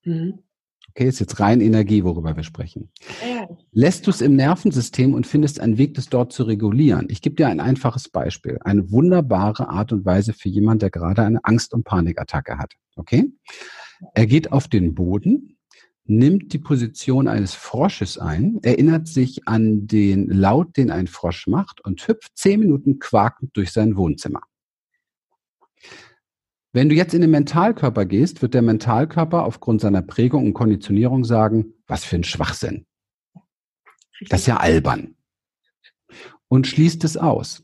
Mhm. 0.04 0.40
Okay, 0.96 1.08
ist 1.08 1.20
jetzt 1.20 1.40
rein 1.40 1.60
Energie, 1.60 2.04
worüber 2.04 2.36
wir 2.36 2.44
sprechen. 2.44 2.92
Ja. 3.28 3.48
Lässt 3.72 4.06
du 4.06 4.12
es 4.12 4.22
im 4.22 4.36
Nervensystem 4.36 5.16
und 5.16 5.26
findest 5.26 5.60
einen 5.60 5.80
Weg, 5.80 5.96
das 5.96 6.08
dort 6.08 6.32
zu 6.32 6.44
regulieren. 6.44 7.08
Ich 7.10 7.24
gebe 7.24 7.36
dir 7.36 7.48
ein 7.48 7.60
einfaches 7.60 8.10
Beispiel. 8.10 8.60
Eine 8.62 8.92
wunderbare 8.92 9.70
Art 9.70 9.92
und 9.92 10.06
Weise 10.06 10.34
für 10.34 10.50
jemand, 10.50 10.84
der 10.84 10.92
gerade 10.92 11.24
eine 11.24 11.44
Angst- 11.44 11.74
und 11.74 11.84
Panikattacke 11.84 12.60
hat. 12.60 12.74
Okay? 12.96 13.32
Er 14.14 14.28
geht 14.28 14.52
auf 14.52 14.68
den 14.68 14.94
Boden, 14.94 15.53
nimmt 16.06 16.54
die 16.54 16.60
Position 16.60 17.28
eines 17.28 17.54
Frosches 17.54 18.18
ein, 18.18 18.60
erinnert 18.62 19.08
sich 19.08 19.48
an 19.48 19.88
den 19.88 20.28
Laut, 20.28 20.76
den 20.76 20.92
ein 20.92 21.08
Frosch 21.08 21.48
macht 21.48 21.82
und 21.82 22.06
hüpft 22.08 22.38
zehn 22.38 22.60
Minuten 22.60 23.00
quakend 23.00 23.56
durch 23.56 23.72
sein 23.72 23.96
Wohnzimmer. 23.96 24.42
Wenn 26.74 26.90
du 26.90 26.96
jetzt 26.96 27.14
in 27.14 27.22
den 27.22 27.30
Mentalkörper 27.32 28.06
gehst, 28.06 28.42
wird 28.42 28.56
der 28.56 28.64
Mentalkörper 28.64 29.46
aufgrund 29.46 29.80
seiner 29.82 30.02
Prägung 30.02 30.48
und 30.48 30.54
Konditionierung 30.54 31.24
sagen, 31.24 31.74
was 31.88 32.04
für 32.04 32.16
ein 32.16 32.24
Schwachsinn. 32.24 32.86
Das 34.30 34.42
ist 34.42 34.48
ja 34.48 34.58
albern. 34.58 35.16
Und 36.48 36.68
schließt 36.68 37.04
es 37.04 37.16
aus. 37.16 37.64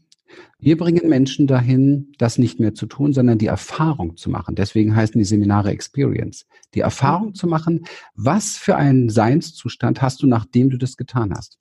Wir 0.61 0.77
bringen 0.77 1.07
Menschen 1.07 1.47
dahin, 1.47 2.11
das 2.17 2.37
nicht 2.37 2.59
mehr 2.59 2.73
zu 2.73 2.85
tun, 2.85 3.13
sondern 3.13 3.37
die 3.37 3.45
Erfahrung 3.45 4.17
zu 4.17 4.29
machen. 4.29 4.55
Deswegen 4.55 4.93
heißen 4.93 5.17
die 5.17 5.25
Seminare 5.25 5.71
Experience. 5.71 6.45
Die 6.73 6.81
Erfahrung 6.81 7.33
zu 7.33 7.47
machen, 7.47 7.85
was 8.13 8.57
für 8.57 8.75
einen 8.75 9.09
Seinszustand 9.09 10.01
hast 10.01 10.21
du, 10.21 10.27
nachdem 10.27 10.69
du 10.69 10.77
das 10.77 10.97
getan 10.97 11.33
hast. 11.33 11.59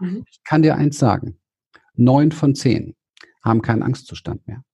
Mhm. 0.00 0.24
Ich 0.28 0.42
kann 0.42 0.62
dir 0.62 0.74
eins 0.74 0.98
sagen. 0.98 1.38
Neun 1.94 2.32
von 2.32 2.56
zehn 2.56 2.96
haben 3.42 3.62
keinen 3.62 3.84
Angstzustand 3.84 4.46
mehr. 4.48 4.64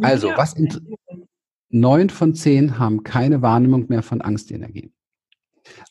Also, 0.00 0.28
was 0.36 0.54
neun 1.70 2.10
von 2.10 2.34
zehn 2.34 2.78
haben 2.78 3.04
keine 3.04 3.40
Wahrnehmung 3.40 3.86
mehr 3.88 4.02
von 4.02 4.20
Angstenergien. 4.20 4.92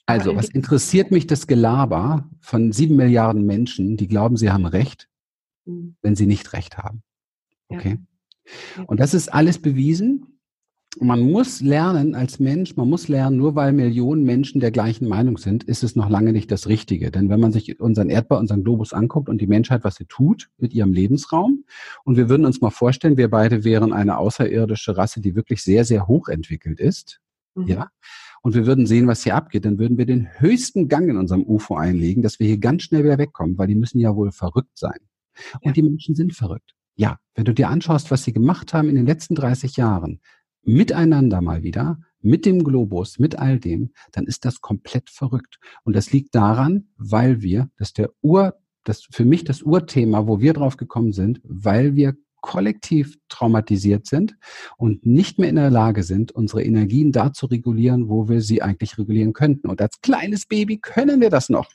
Also, 0.05 0.35
was 0.35 0.49
interessiert 0.49 1.09
mich 1.09 1.25
das 1.25 1.47
Gelaber 1.47 2.29
von 2.41 2.71
sieben 2.71 2.95
Milliarden 2.95 3.45
Menschen, 3.45 3.97
die 3.97 4.07
glauben, 4.07 4.37
sie 4.37 4.51
haben 4.51 4.65
Recht, 4.65 5.07
mhm. 5.65 5.95
wenn 6.01 6.15
sie 6.15 6.27
nicht 6.27 6.53
Recht 6.53 6.77
haben? 6.77 7.03
Okay? 7.69 7.99
Und 8.87 8.99
das 8.99 9.13
ist 9.13 9.33
alles 9.33 9.61
bewiesen 9.61 10.31
man 10.99 11.21
muss 11.21 11.61
lernen 11.61 12.15
als 12.15 12.39
Mensch, 12.39 12.75
man 12.75 12.89
muss 12.89 13.07
lernen, 13.07 13.37
nur 13.37 13.55
weil 13.55 13.71
Millionen 13.71 14.23
Menschen 14.23 14.59
der 14.59 14.71
gleichen 14.71 15.07
Meinung 15.07 15.37
sind, 15.37 15.63
ist 15.63 15.83
es 15.83 15.95
noch 15.95 16.09
lange 16.09 16.33
nicht 16.33 16.51
das 16.51 16.67
Richtige. 16.67 17.11
Denn 17.11 17.29
wenn 17.29 17.39
man 17.39 17.53
sich 17.53 17.79
unseren 17.79 18.09
Erdball, 18.09 18.39
unseren 18.39 18.63
Globus 18.63 18.91
anguckt 18.91 19.29
und 19.29 19.39
die 19.39 19.47
Menschheit, 19.47 19.85
was 19.85 19.95
sie 19.95 20.05
tut 20.05 20.49
mit 20.57 20.73
ihrem 20.73 20.91
Lebensraum, 20.91 21.63
und 22.03 22.17
wir 22.17 22.27
würden 22.27 22.45
uns 22.45 22.59
mal 22.59 22.71
vorstellen, 22.71 23.15
wir 23.15 23.29
beide 23.29 23.63
wären 23.63 23.93
eine 23.93 24.17
außerirdische 24.17 24.97
Rasse, 24.97 25.21
die 25.21 25.35
wirklich 25.35 25.63
sehr, 25.63 25.85
sehr 25.85 26.07
hoch 26.07 26.27
entwickelt 26.27 26.79
ist, 26.79 27.21
mhm. 27.55 27.67
ja, 27.67 27.89
und 28.43 28.55
wir 28.55 28.65
würden 28.65 28.87
sehen, 28.87 29.07
was 29.07 29.23
hier 29.23 29.35
abgeht, 29.35 29.65
dann 29.65 29.77
würden 29.77 29.97
wir 29.97 30.07
den 30.07 30.27
höchsten 30.39 30.87
Gang 30.87 31.07
in 31.09 31.17
unserem 31.17 31.43
UFO 31.43 31.75
einlegen, 31.75 32.23
dass 32.23 32.39
wir 32.39 32.47
hier 32.47 32.57
ganz 32.57 32.83
schnell 32.83 33.03
wieder 33.03 33.19
wegkommen, 33.19 33.57
weil 33.57 33.67
die 33.67 33.75
müssen 33.75 33.99
ja 33.99 34.15
wohl 34.15 34.31
verrückt 34.31 34.77
sein. 34.77 34.99
Und 35.61 35.67
ja. 35.67 35.71
die 35.73 35.83
Menschen 35.83 36.15
sind 36.15 36.35
verrückt. 36.35 36.73
Ja, 36.95 37.19
wenn 37.35 37.45
du 37.45 37.53
dir 37.53 37.69
anschaust, 37.69 38.11
was 38.11 38.23
sie 38.23 38.33
gemacht 38.33 38.73
haben 38.73 38.89
in 38.89 38.95
den 38.95 39.05
letzten 39.05 39.35
30 39.35 39.77
Jahren, 39.77 40.21
miteinander 40.63 41.41
mal 41.41 41.63
wieder, 41.63 41.99
mit 42.21 42.45
dem 42.45 42.63
Globus, 42.63 43.17
mit 43.17 43.39
all 43.39 43.59
dem, 43.59 43.91
dann 44.11 44.25
ist 44.25 44.45
das 44.45 44.61
komplett 44.61 45.09
verrückt. 45.09 45.59
Und 45.83 45.95
das 45.95 46.11
liegt 46.11 46.35
daran, 46.35 46.89
weil 46.97 47.41
wir, 47.41 47.69
das 47.77 47.89
ist 47.89 47.97
der 47.97 48.11
Ur, 48.21 48.55
das 48.83 49.07
für 49.11 49.25
mich 49.25 49.43
das 49.43 49.61
Urthema, 49.61 50.27
wo 50.27 50.39
wir 50.39 50.53
drauf 50.53 50.77
gekommen 50.77 51.13
sind, 51.13 51.41
weil 51.43 51.95
wir 51.95 52.15
kollektiv 52.41 53.17
traumatisiert 53.29 54.07
sind 54.07 54.35
und 54.77 55.05
nicht 55.05 55.39
mehr 55.39 55.49
in 55.49 55.55
der 55.55 55.69
Lage 55.69 56.03
sind, 56.03 56.31
unsere 56.31 56.63
Energien 56.63 57.11
da 57.11 57.33
zu 57.33 57.45
regulieren, 57.45 58.09
wo 58.09 58.27
wir 58.27 58.41
sie 58.41 58.61
eigentlich 58.61 58.97
regulieren 58.97 59.33
könnten. 59.33 59.69
Und 59.69 59.81
als 59.81 60.01
kleines 60.01 60.45
Baby 60.45 60.77
können 60.77 61.21
wir 61.21 61.29
das 61.29 61.49
noch. 61.49 61.69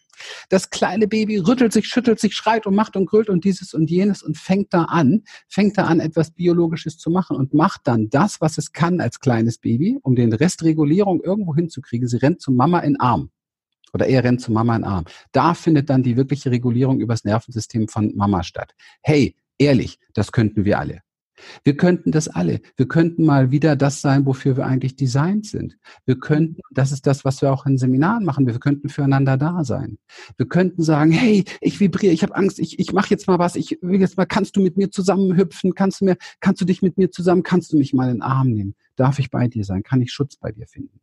Das 0.49 0.71
kleine 0.71 1.07
Baby 1.07 1.39
rüttelt 1.39 1.73
sich, 1.73 1.87
schüttelt 1.87 2.21
sich, 2.21 2.35
schreit 2.35 2.67
und 2.67 2.75
macht 2.75 2.97
und 2.97 3.07
grüllt 3.07 3.29
und 3.29 3.45
dieses 3.45 3.75
und 3.75 3.91
jenes 3.91 4.23
und 4.23 4.37
fängt 4.37 4.73
da 4.73 4.85
an, 4.85 5.23
fängt 5.49 5.79
da 5.79 5.85
an, 5.85 6.01
etwas 6.01 6.31
Biologisches 6.31 6.99
zu 6.99 7.11
machen 7.11 7.37
und 7.37 7.55
macht 7.55 7.83
dann 7.85 8.09
das, 8.09 8.41
was 8.41 8.59
es 8.59 8.73
kann 8.73 9.01
als 9.01 9.21
kleines 9.21 9.59
Baby, 9.59 9.99
um 10.03 10.17
den 10.17 10.33
Restregulierung 10.33 11.23
irgendwo 11.23 11.55
hinzukriegen. 11.55 12.09
Sie 12.09 12.17
rennt 12.17 12.41
zu 12.41 12.51
Mama 12.53 12.81
in 12.81 12.99
Arm. 12.99 13.31
Oder 13.93 14.09
er 14.09 14.25
rennt 14.25 14.41
zu 14.41 14.53
Mama 14.53 14.77
in 14.77 14.85
Arm. 14.85 15.05
Da 15.33 15.55
findet 15.55 15.89
dann 15.89 16.03
die 16.03 16.17
wirkliche 16.17 16.51
Regulierung 16.51 17.01
übers 17.01 17.25
Nervensystem 17.25 17.89
von 17.89 18.13
Mama 18.15 18.43
statt. 18.43 18.75
Hey, 19.01 19.37
Ehrlich, 19.59 19.99
das 20.15 20.33
könnten 20.33 20.65
wir 20.65 20.79
alle. 20.79 21.01
Wir 21.65 21.77
könnten 21.77 22.13
das 22.13 22.29
alle. 22.29 22.61
Wir 22.77 22.89
könnten 22.89 23.25
mal 23.25 23.51
wieder 23.51 23.77
das 23.77 24.01
sein, 24.01 24.25
wofür 24.27 24.57
wir 24.57 24.67
eigentlich 24.67 24.97
designt 24.97 25.47
sind. 25.47 25.77
Wir 26.05 26.19
könnten, 26.19 26.61
das 26.71 26.93
ist 26.93 27.07
das, 27.07 27.25
was 27.25 27.43
wir 27.43 27.53
auch 27.53 27.67
in 27.67 27.79
Seminaren 27.79 28.25
machen, 28.25 28.47
wir 28.47 28.59
könnten 28.59 28.89
füreinander 28.89 29.37
da 29.37 29.65
sein. 29.65 29.99
Wir 30.37 30.47
könnten 30.47 30.83
sagen, 30.83 31.11
hey, 31.13 31.45
ich 31.61 31.79
vibriere, 31.81 32.13
ich 32.13 32.23
habe 32.23 32.35
Angst, 32.35 32.59
ich, 32.59 32.79
ich 32.79 32.93
mache 32.93 33.11
jetzt 33.11 33.27
mal 33.27 33.39
was, 33.39 33.57
ich 33.57 33.79
will 33.83 34.01
jetzt 34.01 34.17
mal, 34.17 34.27
kannst 34.27 34.57
du 34.57 34.63
mit 34.63 34.77
mir 34.77 34.91
zusammen 34.91 35.37
hüpfen, 35.37 35.75
kannst 35.75 36.01
du 36.01 36.07
mir, 36.07 36.17
kannst 36.41 36.61
du 36.61 36.65
dich 36.65 36.83
mit 36.83 36.97
mir 36.97 37.11
zusammen, 37.11 37.43
kannst 37.43 37.73
du 37.73 37.77
mich 37.77 37.93
mal 37.93 38.09
in 38.09 38.17
den 38.17 38.23
Arm 38.23 38.51
nehmen? 38.51 38.75
Darf 38.97 39.19
ich 39.19 39.31
bei 39.31 39.47
dir 39.49 39.65
sein? 39.65 39.83
Kann 39.83 40.01
ich 40.01 40.13
Schutz 40.13 40.37
bei 40.37 40.53
dir 40.53 40.67
finden? 40.67 41.01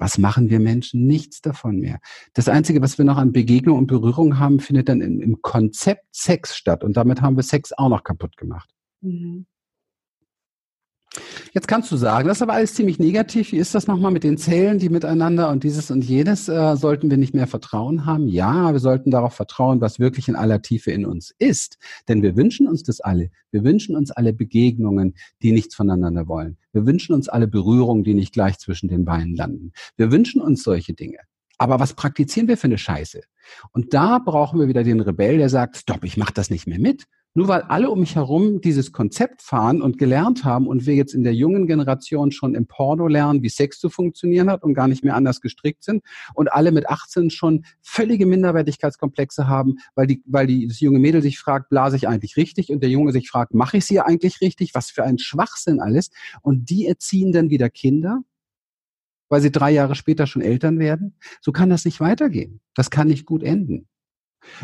Was 0.00 0.16
machen 0.16 0.48
wir 0.48 0.60
Menschen? 0.60 1.06
Nichts 1.06 1.42
davon 1.42 1.78
mehr. 1.78 2.00
Das 2.32 2.48
Einzige, 2.48 2.80
was 2.80 2.96
wir 2.96 3.04
noch 3.04 3.18
an 3.18 3.32
Begegnung 3.32 3.76
und 3.76 3.86
Berührung 3.86 4.38
haben, 4.38 4.58
findet 4.58 4.88
dann 4.88 5.02
im, 5.02 5.42
Konzept 5.42 6.06
Sex 6.10 6.56
statt. 6.56 6.82
Und 6.82 6.96
damit 6.96 7.20
haben 7.20 7.36
wir 7.36 7.42
Sex 7.42 7.72
auch 7.72 7.90
noch 7.90 8.02
kaputt 8.02 8.38
gemacht. 8.38 8.70
Mhm. 9.02 9.46
Jetzt 11.52 11.66
kannst 11.66 11.90
du 11.90 11.96
sagen, 11.96 12.28
das 12.28 12.38
ist 12.38 12.42
aber 12.42 12.52
alles 12.52 12.74
ziemlich 12.74 13.00
negativ. 13.00 13.50
Wie 13.50 13.56
ist 13.56 13.74
das 13.74 13.88
nochmal 13.88 14.12
mit 14.12 14.22
den 14.22 14.38
Zellen, 14.38 14.78
die 14.78 14.88
miteinander 14.88 15.50
und 15.50 15.64
dieses 15.64 15.90
und 15.90 16.04
jenes? 16.04 16.48
Äh, 16.48 16.76
sollten 16.76 17.10
wir 17.10 17.16
nicht 17.16 17.34
mehr 17.34 17.48
Vertrauen 17.48 18.06
haben? 18.06 18.28
Ja, 18.28 18.72
wir 18.72 18.78
sollten 18.78 19.10
darauf 19.10 19.34
vertrauen, 19.34 19.80
was 19.80 19.98
wirklich 19.98 20.28
in 20.28 20.36
aller 20.36 20.62
Tiefe 20.62 20.92
in 20.92 21.04
uns 21.04 21.34
ist. 21.38 21.78
Denn 22.08 22.22
wir 22.22 22.36
wünschen 22.36 22.68
uns 22.68 22.84
das 22.84 23.00
alle. 23.00 23.30
Wir 23.50 23.64
wünschen 23.64 23.96
uns 23.96 24.12
alle 24.12 24.32
Begegnungen, 24.32 25.14
die 25.42 25.50
nichts 25.50 25.74
voneinander 25.74 26.28
wollen. 26.28 26.58
Wir 26.72 26.86
wünschen 26.86 27.12
uns 27.12 27.28
alle 27.28 27.48
Berührungen, 27.48 28.04
die 28.04 28.14
nicht 28.14 28.32
gleich 28.32 28.58
zwischen 28.58 28.88
den 28.88 29.04
Beinen 29.04 29.34
landen. 29.34 29.72
Wir 29.96 30.12
wünschen 30.12 30.40
uns 30.40 30.62
solche 30.62 30.94
Dinge. 30.94 31.18
Aber 31.58 31.80
was 31.80 31.94
praktizieren 31.94 32.48
wir 32.48 32.56
für 32.56 32.68
eine 32.68 32.78
Scheiße? 32.78 33.20
Und 33.72 33.92
da 33.92 34.18
brauchen 34.18 34.60
wir 34.60 34.68
wieder 34.68 34.84
den 34.84 35.00
Rebell, 35.00 35.38
der 35.38 35.48
sagt, 35.48 35.76
stopp, 35.76 36.04
ich 36.04 36.16
mache 36.16 36.32
das 36.32 36.50
nicht 36.50 36.66
mehr 36.66 36.78
mit. 36.78 37.04
Nur 37.32 37.46
weil 37.46 37.62
alle 37.62 37.90
um 37.90 38.00
mich 38.00 38.16
herum 38.16 38.60
dieses 38.60 38.90
Konzept 38.90 39.42
fahren 39.42 39.82
und 39.82 39.98
gelernt 39.98 40.44
haben 40.44 40.66
und 40.66 40.86
wir 40.86 40.96
jetzt 40.96 41.14
in 41.14 41.22
der 41.22 41.32
jungen 41.32 41.68
Generation 41.68 42.32
schon 42.32 42.56
im 42.56 42.66
Porno 42.66 43.06
lernen, 43.06 43.42
wie 43.42 43.48
Sex 43.48 43.78
zu 43.78 43.88
funktionieren 43.88 44.50
hat 44.50 44.64
und 44.64 44.74
gar 44.74 44.88
nicht 44.88 45.04
mehr 45.04 45.14
anders 45.14 45.40
gestrickt 45.40 45.84
sind 45.84 46.02
und 46.34 46.52
alle 46.52 46.72
mit 46.72 46.88
18 46.88 47.30
schon 47.30 47.64
völlige 47.82 48.26
Minderwertigkeitskomplexe 48.26 49.46
haben, 49.46 49.76
weil 49.94 50.08
die, 50.08 50.22
weil 50.26 50.48
die, 50.48 50.66
das 50.66 50.80
junge 50.80 50.98
Mädel 50.98 51.22
sich 51.22 51.38
fragt, 51.38 51.68
blase 51.68 51.96
ich 51.96 52.08
eigentlich 52.08 52.36
richtig? 52.36 52.72
Und 52.72 52.82
der 52.82 52.90
Junge 52.90 53.12
sich 53.12 53.30
fragt, 53.30 53.54
mache 53.54 53.76
ich 53.76 53.84
sie 53.84 54.00
eigentlich 54.00 54.40
richtig? 54.40 54.74
Was 54.74 54.90
für 54.90 55.04
ein 55.04 55.18
Schwachsinn 55.18 55.80
alles. 55.80 56.10
Und 56.42 56.68
die 56.68 56.86
erziehen 56.86 57.30
dann 57.30 57.48
wieder 57.48 57.70
Kinder, 57.70 58.22
weil 59.28 59.40
sie 59.40 59.52
drei 59.52 59.70
Jahre 59.70 59.94
später 59.94 60.26
schon 60.26 60.42
Eltern 60.42 60.80
werden. 60.80 61.14
So 61.40 61.52
kann 61.52 61.70
das 61.70 61.84
nicht 61.84 62.00
weitergehen. 62.00 62.60
Das 62.74 62.90
kann 62.90 63.06
nicht 63.06 63.24
gut 63.24 63.44
enden. 63.44 63.86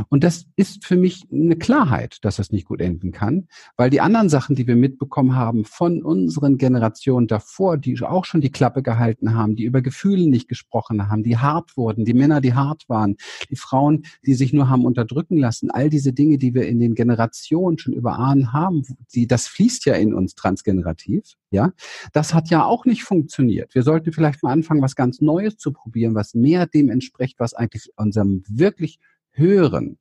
Und 0.09 0.25
das 0.25 0.47
ist 0.57 0.85
für 0.85 0.97
mich 0.97 1.27
eine 1.33 1.57
Klarheit, 1.57 2.19
dass 2.23 2.37
das 2.37 2.51
nicht 2.51 2.67
gut 2.67 2.81
enden 2.81 3.13
kann, 3.13 3.49
weil 3.77 3.91
die 3.91 4.01
anderen 4.01 4.29
Sachen, 4.29 4.57
die 4.57 4.67
wir 4.67 4.77
mitbekommen 4.77 5.35
haben 5.35 5.65
von 5.65 6.03
unseren 6.03 6.59
Generationen 6.59 7.27
davor, 7.27 7.77
die 7.77 8.01
auch 8.03 8.25
schon 8.25 8.41
die 8.41 8.51
Klappe 8.51 8.83
gehalten 8.83 9.35
haben, 9.35 9.57
die 9.57 9.65
über 9.65 9.83
Gefühle 9.83 10.29
nicht 10.29 10.49
gesprochen 10.49 11.09
haben, 11.09 11.23
die 11.23 11.39
hart 11.39 11.77
wurden, 11.77 12.05
die 12.05 12.15
Männer, 12.15 12.41
die 12.41 12.55
hart 12.55 12.89
waren, 12.89 13.17
die 13.51 13.57
Frauen, 13.57 14.05
die 14.25 14.35
sich 14.35 14.53
nur 14.53 14.69
haben 14.69 14.85
unterdrücken 14.85 15.37
lassen, 15.37 15.71
all 15.71 15.91
diese 15.91 16.13
Dinge, 16.13 16.39
die 16.39 16.55
wir 16.55 16.67
in 16.67 16.79
den 16.79 16.95
Generationen 16.95 17.79
schon 17.79 17.93
über 17.95 18.19
Ahnen 18.19 18.53
haben, 18.53 18.83
die, 19.15 19.27
das 19.27 19.47
fließt 19.47 19.87
ja 19.87 19.95
in 19.95 20.15
uns 20.15 20.35
transgenerativ, 20.35 21.35
ja, 21.51 21.73
das 22.13 22.35
hat 22.35 22.51
ja 22.51 22.65
auch 22.65 22.85
nicht 22.85 23.05
funktioniert. 23.05 23.75
Wir 23.75 23.83
sollten 23.83 24.13
vielleicht 24.13 24.43
mal 24.43 24.53
anfangen, 24.53 24.83
was 24.83 24.97
ganz 24.97 25.21
Neues 25.21 25.57
zu 25.57 25.73
probieren, 25.73 26.15
was 26.15 26.35
mehr 26.35 26.67
dem 26.67 26.91
entspricht, 26.91 27.39
was 27.39 27.55
eigentlich 27.55 27.91
unserem 27.97 28.43
wirklich 28.49 28.99
hören, 29.37 29.99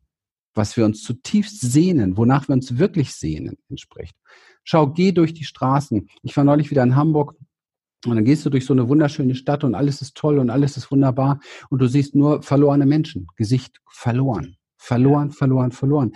was 0.53 0.77
wir 0.77 0.85
uns 0.85 1.03
zutiefst 1.03 1.59
sehnen, 1.61 2.17
wonach 2.17 2.47
wir 2.47 2.53
uns 2.53 2.77
wirklich 2.77 3.13
sehnen, 3.13 3.57
entspricht. 3.69 4.15
Schau, 4.63 4.87
geh 4.87 5.11
durch 5.11 5.33
die 5.33 5.43
Straßen. 5.43 6.09
Ich 6.23 6.35
war 6.35 6.43
neulich 6.43 6.71
wieder 6.71 6.83
in 6.83 6.95
Hamburg 6.95 7.35
und 8.05 8.15
dann 8.15 8.25
gehst 8.25 8.45
du 8.45 8.49
durch 8.49 8.65
so 8.65 8.73
eine 8.73 8.87
wunderschöne 8.87 9.35
Stadt 9.35 9.63
und 9.63 9.75
alles 9.75 10.01
ist 10.01 10.15
toll 10.15 10.39
und 10.39 10.49
alles 10.49 10.77
ist 10.77 10.91
wunderbar 10.91 11.39
und 11.69 11.79
du 11.79 11.87
siehst 11.87 12.15
nur 12.15 12.41
verlorene 12.41 12.85
Menschen, 12.85 13.27
Gesicht 13.35 13.81
verloren, 13.89 14.55
verloren, 14.77 15.31
verloren, 15.31 15.71
verloren. 15.71 16.13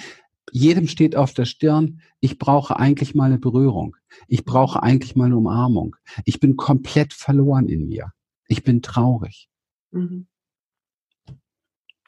Jedem 0.51 0.87
steht 0.87 1.15
auf 1.15 1.33
der 1.33 1.45
Stirn, 1.45 2.01
ich 2.21 2.39
brauche 2.39 2.79
eigentlich 2.79 3.13
mal 3.13 3.25
eine 3.25 3.37
Berührung. 3.37 3.95
Ich 4.27 4.45
brauche 4.45 4.81
eigentlich 4.81 5.15
mal 5.15 5.25
eine 5.25 5.37
Umarmung. 5.37 5.95
Ich 6.25 6.39
bin 6.39 6.55
komplett 6.55 7.13
verloren 7.13 7.67
in 7.67 7.87
mir. 7.87 8.11
Ich 8.47 8.63
bin 8.63 8.81
traurig. 8.81 9.47
Mhm. 9.91 10.27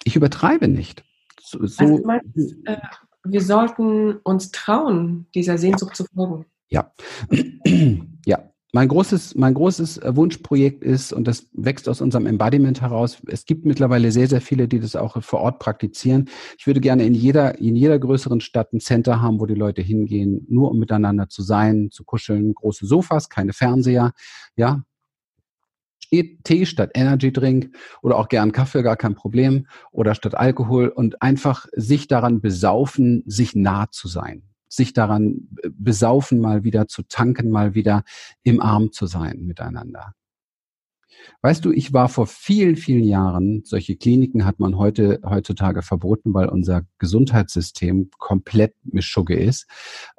Ich 0.03 0.15
übertreibe 0.15 0.67
nicht. 0.67 1.03
So, 1.41 1.65
so 1.65 1.83
also 1.83 2.05
meinst, 2.05 2.37
äh, 2.65 2.77
wir 3.23 3.41
sollten 3.41 4.17
uns 4.23 4.51
trauen, 4.51 5.27
dieser 5.35 5.57
Sehnsucht 5.57 5.95
zu 5.95 6.05
folgen. 6.13 6.45
Ja, 6.69 6.91
ja. 8.25 8.39
mein 8.71 8.87
großes, 8.87 9.35
mein 9.35 9.53
großes 9.53 9.97
äh, 9.97 10.15
Wunschprojekt 10.15 10.83
ist, 10.83 11.11
und 11.11 11.27
das 11.27 11.47
wächst 11.53 11.89
aus 11.89 12.01
unserem 12.01 12.25
Embodiment 12.25 12.81
heraus, 12.81 13.21
es 13.27 13.45
gibt 13.45 13.65
mittlerweile 13.65 14.11
sehr, 14.11 14.27
sehr 14.27 14.41
viele, 14.41 14.67
die 14.67 14.79
das 14.79 14.95
auch 14.95 15.21
vor 15.21 15.41
Ort 15.41 15.59
praktizieren. 15.59 16.29
Ich 16.57 16.67
würde 16.67 16.79
gerne 16.79 17.05
in 17.05 17.13
jeder, 17.13 17.59
in 17.59 17.75
jeder 17.75 17.99
größeren 17.99 18.39
Stadt 18.39 18.73
ein 18.73 18.79
Center 18.79 19.21
haben, 19.21 19.39
wo 19.39 19.45
die 19.45 19.55
Leute 19.55 19.81
hingehen, 19.81 20.45
nur 20.49 20.71
um 20.71 20.79
miteinander 20.79 21.27
zu 21.27 21.41
sein, 21.43 21.89
zu 21.91 22.05
kuscheln, 22.05 22.53
große 22.53 22.85
Sofas, 22.85 23.29
keine 23.29 23.53
Fernseher, 23.53 24.13
ja. 24.55 24.83
Tee 26.11 26.65
statt 26.65 26.91
Energy 26.93 27.31
Drink 27.31 27.75
oder 28.01 28.17
auch 28.17 28.27
gern 28.27 28.51
Kaffee, 28.51 28.83
gar 28.83 28.97
kein 28.97 29.15
Problem, 29.15 29.67
oder 29.91 30.13
statt 30.15 30.35
Alkohol 30.35 30.89
und 30.89 31.21
einfach 31.21 31.65
sich 31.73 32.07
daran 32.07 32.41
besaufen, 32.41 33.23
sich 33.25 33.55
nah 33.55 33.89
zu 33.89 34.07
sein 34.07 34.43
sich 34.73 34.93
daran 34.93 35.49
äh, 35.61 35.69
besaufen, 35.69 36.39
mal 36.39 36.63
wieder 36.63 36.87
zu 36.87 37.03
tanken, 37.03 37.51
mal 37.51 37.75
wieder 37.75 38.03
im 38.43 38.61
Arm 38.61 38.91
zu 38.91 39.05
sein 39.05 39.41
miteinander. 39.41 40.13
Weißt 41.41 41.63
du, 41.65 41.71
ich 41.71 41.93
war 41.93 42.09
vor 42.09 42.25
vielen, 42.25 42.75
vielen 42.75 43.03
Jahren, 43.03 43.61
solche 43.63 43.95
Kliniken 43.95 44.45
hat 44.45 44.59
man 44.59 44.77
heute, 44.77 45.19
heutzutage 45.23 45.81
verboten, 45.81 46.33
weil 46.33 46.47
unser 46.47 46.83
Gesundheitssystem 46.97 48.09
komplett 48.17 48.73
Mischugge 48.83 49.35
ist. 49.35 49.67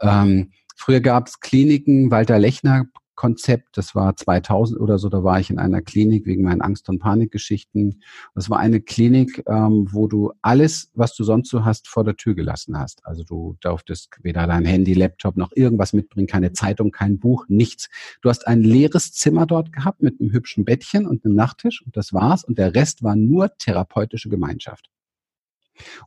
Ähm, 0.01 0.53
früher 0.77 1.01
gab 1.01 1.29
es 1.29 1.41
Kliniken, 1.41 2.11
Walter 2.11 2.39
Lechner 2.39 2.87
Konzept. 3.23 3.77
Das 3.77 3.95
war 3.95 4.17
2000 4.17 4.81
oder 4.81 4.99
so, 4.99 5.09
da 5.09 5.23
war 5.23 5.39
ich 5.39 5.49
in 5.49 5.61
einer 5.61 5.81
Klinik 5.81 6.27
wegen 6.27 6.43
meinen 6.43 6.61
Angst- 6.61 6.89
und 6.89 6.99
Panikgeschichten. 6.99 8.03
Das 8.35 8.51
war 8.51 8.59
eine 8.59 8.81
Klinik, 8.81 9.45
ähm, 9.47 9.87
wo 9.93 10.09
du 10.09 10.33
alles, 10.43 10.91
was 10.95 11.15
du 11.15 11.23
sonst 11.23 11.49
so 11.49 11.65
hast, 11.65 11.87
vor 11.87 12.03
der 12.03 12.17
Tür 12.17 12.35
gelassen 12.35 12.77
hast. 12.77 13.07
Also 13.07 13.23
du 13.23 13.57
durftest 13.61 14.09
weder 14.25 14.49
dein 14.49 14.65
Handy, 14.65 14.95
Laptop 14.95 15.37
noch 15.37 15.53
irgendwas 15.55 15.93
mitbringen, 15.93 16.27
keine 16.27 16.53
Zeitung, 16.53 16.91
kein 16.91 17.21
Buch, 17.21 17.45
nichts. 17.47 17.89
Du 18.23 18.29
hast 18.29 18.49
ein 18.49 18.61
leeres 18.61 19.13
Zimmer 19.13 19.47
dort 19.47 19.73
gehabt 19.73 20.03
mit 20.03 20.21
einem 20.21 20.33
hübschen 20.33 20.65
Bettchen 20.65 21.07
und 21.07 21.25
einem 21.25 21.37
Nachttisch 21.37 21.81
und 21.87 21.97
das 21.97 22.13
war's. 22.13 22.43
Und 22.43 22.59
der 22.59 22.75
Rest 22.75 23.05
war 23.05 23.15
nur 23.15 23.57
therapeutische 23.57 24.31
Gemeinschaft. 24.31 24.91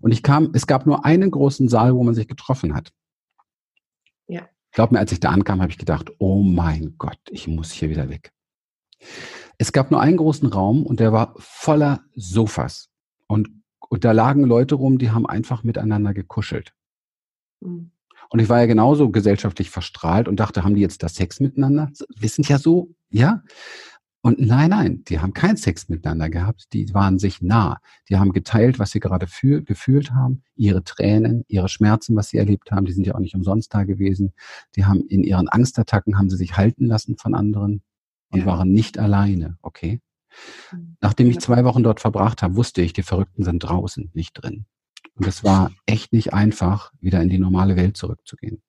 Und 0.01 0.11
ich 0.11 0.21
kam, 0.21 0.51
es 0.53 0.67
gab 0.67 0.85
nur 0.85 1.05
einen 1.05 1.31
großen 1.31 1.69
Saal, 1.69 1.95
wo 1.95 2.03
man 2.03 2.13
sich 2.13 2.27
getroffen 2.27 2.75
hat. 2.75 2.91
Ja. 4.27 4.49
Glaub 4.75 4.91
mir, 4.91 4.99
als 4.99 5.13
ich 5.13 5.21
da 5.21 5.29
ankam, 5.29 5.61
habe 5.61 5.71
ich 5.71 5.77
gedacht, 5.77 6.11
oh 6.19 6.43
mein 6.43 6.95
Gott, 6.97 7.19
ich 7.29 7.47
muss 7.47 7.71
hier 7.71 7.89
wieder 7.89 8.09
weg. 8.09 8.33
Es 9.57 9.71
gab 9.71 9.89
nur 9.89 10.01
einen 10.01 10.17
großen 10.17 10.49
Raum 10.49 10.85
und 10.85 10.99
der 10.99 11.13
war 11.13 11.33
voller 11.37 12.03
Sofas. 12.13 12.89
Und, 13.27 13.49
und 13.89 14.03
da 14.03 14.11
lagen 14.11 14.43
Leute 14.43 14.75
rum, 14.75 14.97
die 14.97 15.11
haben 15.11 15.25
einfach 15.25 15.63
miteinander 15.63 16.13
gekuschelt. 16.13 16.73
Mhm. 17.61 17.91
Und 18.29 18.39
ich 18.39 18.49
war 18.49 18.59
ja 18.59 18.65
genauso 18.65 19.11
gesellschaftlich 19.11 19.69
verstrahlt 19.69 20.27
und 20.27 20.41
dachte, 20.41 20.65
haben 20.65 20.75
die 20.75 20.81
jetzt 20.81 21.03
da 21.03 21.07
Sex 21.07 21.39
miteinander? 21.39 21.89
Wir 22.17 22.27
sind 22.27 22.49
ja 22.49 22.57
so, 22.57 22.93
ja. 23.09 23.43
Und 24.25 24.39
nein, 24.39 24.71
nein, 24.71 25.03
die 25.03 25.19
haben 25.19 25.35
keinen 25.35 25.55
Sex 25.55 25.87
miteinander 25.87 26.31
gehabt, 26.31 26.73
die 26.73 26.91
waren 26.95 27.19
sich 27.19 27.43
nah. 27.43 27.79
Die 28.09 28.17
haben 28.17 28.31
geteilt, 28.31 28.79
was 28.79 28.89
sie 28.89 28.99
gerade 28.99 29.27
fühl, 29.27 29.63
gefühlt 29.63 30.13
haben, 30.13 30.41
ihre 30.55 30.83
Tränen, 30.83 31.45
ihre 31.47 31.69
Schmerzen, 31.69 32.15
was 32.15 32.29
sie 32.29 32.39
erlebt 32.39 32.71
haben, 32.71 32.87
die 32.87 32.91
sind 32.91 33.05
ja 33.05 33.13
auch 33.13 33.19
nicht 33.19 33.35
umsonst 33.35 33.71
da 33.71 33.83
gewesen. 33.83 34.33
Die 34.75 34.85
haben 34.85 35.05
in 35.09 35.23
ihren 35.23 35.47
Angstattacken, 35.47 36.17
haben 36.17 36.31
sie 36.31 36.37
sich 36.37 36.57
halten 36.57 36.87
lassen 36.87 37.17
von 37.19 37.35
anderen 37.35 37.83
und 38.31 38.39
ja. 38.39 38.45
waren 38.47 38.71
nicht 38.71 38.97
alleine, 38.97 39.59
okay? 39.61 40.01
Mhm. 40.71 40.97
Nachdem 41.01 41.29
ich 41.29 41.39
zwei 41.39 41.63
Wochen 41.63 41.83
dort 41.83 41.99
verbracht 41.99 42.41
habe, 42.41 42.55
wusste 42.55 42.81
ich, 42.81 42.93
die 42.93 43.03
Verrückten 43.03 43.43
sind 43.43 43.59
draußen, 43.59 44.09
nicht 44.15 44.33
drin. 44.33 44.65
Und 45.13 45.27
es 45.27 45.43
war 45.43 45.69
echt 45.85 46.13
nicht 46.13 46.33
einfach, 46.33 46.91
wieder 46.99 47.21
in 47.21 47.29
die 47.29 47.37
normale 47.37 47.75
Welt 47.75 47.95
zurückzugehen. 47.95 48.63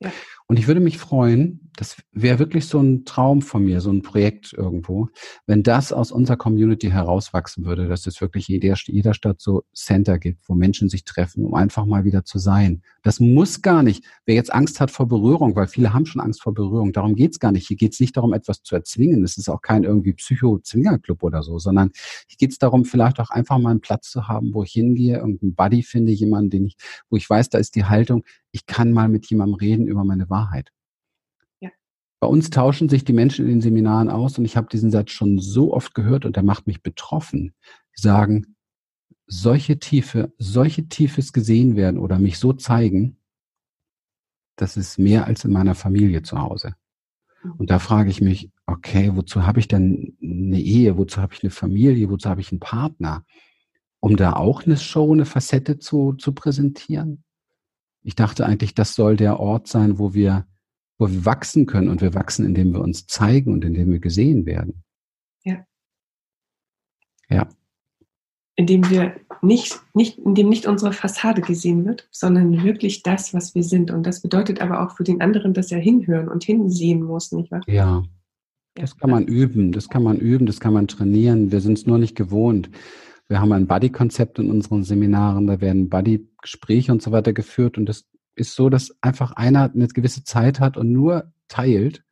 Ja. 0.00 0.10
Und 0.48 0.58
ich 0.58 0.68
würde 0.68 0.80
mich 0.80 0.98
freuen, 0.98 1.66
das 1.76 1.96
wäre 2.12 2.38
wirklich 2.38 2.66
so 2.66 2.80
ein 2.80 3.04
Traum 3.04 3.42
von 3.42 3.64
mir, 3.64 3.80
so 3.80 3.90
ein 3.90 4.02
Projekt 4.02 4.52
irgendwo, 4.52 5.08
wenn 5.46 5.62
das 5.62 5.92
aus 5.92 6.10
unserer 6.10 6.36
Community 6.36 6.88
herauswachsen 6.88 7.64
würde, 7.64 7.88
dass 7.88 8.06
es 8.06 8.20
wirklich 8.20 8.48
jeder, 8.48 8.74
jeder 8.86 9.12
Stadt 9.12 9.40
so 9.40 9.64
Center 9.74 10.18
gibt, 10.18 10.48
wo 10.48 10.54
Menschen 10.54 10.88
sich 10.88 11.04
treffen, 11.04 11.44
um 11.44 11.54
einfach 11.54 11.84
mal 11.84 12.04
wieder 12.04 12.24
zu 12.24 12.38
sein. 12.38 12.82
Das 13.02 13.20
muss 13.20 13.60
gar 13.60 13.82
nicht. 13.82 14.04
Wer 14.24 14.36
jetzt 14.36 14.52
Angst 14.52 14.80
hat 14.80 14.90
vor 14.90 15.06
Berührung, 15.06 15.54
weil 15.54 15.66
viele 15.66 15.92
haben 15.92 16.06
schon 16.06 16.22
Angst 16.22 16.42
vor 16.42 16.54
Berührung, 16.54 16.92
darum 16.92 17.14
geht's 17.14 17.38
gar 17.38 17.52
nicht. 17.52 17.68
Hier 17.68 17.76
geht's 17.76 18.00
nicht 18.00 18.16
darum, 18.16 18.32
etwas 18.32 18.62
zu 18.62 18.74
erzwingen. 18.74 19.22
Es 19.22 19.36
ist 19.36 19.48
auch 19.48 19.60
kein 19.60 19.84
irgendwie 19.84 20.14
Psycho-Zwingerclub 20.14 21.22
oder 21.22 21.42
so, 21.42 21.58
sondern 21.58 21.90
hier 22.26 22.36
geht's 22.38 22.58
darum, 22.58 22.84
vielleicht 22.84 23.20
auch 23.20 23.30
einfach 23.30 23.58
mal 23.58 23.70
einen 23.70 23.80
Platz 23.80 24.10
zu 24.10 24.28
haben, 24.28 24.54
wo 24.54 24.62
ich 24.62 24.72
hingehe, 24.72 25.18
irgendeinen 25.18 25.54
Buddy 25.54 25.82
finde, 25.82 26.12
jemanden, 26.12 26.50
den 26.50 26.66
ich, 26.66 26.76
wo 27.10 27.16
ich 27.16 27.28
weiß, 27.28 27.50
da 27.50 27.58
ist 27.58 27.74
die 27.74 27.84
Haltung, 27.84 28.24
ich 28.56 28.64
kann 28.64 28.92
mal 28.92 29.08
mit 29.08 29.26
jemandem 29.26 29.56
reden 29.56 29.86
über 29.86 30.02
meine 30.02 30.30
Wahrheit. 30.30 30.35
Ja. 31.60 31.70
Bei 32.20 32.28
uns 32.28 32.50
tauschen 32.50 32.88
sich 32.88 33.04
die 33.04 33.12
Menschen 33.12 33.46
in 33.46 33.52
den 33.52 33.60
Seminaren 33.60 34.08
aus 34.08 34.38
und 34.38 34.44
ich 34.44 34.56
habe 34.56 34.68
diesen 34.68 34.90
Satz 34.90 35.10
schon 35.10 35.38
so 35.38 35.72
oft 35.72 35.94
gehört 35.94 36.24
und 36.24 36.36
der 36.36 36.42
macht 36.42 36.66
mich 36.66 36.82
betroffen. 36.82 37.54
Die 37.96 38.00
sagen, 38.00 38.56
solche 39.26 39.78
Tiefe, 39.78 40.32
solche 40.38 40.88
Tiefes 40.88 41.32
gesehen 41.32 41.76
werden 41.76 41.98
oder 41.98 42.18
mich 42.18 42.38
so 42.38 42.52
zeigen, 42.52 43.18
das 44.56 44.76
ist 44.76 44.98
mehr 44.98 45.26
als 45.26 45.44
in 45.44 45.52
meiner 45.52 45.74
Familie 45.74 46.22
zu 46.22 46.40
Hause. 46.40 46.74
Mhm. 47.42 47.52
Und 47.52 47.70
da 47.70 47.78
frage 47.78 48.10
ich 48.10 48.20
mich, 48.20 48.50
okay, 48.66 49.10
wozu 49.14 49.46
habe 49.46 49.60
ich 49.60 49.68
denn 49.68 50.16
eine 50.22 50.60
Ehe, 50.60 50.96
wozu 50.96 51.20
habe 51.20 51.34
ich 51.34 51.42
eine 51.42 51.50
Familie, 51.50 52.10
wozu 52.10 52.28
habe 52.28 52.40
ich 52.40 52.50
einen 52.50 52.60
Partner? 52.60 53.24
Um 54.00 54.16
da 54.16 54.34
auch 54.34 54.64
eine 54.64 54.76
Show, 54.76 55.12
eine 55.12 55.24
Facette 55.24 55.78
zu, 55.78 56.14
zu 56.14 56.32
präsentieren? 56.32 57.24
Ich 58.06 58.14
dachte 58.14 58.46
eigentlich, 58.46 58.72
das 58.72 58.94
soll 58.94 59.16
der 59.16 59.40
Ort 59.40 59.66
sein, 59.66 59.98
wo 59.98 60.14
wir, 60.14 60.46
wo 60.96 61.10
wir 61.10 61.24
wachsen 61.24 61.66
können 61.66 61.88
und 61.88 62.00
wir 62.00 62.14
wachsen, 62.14 62.46
indem 62.46 62.72
wir 62.72 62.80
uns 62.80 63.08
zeigen 63.08 63.52
und 63.52 63.64
indem 63.64 63.90
wir 63.90 63.98
gesehen 63.98 64.46
werden. 64.46 64.84
Ja. 65.42 65.66
Ja. 67.28 67.48
Indem 68.54 68.88
wir 68.90 69.16
nicht, 69.42 69.80
nicht, 69.92 70.18
indem 70.18 70.48
nicht 70.48 70.66
unsere 70.66 70.92
Fassade 70.92 71.42
gesehen 71.42 71.84
wird, 71.84 72.06
sondern 72.12 72.62
wirklich 72.62 73.02
das, 73.02 73.34
was 73.34 73.56
wir 73.56 73.64
sind. 73.64 73.90
Und 73.90 74.06
das 74.06 74.22
bedeutet 74.22 74.60
aber 74.60 74.86
auch 74.86 74.96
für 74.96 75.02
den 75.02 75.20
anderen, 75.20 75.52
dass 75.52 75.72
er 75.72 75.80
hinhören 75.80 76.28
und 76.28 76.44
hinsehen 76.44 77.02
muss, 77.02 77.32
nicht 77.32 77.50
wahr? 77.50 77.62
Ja. 77.66 78.04
Das 78.74 78.96
kann 78.96 79.10
man 79.10 79.24
üben, 79.26 79.72
das 79.72 79.88
kann 79.88 80.04
man 80.04 80.18
üben, 80.18 80.46
das 80.46 80.60
kann 80.60 80.74
man 80.74 80.86
trainieren. 80.86 81.50
Wir 81.50 81.60
sind 81.60 81.76
es 81.76 81.86
nur 81.86 81.98
nicht 81.98 82.14
gewohnt. 82.14 82.70
Wir 83.28 83.40
haben 83.40 83.52
ein 83.52 83.66
Buddy-Konzept 83.66 84.38
in 84.38 84.50
unseren 84.50 84.84
Seminaren, 84.84 85.46
da 85.46 85.60
werden 85.60 85.88
Buddy-Gespräche 85.88 86.92
und 86.92 87.02
so 87.02 87.12
weiter 87.12 87.32
geführt. 87.32 87.76
Und 87.76 87.86
das 87.86 88.04
ist 88.36 88.54
so, 88.54 88.68
dass 88.68 88.96
einfach 89.00 89.32
einer 89.32 89.72
eine 89.72 89.88
gewisse 89.88 90.22
Zeit 90.24 90.60
hat 90.60 90.76
und 90.76 90.92
nur 90.92 91.32
teilt 91.48 92.04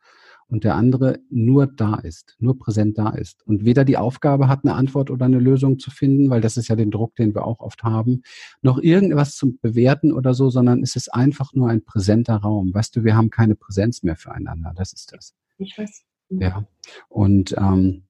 und 0.48 0.64
der 0.64 0.74
andere 0.74 1.20
nur 1.30 1.66
da 1.66 1.96
ist, 1.96 2.36
nur 2.38 2.58
präsent 2.58 2.98
da 2.98 3.10
ist. 3.10 3.46
Und 3.46 3.64
weder 3.64 3.84
die 3.84 3.96
Aufgabe 3.96 4.48
hat, 4.48 4.64
eine 4.64 4.74
Antwort 4.74 5.10
oder 5.10 5.26
eine 5.26 5.38
Lösung 5.38 5.78
zu 5.78 5.90
finden, 5.90 6.30
weil 6.30 6.40
das 6.40 6.56
ist 6.56 6.68
ja 6.68 6.76
den 6.76 6.90
Druck, 6.90 7.14
den 7.16 7.34
wir 7.34 7.44
auch 7.44 7.60
oft 7.60 7.82
haben, 7.82 8.22
noch 8.62 8.78
irgendwas 8.78 9.36
zu 9.36 9.56
bewerten 9.56 10.12
oder 10.12 10.34
so, 10.34 10.50
sondern 10.50 10.82
es 10.82 10.96
ist 10.96 11.12
einfach 11.12 11.54
nur 11.54 11.68
ein 11.68 11.84
präsenter 11.84 12.36
Raum. 12.36 12.74
Weißt 12.74 12.94
du, 12.96 13.04
wir 13.04 13.16
haben 13.16 13.30
keine 13.30 13.54
Präsenz 13.54 14.02
mehr 14.02 14.16
füreinander. 14.16 14.72
Das 14.76 14.92
ist 14.92 15.12
das. 15.12 15.34
Ich 15.58 15.76
weiß. 15.78 16.04
Ja. 16.30 16.64
Und 17.08 17.54
ähm, 17.58 18.04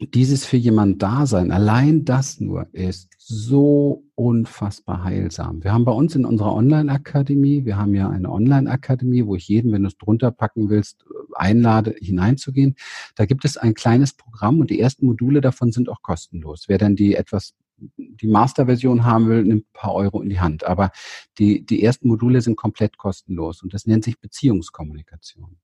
dieses 0.00 0.44
für 0.44 0.56
jemand 0.56 1.02
da 1.02 1.24
sein, 1.26 1.52
allein 1.52 2.04
das 2.04 2.40
nur 2.40 2.66
ist 2.72 3.10
so 3.18 4.04
unfassbar 4.16 5.04
heilsam. 5.04 5.62
Wir 5.62 5.72
haben 5.72 5.84
bei 5.84 5.92
uns 5.92 6.14
in 6.14 6.24
unserer 6.24 6.52
Online-Akademie, 6.52 7.64
wir 7.64 7.76
haben 7.76 7.94
ja 7.94 8.10
eine 8.10 8.30
Online-Akademie, 8.30 9.24
wo 9.24 9.36
ich 9.36 9.48
jeden, 9.48 9.72
wenn 9.72 9.82
du 9.82 9.88
es 9.88 9.96
drunter 9.96 10.30
packen 10.30 10.68
willst, 10.68 11.04
einlade, 11.34 11.94
hineinzugehen. 11.98 12.74
Da 13.14 13.24
gibt 13.24 13.44
es 13.44 13.56
ein 13.56 13.74
kleines 13.74 14.12
Programm 14.12 14.60
und 14.60 14.70
die 14.70 14.80
ersten 14.80 15.06
Module 15.06 15.40
davon 15.40 15.72
sind 15.72 15.88
auch 15.88 16.02
kostenlos. 16.02 16.64
Wer 16.68 16.78
dann 16.78 16.96
die 16.96 17.14
etwas 17.14 17.54
die 17.98 18.28
Master-Version 18.28 19.04
haben 19.04 19.28
will, 19.28 19.42
nimmt 19.42 19.66
ein 19.66 19.72
paar 19.72 19.94
Euro 19.94 20.22
in 20.22 20.28
die 20.28 20.40
Hand. 20.40 20.64
Aber 20.64 20.90
die, 21.38 21.64
die 21.66 21.82
ersten 21.82 22.08
Module 22.08 22.40
sind 22.40 22.56
komplett 22.56 22.96
kostenlos 22.98 23.62
und 23.62 23.74
das 23.74 23.86
nennt 23.86 24.04
sich 24.04 24.18
Beziehungskommunikation. 24.20 25.56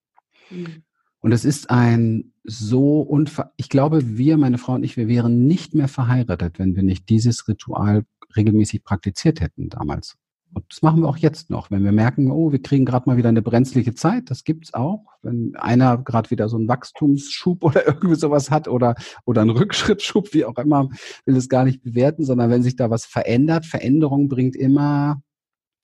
Mhm. 0.51 0.83
Und 1.21 1.33
es 1.33 1.45
ist 1.45 1.71
ein 1.71 2.33
so 2.45 3.01
unver 3.01 3.53
ich 3.57 3.69
glaube, 3.69 4.17
wir, 4.17 4.39
meine 4.39 4.59
Frau 4.59 4.75
und 4.75 4.83
ich, 4.83 4.97
wir 4.97 5.09
wären 5.09 5.47
nicht 5.47 5.75
mehr 5.75 5.89
verheiratet, 5.89 6.59
wenn 6.59 6.75
wir 6.75 6.83
nicht 6.83 7.09
dieses 7.09 7.47
Ritual 7.47 8.05
regelmäßig 8.37 8.85
praktiziert 8.85 9.41
hätten 9.41 9.69
damals. 9.69 10.17
Und 10.53 10.65
das 10.69 10.83
machen 10.83 11.03
wir 11.03 11.09
auch 11.09 11.19
jetzt 11.19 11.49
noch, 11.51 11.71
wenn 11.71 11.85
wir 11.85 11.93
merken, 11.93 12.31
oh, 12.31 12.51
wir 12.51 12.61
kriegen 12.61 12.85
gerade 12.85 13.09
mal 13.09 13.17
wieder 13.17 13.29
eine 13.29 13.43
brenzliche 13.43 13.95
Zeit, 13.95 14.31
das 14.31 14.43
gibt's 14.43 14.75
auch, 14.75 15.05
wenn 15.23 15.55
einer 15.55 15.99
gerade 15.99 16.31
wieder 16.31 16.49
so 16.49 16.57
einen 16.57 16.67
Wachstumsschub 16.67 17.63
oder 17.65 17.87
irgendwie 17.87 18.17
sowas 18.17 18.51
hat 18.51 18.67
oder 18.67 18.95
oder 19.25 19.43
einen 19.43 19.51
Rückschrittschub, 19.51 20.33
wie 20.35 20.45
auch 20.45 20.59
immer, 20.59 20.89
will 21.25 21.37
es 21.37 21.49
gar 21.49 21.65
nicht 21.65 21.83
bewerten, 21.83 22.25
sondern 22.25 22.51
wenn 22.51 22.63
sich 22.63 22.77
da 22.77 22.91
was 22.91 23.05
verändert, 23.05 23.67
Veränderung 23.67 24.29
bringt 24.29 24.57
immer 24.57 25.23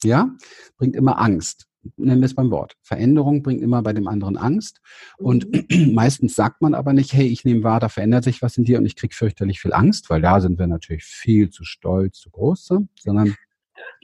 ja, 0.03 0.31
bringt 0.79 0.97
immer 0.97 1.21
Angst 1.21 1.66
nennen 1.97 2.21
wir 2.21 2.27
es 2.27 2.35
beim 2.35 2.51
Wort. 2.51 2.75
Veränderung 2.83 3.43
bringt 3.43 3.63
immer 3.63 3.83
bei 3.83 3.93
dem 3.93 4.09
anderen 4.09 4.37
Angst. 4.37 4.81
Und 5.19 5.47
mhm. 5.71 5.93
meistens 5.95 6.35
sagt 6.35 6.63
man 6.63 6.75
aber 6.75 6.93
nicht, 6.93 7.13
hey, 7.13 7.27
ich 7.27 7.45
nehme 7.45 7.63
wahr, 7.63 7.81
da 7.81 7.89
verändert 7.89 8.25
sich 8.25 8.43
was 8.43 8.57
in 8.57 8.65
dir 8.65 8.79
und 8.79 8.87
ich 8.87 8.97
kriege 8.97 9.15
fürchterlich 9.15 9.61
viel 9.61 9.73
Angst, 9.73 10.11
weil 10.11 10.21
da 10.21 10.41
sind 10.41 10.59
wir 10.59 10.67
natürlich 10.67 11.05
viel 11.05 11.51
zu 11.51 11.65
stolz, 11.65 12.19
zu 12.21 12.31
groß, 12.31 12.73
sondern 12.99 13.35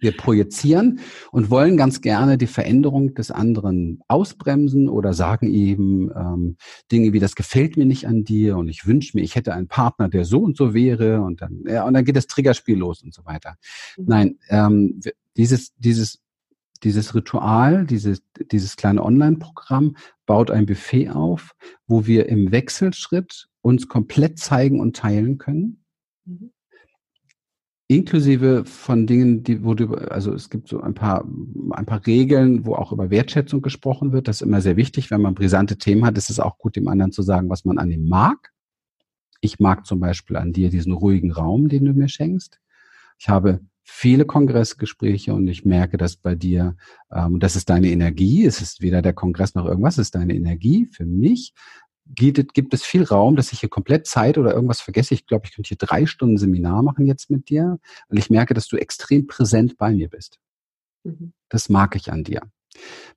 Wir 0.01 0.17
projizieren 0.17 1.01
und 1.31 1.51
wollen 1.51 1.77
ganz 1.77 2.01
gerne 2.01 2.37
die 2.37 2.47
Veränderung 2.47 3.15
des 3.15 3.31
anderen 3.31 4.01
ausbremsen 4.09 4.89
oder 4.89 5.13
sagen 5.13 5.53
eben 5.53 6.11
ähm, 6.15 6.57
Dinge 6.91 7.13
wie, 7.13 7.21
das 7.21 7.37
gefällt 7.37 7.77
mir 7.77 7.87
nicht 7.87 8.07
an 8.07 8.25
dir 8.25 8.57
und 8.57 8.69
ich 8.69 8.87
wünsche 8.87 9.17
mir, 9.17 9.23
ich 9.23 9.37
hätte 9.37 9.55
einen 9.55 9.69
Partner, 9.69 10.09
der 10.09 10.25
so 10.25 10.41
und 10.41 10.57
so 10.57 10.75
wäre 10.75 11.23
und 11.23 11.41
dann, 11.41 11.63
ja, 11.67 11.85
und 11.87 11.95
dann 11.95 12.05
geht 12.05 12.17
das 12.17 12.27
Triggerspiel 12.27 12.77
los 12.77 13.03
und 13.03 13.15
so 13.15 13.25
weiter. 13.25 13.57
Mhm. 13.97 14.05
Nein, 14.07 14.39
ähm, 14.49 15.01
dieses, 15.37 15.73
dieses, 15.77 16.21
dieses 16.83 17.15
Ritual, 17.15 17.87
dieses, 17.87 18.23
dieses 18.51 18.77
kleine 18.77 19.05
Online-Programm 19.05 19.97
baut 20.27 20.51
ein 20.51 20.67
Buffet 20.67 21.11
auf, 21.11 21.55
wo 21.87 22.07
wir 22.07 22.29
im 22.29 22.53
Wechselschritt 22.53 23.49
uns 23.61 23.89
komplett 23.89 24.39
zeigen 24.39 24.81
und 24.81 24.97
teilen 24.97 25.39
können. 25.39 25.85
Mhm 26.25 26.53
inklusive 27.97 28.65
von 28.65 29.07
Dingen, 29.07 29.43
die, 29.43 29.65
wo 29.65 29.75
du, 29.75 29.95
also 29.95 30.33
es 30.33 30.51
gibt 30.51 30.69
so 30.69 30.81
ein 30.81 30.95
paar, 30.95 31.25
ein 31.71 31.87
paar 31.87 32.07
Regeln, 32.07 32.65
wo 32.65 32.75
auch 32.75 32.93
über 32.93 33.11
Wertschätzung 33.11 33.63
gesprochen 33.63 34.13
wird. 34.13 34.29
Das 34.29 34.37
ist 34.37 34.47
immer 34.47 34.61
sehr 34.61 34.77
wichtig. 34.77 35.11
Wenn 35.11 35.21
man 35.21 35.35
brisante 35.35 35.77
Themen 35.77 36.05
hat, 36.05 36.17
ist 36.17 36.31
es 36.31 36.41
auch 36.41 36.59
gut, 36.59 36.77
dem 36.77 36.89
anderen 36.89 37.13
zu 37.13 37.23
sagen, 37.23 37.51
was 37.51 37.65
man 37.65 37.79
an 37.79 37.91
ihm 37.91 38.09
mag. 38.09 38.53
Ich 39.41 39.59
mag 39.59 39.87
zum 39.87 40.01
Beispiel 40.01 40.37
an 40.37 40.53
dir 40.53 40.71
diesen 40.71 40.93
ruhigen 40.93 41.33
Raum, 41.33 41.69
den 41.69 41.85
du 41.85 41.93
mir 41.93 42.09
schenkst. 42.09 42.61
Ich 43.19 43.29
habe 43.29 43.61
viele 43.83 44.25
Kongressgespräche 44.25 45.35
und 45.35 45.49
ich 45.49 45.65
merke, 45.65 45.97
dass 45.97 46.17
bei 46.17 46.35
dir, 46.35 46.77
ähm, 47.11 47.41
das 47.41 47.57
ist 47.57 47.71
deine 47.71 47.91
Energie, 47.91 48.45
es 48.45 48.61
ist 48.61 48.81
weder 48.81 49.03
der 49.03 49.13
Kongress 49.13 49.55
noch 49.55 49.67
irgendwas, 49.67 49.95
es 49.95 50.07
ist 50.07 50.15
deine 50.15 50.35
Energie 50.35 50.87
für 50.87 51.05
mich, 51.05 51.53
gibt, 52.07 52.55
gibt 52.55 52.75
es 52.75 52.83
viel 52.83 53.05
Raum, 53.05 53.37
dass 53.37 53.53
ich 53.53 53.61
hier 53.61 53.69
komplett 53.69 54.07
Zeit 54.07 54.39
oder 54.39 54.55
irgendwas 54.55 54.81
vergesse. 54.81 55.15
Ich 55.15 55.27
glaube, 55.27 55.47
ich 55.47 55.55
könnte 55.55 55.69
hier 55.69 55.77
drei 55.77 56.07
Stunden 56.07 56.37
Seminar 56.37 56.83
machen 56.83 57.07
jetzt 57.07 57.31
mit 57.31 57.49
dir, 57.49 57.79
weil 58.09 58.19
ich 58.19 58.31
merke, 58.31 58.55
dass 58.55 58.69
du 58.69 58.77
extrem 58.77 59.27
präsent 59.27 59.79
bei 59.79 59.93
mir 59.93 60.09
bist. 60.09 60.39
Mhm. 61.05 61.33
Das 61.49 61.69
mag 61.69 61.97
ich 61.97 62.13
an 62.13 62.25
dir. 62.25 62.43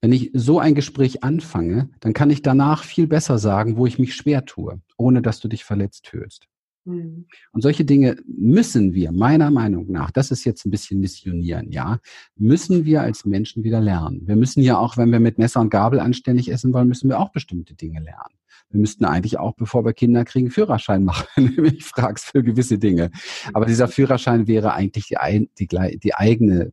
Wenn 0.02 0.12
ich 0.12 0.32
so 0.34 0.60
ein 0.60 0.76
Gespräch 0.76 1.24
anfange, 1.24 1.90
dann 2.00 2.14
kann 2.14 2.30
ich 2.30 2.42
danach 2.42 2.84
viel 2.84 3.08
besser 3.08 3.38
sagen, 3.38 3.78
wo 3.78 3.86
ich 3.86 4.00
mich 4.00 4.16
schwer 4.16 4.46
tue, 4.46 4.82
ohne 4.98 5.22
dass 5.22 5.40
du 5.40 5.48
dich 5.48 5.64
verletzt 5.64 6.08
fühlst. 6.08 6.48
Mhm. 6.86 7.26
Und 7.52 7.62
solche 7.62 7.84
Dinge 7.84 8.16
müssen 8.26 8.94
wir, 8.94 9.12
meiner 9.12 9.52
Meinung 9.52 9.92
nach, 9.92 10.12
das 10.12 10.32
ist 10.32 10.46
jetzt 10.46 10.66
ein 10.66 10.72
bisschen 10.72 11.00
missionieren, 11.00 11.72
ja, 11.72 12.00
müssen 12.36 12.86
wir 12.86 13.02
als 13.02 13.26
Menschen 13.26 13.64
wieder 13.64 13.82
lernen. 13.82 14.22
Wir 14.26 14.36
müssen 14.36 14.62
ja 14.62 14.78
auch, 14.78 14.96
wenn 14.98 15.12
wir 15.12 15.20
mit 15.20 15.38
Messer 15.38 15.62
und 15.62 15.72
Gabel 15.72 16.00
anständig 16.00 16.52
essen 16.52 16.74
wollen, 16.74 16.88
müssen 16.88 17.10
wir 17.10 17.20
auch 17.20 17.32
bestimmte 17.32 17.74
Dinge 17.74 18.02
lernen. 18.02 18.36
Wir 18.70 18.80
müssten 18.80 19.06
eigentlich 19.06 19.40
auch, 19.40 19.56
bevor 19.56 19.84
wir 19.86 19.94
Kinder 19.94 20.26
kriegen, 20.26 20.52
Führerschein 20.52 21.04
machen, 21.06 21.26
nämlich 21.36 21.84
fragst 21.84 22.26
für 22.26 22.44
gewisse 22.44 22.78
Dinge. 22.78 23.12
Aber 23.54 23.66
dieser 23.66 23.88
Führerschein 23.88 24.48
wäre 24.48 24.74
eigentlich 24.74 25.08
die, 25.10 25.50
die, 25.60 26.00
die 26.00 26.16
eigene 26.16 26.72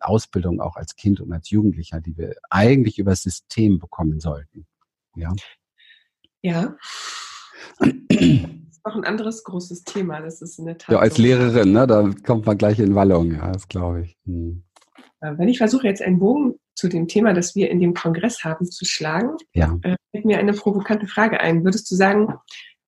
Ausbildung 0.00 0.60
auch 0.60 0.76
als 0.76 0.96
Kind 0.96 1.20
und 1.20 1.32
als 1.32 1.48
Jugendlicher, 1.50 2.00
die 2.00 2.16
wir 2.18 2.34
eigentlich 2.50 2.98
über 2.98 3.12
das 3.12 3.22
System 3.22 3.78
bekommen 3.78 4.20
sollten. 4.20 4.66
Ja. 5.16 5.32
Ja. 6.42 6.76
Noch 8.86 8.96
ein 8.96 9.04
anderes 9.04 9.44
großes 9.44 9.84
Thema. 9.84 10.20
Das 10.20 10.42
ist 10.42 10.58
in 10.58 10.66
der 10.66 10.78
Tat. 10.78 10.92
Ja, 10.92 10.98
als 10.98 11.16
Lehrerin, 11.16 11.72
ne, 11.72 11.86
da 11.86 12.10
kommt 12.26 12.44
man 12.44 12.58
gleich 12.58 12.78
in 12.78 12.94
Wallung, 12.94 13.32
ja, 13.32 13.50
das 13.50 13.68
glaube 13.68 14.02
ich. 14.02 14.16
Hm. 14.26 14.62
Äh, 15.20 15.38
wenn 15.38 15.48
ich 15.48 15.58
versuche, 15.58 15.86
jetzt 15.86 16.02
einen 16.02 16.18
Bogen 16.18 16.54
zu 16.74 16.88
dem 16.88 17.08
Thema, 17.08 17.32
das 17.32 17.54
wir 17.54 17.70
in 17.70 17.80
dem 17.80 17.94
Kongress 17.94 18.44
haben, 18.44 18.66
zu 18.66 18.84
schlagen, 18.84 19.36
ja. 19.54 19.78
äh, 19.82 19.96
fällt 20.10 20.24
mir 20.24 20.38
eine 20.38 20.52
provokante 20.52 21.06
Frage 21.06 21.40
ein. 21.40 21.64
Würdest 21.64 21.90
du 21.90 21.94
sagen, 21.94 22.34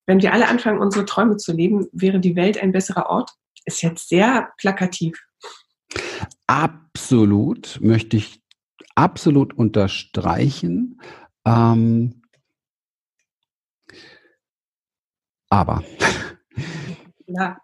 wenn 0.06 0.20
wir 0.20 0.32
alle 0.32 0.48
anfangen, 0.48 0.80
unsere 0.80 1.04
Träume 1.04 1.36
zu 1.36 1.52
leben, 1.52 1.88
wäre 1.92 2.20
die 2.20 2.36
Welt 2.36 2.62
ein 2.62 2.72
besserer 2.72 3.08
Ort? 3.08 3.30
Ist 3.64 3.82
jetzt 3.82 4.08
sehr 4.08 4.50
plakativ. 4.58 5.24
Absolut, 6.46 7.78
möchte 7.80 8.16
ich 8.16 8.42
absolut 8.94 9.54
unterstreichen. 9.54 11.00
Ähm, 11.44 12.22
aber 15.48 15.82
ja. 17.26 17.58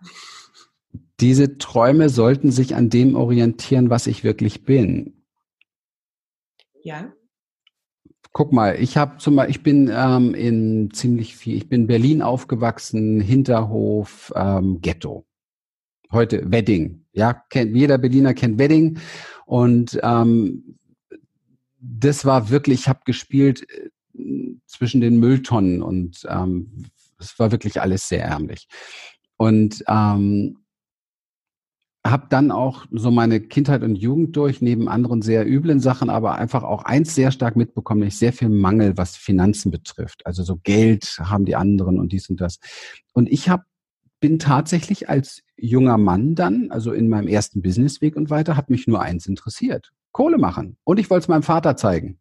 diese 1.21 1.59
Träume 1.59 2.09
sollten 2.09 2.51
sich 2.51 2.75
an 2.75 2.91
dem 2.91 3.15
orientieren, 3.15 3.91
was 3.91 4.07
ich 4.07 4.25
wirklich 4.25 4.65
bin. 4.65 5.25
Ja. 6.83 7.13
Guck 8.33 8.53
mal, 8.53 8.77
ich 8.81 8.97
habe 8.97 9.19
zum 9.19 9.37
Beispiel, 9.37 9.57
ich 9.57 9.63
bin 9.63 9.91
ähm, 9.93 10.35
in 10.35 10.91
ziemlich 10.93 11.37
viel, 11.37 11.57
ich 11.57 11.69
bin 11.69 11.87
Berlin 11.87 12.23
aufgewachsen, 12.23 13.21
Hinterhof, 13.21 14.33
ähm, 14.35 14.81
Ghetto. 14.81 15.27
Heute 16.11 16.51
Wedding, 16.51 17.05
ja, 17.13 17.35
kennt 17.51 17.75
jeder 17.77 17.99
Berliner 17.99 18.35
kennt 18.35 18.59
Wedding 18.59 18.99
und 19.47 19.99
ähm, 20.03 20.79
das 21.79 22.25
war 22.25 22.51
wirklich, 22.51 22.81
ich 22.81 22.89
habe 22.89 23.01
gespielt 23.05 23.67
äh, 23.69 23.91
zwischen 24.67 25.01
den 25.01 25.19
Mülltonnen 25.19 25.83
und 25.83 26.27
ähm, 26.29 26.87
es 27.23 27.39
war 27.39 27.53
wirklich 27.53 27.81
alles 27.81 28.09
sehr 28.09 28.25
ärmlich. 28.25 28.67
Und 29.37 29.83
ähm, 29.89 30.59
habe 32.05 32.27
dann 32.29 32.51
auch 32.51 32.87
so 32.91 33.11
meine 33.11 33.41
Kindheit 33.41 33.83
und 33.83 33.95
Jugend 33.95 34.37
durch, 34.37 34.61
neben 34.61 34.89
anderen 34.89 35.23
sehr 35.23 35.49
üblen 35.49 35.79
Sachen, 35.79 36.11
aber 36.11 36.35
einfach 36.35 36.65
auch 36.65 36.85
eins 36.85 37.15
sehr 37.15 37.31
stark 37.31 37.55
mitbekommen, 37.55 38.01
nämlich 38.01 38.19
sehr 38.19 38.33
viel 38.33 38.49
Mangel, 38.49 38.97
was 38.97 39.17
Finanzen 39.17 39.71
betrifft. 39.71 40.27
Also 40.27 40.43
so 40.43 40.57
Geld 40.57 41.19
haben 41.21 41.45
die 41.45 41.55
anderen 41.55 42.01
und 42.01 42.13
dies 42.13 42.29
und 42.29 42.41
das. 42.41 42.59
Und 43.13 43.31
ich 43.31 43.49
habe 43.49 43.65
bin 44.23 44.39
tatsächlich 44.39 45.11
als 45.11 45.43
junger 45.57 45.99
Mann 45.99 46.35
dann, 46.35 46.71
also 46.71 46.93
in 46.93 47.09
meinem 47.09 47.27
ersten 47.27 47.61
Businessweg 47.61 48.17
und 48.17 48.31
weiter, 48.31 48.57
hat 48.57 48.71
mich 48.71 48.87
nur 48.87 49.03
eins 49.03 49.27
interessiert. 49.27 49.91
Kohle 50.13 50.39
machen. 50.39 50.77
Und 50.85 50.99
ich 50.99 51.11
wollte 51.11 51.25
es 51.25 51.29
meinem 51.29 51.43
Vater 51.43 51.77
zeigen. 51.77 52.21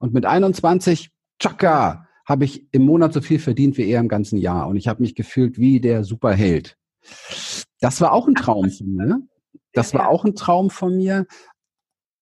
Und 0.00 0.12
mit 0.12 0.26
21, 0.26 1.10
tschakka, 1.38 2.05
habe 2.26 2.44
ich 2.44 2.66
im 2.72 2.82
Monat 2.82 3.12
so 3.12 3.20
viel 3.20 3.38
verdient 3.38 3.78
wie 3.78 3.88
er 3.88 4.00
im 4.00 4.08
ganzen 4.08 4.38
Jahr. 4.38 4.68
Und 4.68 4.76
ich 4.76 4.88
habe 4.88 5.02
mich 5.02 5.14
gefühlt 5.14 5.58
wie 5.58 5.80
der 5.80 6.04
Superheld. 6.04 6.76
Das 7.80 8.00
war 8.00 8.12
auch 8.12 8.26
ein 8.26 8.34
Traum 8.34 8.70
von 8.70 8.92
mir. 8.92 9.20
Das 9.72 9.94
war 9.94 10.08
auch 10.08 10.24
ein 10.24 10.34
Traum 10.34 10.70
von 10.70 10.96
mir. 10.96 11.26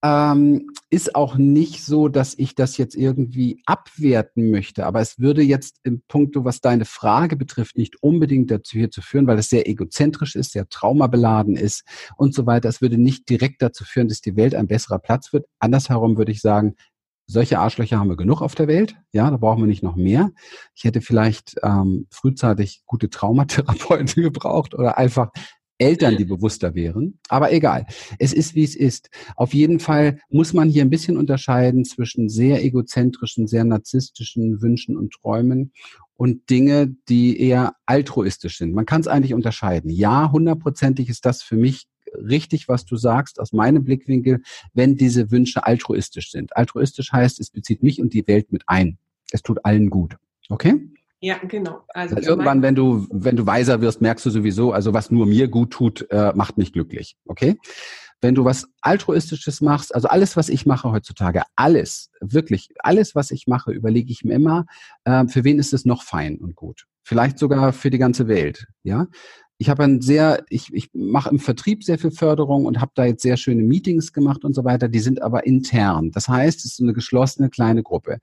Ähm, 0.05 0.71
ist 0.91 1.15
auch 1.15 1.39
nicht 1.39 1.83
so, 1.83 2.09
dass 2.09 2.35
ich 2.37 2.55
das 2.55 2.77
jetzt 2.77 2.95
irgendwie 2.95 3.63
abwerten 3.65 4.51
möchte, 4.51 4.85
aber 4.85 5.01
es 5.01 5.19
würde 5.19 5.41
jetzt 5.41 5.79
im 5.83 6.03
Punkt, 6.07 6.37
was 6.37 6.61
deine 6.61 6.85
Frage 6.85 7.37
betrifft, 7.37 7.79
nicht 7.79 8.03
unbedingt 8.03 8.51
dazu 8.51 8.77
hier 8.77 8.91
zu 8.91 9.01
führen, 9.01 9.27
weil 9.27 9.39
es 9.39 9.49
sehr 9.49 9.67
egozentrisch 9.67 10.37
ist, 10.37 10.53
sehr 10.53 10.69
traumabeladen 10.69 11.57
ist 11.57 11.85
und 12.19 12.35
so 12.35 12.45
weiter. 12.45 12.69
Es 12.69 12.83
würde 12.83 12.99
nicht 12.99 13.31
direkt 13.31 13.63
dazu 13.63 13.85
führen, 13.85 14.09
dass 14.09 14.21
die 14.21 14.37
Welt 14.37 14.55
ein 14.55 14.67
besserer 14.67 14.99
Platz 14.99 15.33
wird. 15.33 15.47
Andersherum 15.59 16.19
würde 16.19 16.33
ich 16.33 16.43
sagen, 16.43 16.75
solche 17.27 17.59
Arschlöcher 17.59 17.99
haben 17.99 18.09
wir 18.09 18.17
genug 18.17 18.43
auf 18.43 18.55
der 18.55 18.69
Welt. 18.69 18.97
Ja, 19.13 19.31
da 19.31 19.37
brauchen 19.37 19.63
wir 19.63 19.67
nicht 19.67 19.83
noch 19.83 19.97
mehr. 19.97 20.31
Ich 20.75 20.85
hätte 20.85 21.01
vielleicht 21.01 21.57
ähm, 21.63 22.07
frühzeitig 22.11 22.83
gute 22.87 23.11
Traumatherapeuten 23.11 24.23
gebraucht 24.23 24.75
oder 24.75 24.99
einfach 24.99 25.31
Eltern, 25.79 26.17
die 26.17 26.25
bewusster 26.25 26.75
wären. 26.75 27.19
Aber 27.29 27.53
egal. 27.53 27.87
Es 28.19 28.33
ist, 28.33 28.55
wie 28.55 28.63
es 28.63 28.77
ist. 28.77 29.11
Auf 29.35 29.55
jeden 29.55 29.81
Fall 29.81 30.21
muss 30.29 30.53
man 30.53 30.69
hier 30.69 30.85
ein 30.85 30.91
bisschen 30.91 31.17
unterscheiden 31.17 31.85
zwischen 31.85 32.29
sehr 32.29 32.65
egozentrischen, 32.65 33.49
sehr 33.49 33.65
narzisstischen 33.65 34.63
Wünschen 34.63 34.97
und 34.97 35.13
Träumen 35.15 35.73
und 36.17 36.49
Dinge, 36.49 36.95
die 37.09 37.41
eher 37.41 37.75
altruistisch 37.87 38.59
sind. 38.59 38.73
Man 38.73 38.87
kann 38.87 39.01
es 39.01 39.09
eigentlich 39.09 39.35
unterscheiden. 39.35 39.91
Ja, 39.91 40.31
hundertprozentig 40.31 41.09
ist 41.09 41.27
das 41.27 41.43
für 41.43 41.57
mich 41.57 41.87
richtig, 42.17 42.69
was 42.69 42.85
du 42.85 42.97
sagst, 42.97 43.41
aus 43.41 43.53
meinem 43.53 43.85
Blickwinkel, 43.85 44.43
wenn 44.73 44.97
diese 44.97 45.31
Wünsche 45.31 45.67
altruistisch 45.67 46.31
sind. 46.31 46.57
Altruistisch 46.57 47.13
heißt, 47.13 47.41
es 47.41 47.51
bezieht 47.51 47.83
mich 47.83 48.01
und 48.01 48.15
die 48.15 48.27
Welt 48.27 48.53
mit 48.53 48.63
ein. 48.67 48.99
Es 49.31 49.43
tut 49.43 49.65
allen 49.65 49.91
gut. 49.91 50.17
Okay? 50.49 50.81
Ja, 51.21 51.39
genau. 51.39 51.81
Also, 51.95 52.17
also 52.17 52.29
irgendwann, 52.29 52.61
wenn 52.61 52.75
du, 52.75 53.07
wenn 53.11 53.37
du 53.37 53.47
weiser 53.47 53.81
wirst, 53.81 54.03
merkst 54.03 54.27
du 54.27 54.31
sowieso, 54.31 54.73
also 54.73 54.93
was 54.93 55.11
nur 55.11 55.27
mir 55.27 55.49
gut 55.49 55.71
tut, 55.71 56.07
äh, 56.11 56.33
macht 56.35 56.59
mich 56.59 56.73
glücklich. 56.73 57.17
Okay? 57.25 57.57
Wenn 58.21 58.35
du 58.35 58.45
was 58.45 58.69
Altruistisches 58.83 59.61
machst, 59.61 59.95
also 59.95 60.09
alles, 60.09 60.37
was 60.37 60.51
ich 60.51 60.67
mache 60.67 60.91
heutzutage, 60.91 61.43
alles, 61.57 62.11
wirklich, 62.21 62.69
alles, 62.79 63.15
was 63.15 63.31
ich 63.31 63.47
mache, 63.47 63.73
überlege 63.73 64.13
ich 64.13 64.23
mir 64.23 64.35
immer, 64.35 64.67
äh, 65.05 65.27
für 65.27 65.45
wen 65.45 65.59
ist 65.59 65.73
es 65.73 65.87
noch 65.87 66.03
fein 66.03 66.37
und 66.37 66.57
gut? 66.57 66.85
Vielleicht 67.03 67.39
sogar 67.39 67.73
für 67.73 67.91
die 67.91 67.99
ganze 67.99 68.29
Welt, 68.29 68.67
ja? 68.83 69.07
Ich 69.59 69.69
habe 69.69 69.85
ein 69.85 70.01
sehr, 70.01 70.45
ich, 70.49 70.73
ich 70.73 70.91
mache 70.95 71.31
im 71.31 71.39
Vertrieb 71.39 71.85
sehr 71.85 71.99
viel 71.99 72.11
Förderung 72.11 72.67
und 72.67 72.81
habe 72.81 72.91
da 72.95 73.05
jetzt 73.05 73.23
sehr 73.23 73.37
schöne 73.37 73.63
Meetings 73.63 74.13
gemacht 74.13 74.45
und 74.45 74.53
so 74.53 74.65
weiter. 74.65 74.89
Die 74.89 74.99
sind 74.99 75.23
aber 75.23 75.47
intern. 75.47 76.11
Das 76.11 76.29
heißt, 76.29 76.59
es 76.61 76.73
ist 76.73 76.81
eine 76.81 76.93
geschlossene 76.93 77.51
kleine 77.51 77.83
Gruppe. 77.83 78.19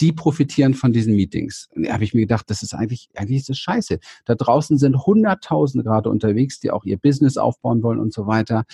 Die 0.00 0.12
profitieren 0.12 0.74
von 0.74 0.92
diesen 0.92 1.16
Meetings. 1.16 1.68
Und 1.74 1.86
da 1.86 1.94
habe 1.94 2.04
ich 2.04 2.14
mir 2.14 2.20
gedacht, 2.20 2.48
das 2.48 2.62
ist 2.62 2.74
eigentlich, 2.74 3.08
eigentlich 3.16 3.38
ist 3.38 3.48
das 3.48 3.58
scheiße. 3.58 3.98
Da 4.24 4.36
draußen 4.36 4.78
sind 4.78 5.04
Hunderttausende 5.04 5.82
gerade 5.82 6.10
unterwegs, 6.10 6.60
die 6.60 6.70
auch 6.70 6.84
ihr 6.84 6.98
Business 6.98 7.36
aufbauen 7.36 7.82
wollen 7.82 7.98
und 7.98 8.12
so 8.12 8.26
weiter 8.26 8.64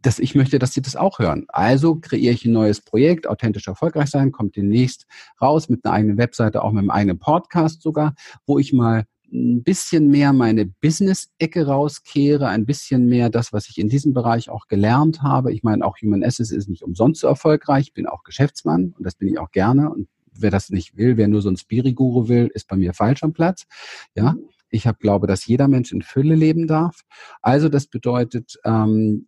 dass 0.00 0.18
ich 0.18 0.34
möchte, 0.34 0.58
dass 0.58 0.72
sie 0.72 0.80
das 0.80 0.96
auch 0.96 1.18
hören. 1.18 1.44
Also 1.48 1.96
kreiere 1.96 2.32
ich 2.32 2.44
ein 2.46 2.52
neues 2.52 2.80
Projekt, 2.80 3.26
authentisch 3.26 3.66
erfolgreich 3.66 4.08
sein, 4.08 4.32
kommt 4.32 4.56
demnächst 4.56 5.06
raus 5.42 5.68
mit 5.68 5.84
einer 5.84 5.92
eigenen 5.92 6.16
Webseite, 6.16 6.62
auch 6.62 6.72
mit 6.72 6.80
einem 6.80 6.90
eigenen 6.90 7.18
Podcast 7.18 7.82
sogar, 7.82 8.14
wo 8.46 8.58
ich 8.58 8.72
mal 8.72 9.04
ein 9.32 9.62
bisschen 9.62 10.08
mehr 10.08 10.32
meine 10.32 10.66
Business-Ecke 10.66 11.66
rauskehre, 11.66 12.48
ein 12.48 12.66
bisschen 12.66 13.06
mehr 13.06 13.30
das, 13.30 13.52
was 13.52 13.68
ich 13.68 13.78
in 13.78 13.88
diesem 13.88 14.12
Bereich 14.14 14.48
auch 14.50 14.68
gelernt 14.68 15.22
habe. 15.22 15.52
Ich 15.52 15.62
meine, 15.62 15.84
auch 15.84 15.96
Human 16.00 16.24
Assets 16.24 16.50
ist 16.50 16.68
nicht 16.68 16.82
umsonst 16.82 17.20
so 17.20 17.28
erfolgreich. 17.28 17.88
Ich 17.88 17.92
bin 17.92 18.06
auch 18.06 18.22
Geschäftsmann 18.22 18.94
und 18.96 19.04
das 19.04 19.14
bin 19.14 19.28
ich 19.28 19.38
auch 19.38 19.50
gerne. 19.50 19.90
Und 19.90 20.08
wer 20.32 20.50
das 20.50 20.70
nicht 20.70 20.96
will, 20.96 21.16
wer 21.16 21.28
nur 21.28 21.42
so 21.42 21.50
ein 21.50 21.56
Spiriguru 21.56 22.28
will, 22.28 22.50
ist 22.54 22.68
bei 22.68 22.76
mir 22.76 22.94
falsch 22.94 23.22
am 23.22 23.32
Platz. 23.32 23.66
Ja. 24.14 24.36
Ich 24.70 24.86
habe 24.86 24.98
glaube, 24.98 25.26
dass 25.26 25.46
jeder 25.46 25.66
Mensch 25.66 25.92
in 25.92 26.02
Fülle 26.02 26.34
leben 26.34 26.66
darf. 26.66 27.00
Also 27.40 27.70
das 27.70 27.86
bedeutet, 27.86 28.58
ähm, 28.64 29.26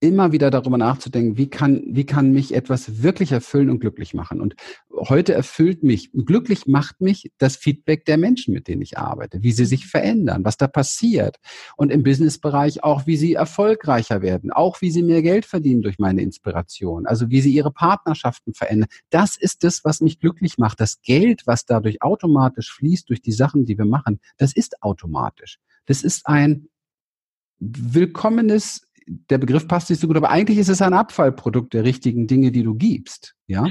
immer 0.00 0.30
wieder 0.30 0.50
darüber 0.50 0.78
nachzudenken, 0.78 1.36
wie 1.36 1.48
kann, 1.48 1.82
wie 1.86 2.06
kann 2.06 2.32
mich 2.32 2.54
etwas 2.54 3.02
wirklich 3.02 3.32
erfüllen 3.32 3.68
und 3.68 3.80
glücklich 3.80 4.14
machen. 4.14 4.40
Und 4.40 4.54
heute 4.90 5.34
erfüllt 5.34 5.82
mich, 5.82 6.12
glücklich 6.12 6.66
macht 6.66 7.00
mich 7.00 7.32
das 7.38 7.56
Feedback 7.56 8.04
der 8.04 8.16
Menschen, 8.16 8.54
mit 8.54 8.68
denen 8.68 8.82
ich 8.82 8.96
arbeite, 8.96 9.42
wie 9.42 9.52
sie 9.52 9.64
sich 9.64 9.86
verändern, 9.86 10.44
was 10.44 10.56
da 10.56 10.68
passiert. 10.68 11.36
Und 11.76 11.90
im 11.90 12.04
Businessbereich 12.04 12.84
auch, 12.84 13.06
wie 13.06 13.16
sie 13.16 13.34
erfolgreicher 13.34 14.22
werden, 14.22 14.52
auch 14.52 14.80
wie 14.80 14.90
sie 14.90 15.02
mehr 15.02 15.22
Geld 15.22 15.46
verdienen 15.46 15.82
durch 15.82 15.98
meine 15.98 16.22
Inspiration, 16.22 17.06
also 17.06 17.30
wie 17.30 17.40
sie 17.40 17.52
ihre 17.52 17.72
Partnerschaften 17.72 18.54
verändern. 18.54 18.88
Das 19.10 19.36
ist 19.36 19.64
das, 19.64 19.84
was 19.84 20.00
mich 20.00 20.20
glücklich 20.20 20.58
macht. 20.58 20.80
Das 20.80 21.00
Geld, 21.02 21.46
was 21.46 21.64
dadurch 21.64 22.02
automatisch 22.02 22.72
fließt 22.72 23.08
durch 23.08 23.20
die 23.20 23.32
Sachen, 23.32 23.64
die 23.64 23.76
wir 23.76 23.86
machen, 23.86 24.20
das 24.36 24.52
ist 24.52 24.82
automatisch. 24.82 25.58
Das 25.86 26.04
ist 26.04 26.26
ein 26.26 26.68
willkommenes 27.60 28.87
der 29.30 29.38
Begriff 29.38 29.66
passt 29.68 29.90
nicht 29.90 30.00
so 30.00 30.06
gut, 30.06 30.16
aber 30.16 30.30
eigentlich 30.30 30.58
ist 30.58 30.68
es 30.68 30.82
ein 30.82 30.92
Abfallprodukt 30.92 31.74
der 31.74 31.84
richtigen 31.84 32.26
Dinge, 32.26 32.52
die 32.52 32.62
du 32.62 32.74
gibst. 32.74 33.34
Ja? 33.46 33.66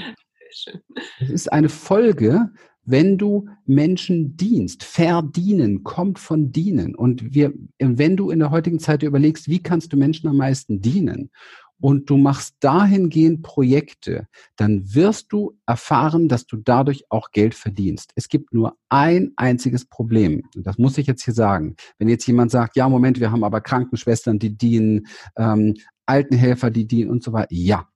Es 1.20 1.30
ist 1.30 1.52
eine 1.52 1.70
Folge, 1.70 2.50
wenn 2.84 3.18
du 3.18 3.48
Menschen 3.66 4.38
dienst. 4.38 4.84
Verdienen 4.84 5.84
kommt 5.84 6.20
von 6.20 6.52
dienen. 6.52 6.96
Und 6.96 7.34
wir, 7.34 7.54
wenn 7.80 8.16
du 8.16 8.32
in 8.32 8.40
der 8.40 8.50
heutigen 8.50 8.80
Zeit 8.80 9.04
überlegst, 9.04 9.50
wie 9.50 9.62
kannst 9.62 9.92
du 9.92 9.98
Menschen 9.98 10.30
am 10.30 10.38
meisten 10.38 10.82
dienen? 10.82 11.30
Und 11.80 12.10
du 12.10 12.18
machst 12.18 12.56
dahingehend 12.60 13.44
Projekte, 13.44 14.28
dann 14.56 14.94
wirst 14.94 15.32
du 15.32 15.58
erfahren, 15.66 16.28
dass 16.28 16.46
du 16.48 16.58
dadurch 16.58 17.06
auch 17.10 17.32
Geld 17.32 17.54
verdienst. 17.54 18.12
Es 18.16 18.30
gibt 18.30 18.54
nur 18.54 18.78
ein 18.90 19.34
einziges 19.36 19.86
Problem. 19.86 20.44
Das 20.56 20.78
muss 20.78 20.98
ich 20.98 21.08
jetzt 21.08 21.24
hier 21.24 21.34
sagen. 21.34 21.76
Wenn 22.00 22.10
jetzt 22.10 22.26
jemand 22.26 22.52
sagt, 22.52 22.76
ja, 22.76 22.90
Moment, 22.90 23.20
wir 23.20 23.32
haben 23.32 23.44
aber 23.44 23.62
Krankenschwestern, 23.62 24.40
die 24.40 24.58
dienen, 24.58 25.08
ähm, 25.36 25.76
Altenhelfer, 26.06 26.72
die 26.72 26.88
dienen 26.88 27.10
und 27.10 27.24
so 27.24 27.34
weiter. 27.34 27.50
Ja. 27.52 27.88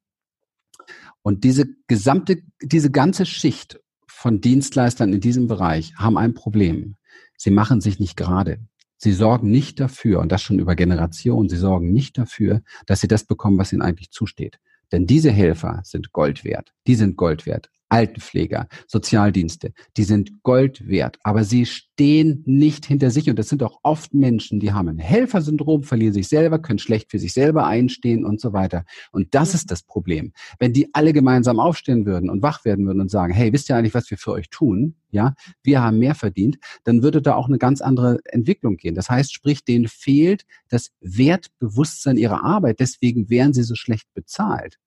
Und 1.24 1.44
diese 1.44 1.66
gesamte, 1.88 2.42
diese 2.62 2.92
ganze 2.92 3.26
Schicht 3.26 3.80
von 4.08 4.42
Dienstleistern 4.42 5.14
in 5.14 5.22
diesem 5.22 5.48
Bereich 5.48 5.94
haben 5.96 6.18
ein 6.18 6.34
Problem. 6.34 6.98
Sie 7.38 7.52
machen 7.52 7.82
sich 7.82 8.00
nicht 8.00 8.18
gerade. 8.18 8.60
Sie 9.04 9.14
sorgen 9.14 9.50
nicht 9.50 9.80
dafür, 9.80 10.20
und 10.20 10.32
das 10.32 10.44
schon 10.44 10.60
über 10.60 10.76
Generationen, 10.76 11.50
sie 11.50 11.58
sorgen 11.58 11.92
nicht 11.92 12.20
dafür, 12.20 12.62
dass 12.86 13.02
sie 13.02 13.08
das 13.08 13.24
bekommen, 13.24 13.58
was 13.58 13.74
ihnen 13.74 13.82
eigentlich 13.82 14.12
zusteht. 14.12 14.60
Denn 14.92 15.08
diese 15.08 15.32
Helfer 15.32 15.82
sind 15.84 16.12
Gold 16.12 16.44
wert. 16.44 16.72
Die 16.88 16.96
sind 16.96 17.18
Gold 17.18 17.46
wert. 17.46 17.70
Altenpfleger, 17.92 18.68
Sozialdienste, 18.88 19.74
die 19.98 20.04
sind 20.04 20.44
Gold 20.44 20.88
wert, 20.88 21.18
aber 21.24 21.44
sie 21.44 21.66
stehen 21.66 22.42
nicht 22.46 22.86
hinter 22.86 23.12
sich 23.12 23.30
und 23.30 23.38
das 23.38 23.50
sind 23.50 23.62
auch 23.64 23.80
oft 23.84 24.14
Menschen, 24.14 24.62
die 24.62 24.72
haben 24.72 24.88
ein 24.88 24.98
Helfersyndrom, 24.98 25.84
verlieren 25.84 26.14
sich 26.14 26.30
selber, 26.30 26.60
können 26.60 26.80
schlecht 26.80 27.12
für 27.12 27.20
sich 27.20 27.34
selber 27.34 27.68
einstehen 27.68 28.24
und 28.24 28.40
so 28.40 28.54
weiter. 28.54 28.86
Und 29.12 29.36
das 29.36 29.54
ist 29.54 29.72
das 29.72 29.84
Problem. 29.84 30.32
Wenn 30.58 30.72
die 30.72 30.88
alle 30.94 31.12
gemeinsam 31.12 31.60
aufstehen 31.60 32.06
würden 32.06 32.30
und 32.30 32.42
wach 32.42 32.64
werden 32.64 32.86
würden 32.86 33.02
und 33.02 33.12
sagen, 33.12 33.34
hey, 33.34 33.52
wisst 33.52 33.70
ihr 33.70 33.76
eigentlich, 33.76 33.94
was 33.94 34.10
wir 34.10 34.18
für 34.18 34.32
euch 34.32 34.50
tun? 34.50 34.96
Ja, 35.10 35.34
wir 35.62 35.82
haben 35.82 36.00
mehr 36.00 36.16
verdient, 36.16 36.60
dann 36.86 37.04
würde 37.04 37.22
da 37.22 37.36
auch 37.36 37.50
eine 37.50 37.58
ganz 37.58 37.82
andere 37.82 38.20
Entwicklung 38.24 38.78
gehen. 38.78 38.96
Das 38.96 39.10
heißt, 39.10 39.34
sprich, 39.34 39.66
denen 39.66 39.90
fehlt 39.90 40.46
das 40.70 40.92
Wertbewusstsein 41.02 42.16
ihrer 42.16 42.46
Arbeit, 42.46 42.80
deswegen 42.80 43.30
wären 43.30 43.52
sie 43.52 43.64
so 43.64 43.76
schlecht 43.76 44.08
bezahlt. 44.14 44.78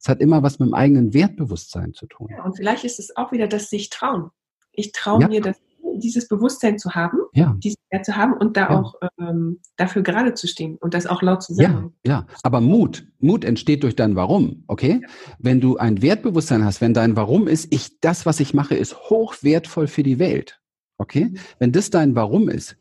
Es 0.00 0.08
hat 0.08 0.20
immer 0.20 0.42
was 0.42 0.58
mit 0.58 0.68
dem 0.68 0.74
eigenen 0.74 1.12
Wertbewusstsein 1.12 1.92
zu 1.92 2.06
tun. 2.06 2.28
Ja, 2.30 2.44
und 2.44 2.56
vielleicht 2.56 2.84
ist 2.84 2.98
es 2.98 3.16
auch 3.16 3.32
wieder 3.32 3.46
das 3.46 3.68
sich 3.68 3.90
trauen. 3.90 4.30
Ich 4.72 4.92
traue 4.92 5.20
ja. 5.20 5.28
mir, 5.28 5.40
das, 5.42 5.56
dieses 5.96 6.26
Bewusstsein 6.26 6.78
zu 6.78 6.94
haben, 6.94 7.18
ja. 7.34 7.54
diesen 7.58 7.78
Wert 7.90 8.06
zu 8.06 8.16
haben 8.16 8.32
und 8.32 8.56
da 8.56 8.70
auch 8.70 8.94
ähm, 9.18 9.60
dafür 9.76 10.02
gerade 10.02 10.32
zu 10.34 10.46
stehen 10.46 10.76
und 10.78 10.94
das 10.94 11.06
auch 11.06 11.20
laut 11.20 11.42
zu 11.42 11.52
sagen. 11.52 11.92
Ja, 12.06 12.12
ja, 12.12 12.26
aber 12.42 12.60
Mut, 12.60 13.06
Mut 13.18 13.44
entsteht 13.44 13.82
durch 13.82 13.94
dein 13.94 14.16
Warum, 14.16 14.64
okay? 14.68 15.02
Wenn 15.38 15.60
du 15.60 15.76
ein 15.76 16.00
Wertbewusstsein 16.00 16.64
hast, 16.64 16.80
wenn 16.80 16.94
dein 16.94 17.16
Warum 17.16 17.46
ist, 17.46 17.72
ich, 17.72 18.00
das, 18.00 18.24
was 18.24 18.40
ich 18.40 18.54
mache, 18.54 18.76
ist 18.76 19.10
hochwertvoll 19.10 19.86
für 19.86 20.02
die 20.02 20.18
Welt, 20.18 20.60
okay? 20.96 21.26
Mhm. 21.26 21.38
Wenn 21.58 21.72
das 21.72 21.90
dein 21.90 22.14
Warum 22.14 22.48
ist, 22.48 22.76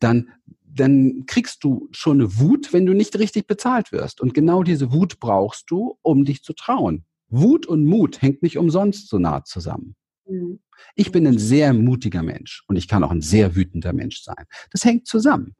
dann 0.00 0.30
dann 0.74 1.24
kriegst 1.26 1.64
du 1.64 1.88
schon 1.92 2.20
eine 2.20 2.38
Wut, 2.38 2.72
wenn 2.72 2.86
du 2.86 2.94
nicht 2.94 3.18
richtig 3.18 3.46
bezahlt 3.46 3.92
wirst. 3.92 4.20
Und 4.20 4.34
genau 4.34 4.62
diese 4.62 4.92
Wut 4.92 5.20
brauchst 5.20 5.70
du, 5.70 5.98
um 6.02 6.24
dich 6.24 6.42
zu 6.42 6.52
trauen. 6.52 7.04
Wut 7.28 7.66
und 7.66 7.84
Mut 7.84 8.20
hängt 8.20 8.42
nicht 8.42 8.58
umsonst 8.58 9.08
so 9.08 9.18
nah 9.18 9.44
zusammen. 9.44 9.96
Mhm. 10.26 10.60
Ich 10.94 11.12
bin 11.12 11.26
ein 11.26 11.38
sehr 11.38 11.72
mutiger 11.72 12.22
Mensch 12.22 12.64
und 12.68 12.76
ich 12.76 12.88
kann 12.88 13.04
auch 13.04 13.10
ein 13.10 13.22
sehr 13.22 13.54
wütender 13.54 13.92
Mensch 13.92 14.22
sein. 14.22 14.44
Das 14.70 14.84
hängt 14.84 15.06
zusammen. 15.06 15.54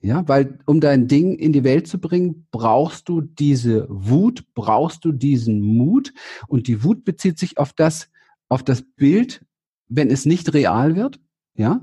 Ja, 0.00 0.28
weil 0.28 0.58
um 0.66 0.80
dein 0.80 1.08
Ding 1.08 1.38
in 1.38 1.54
die 1.54 1.64
Welt 1.64 1.86
zu 1.86 1.98
bringen, 1.98 2.46
brauchst 2.50 3.08
du 3.08 3.22
diese 3.22 3.86
Wut, 3.88 4.44
brauchst 4.52 5.04
du 5.06 5.12
diesen 5.12 5.62
Mut 5.62 6.12
und 6.46 6.68
die 6.68 6.84
Wut 6.84 7.04
bezieht 7.04 7.38
sich 7.38 7.56
auf 7.56 7.72
das, 7.72 8.10
auf 8.50 8.62
das 8.62 8.82
Bild, 8.82 9.46
wenn 9.88 10.10
es 10.10 10.26
nicht 10.26 10.52
real 10.52 10.94
wird, 10.94 11.20
ja, 11.54 11.80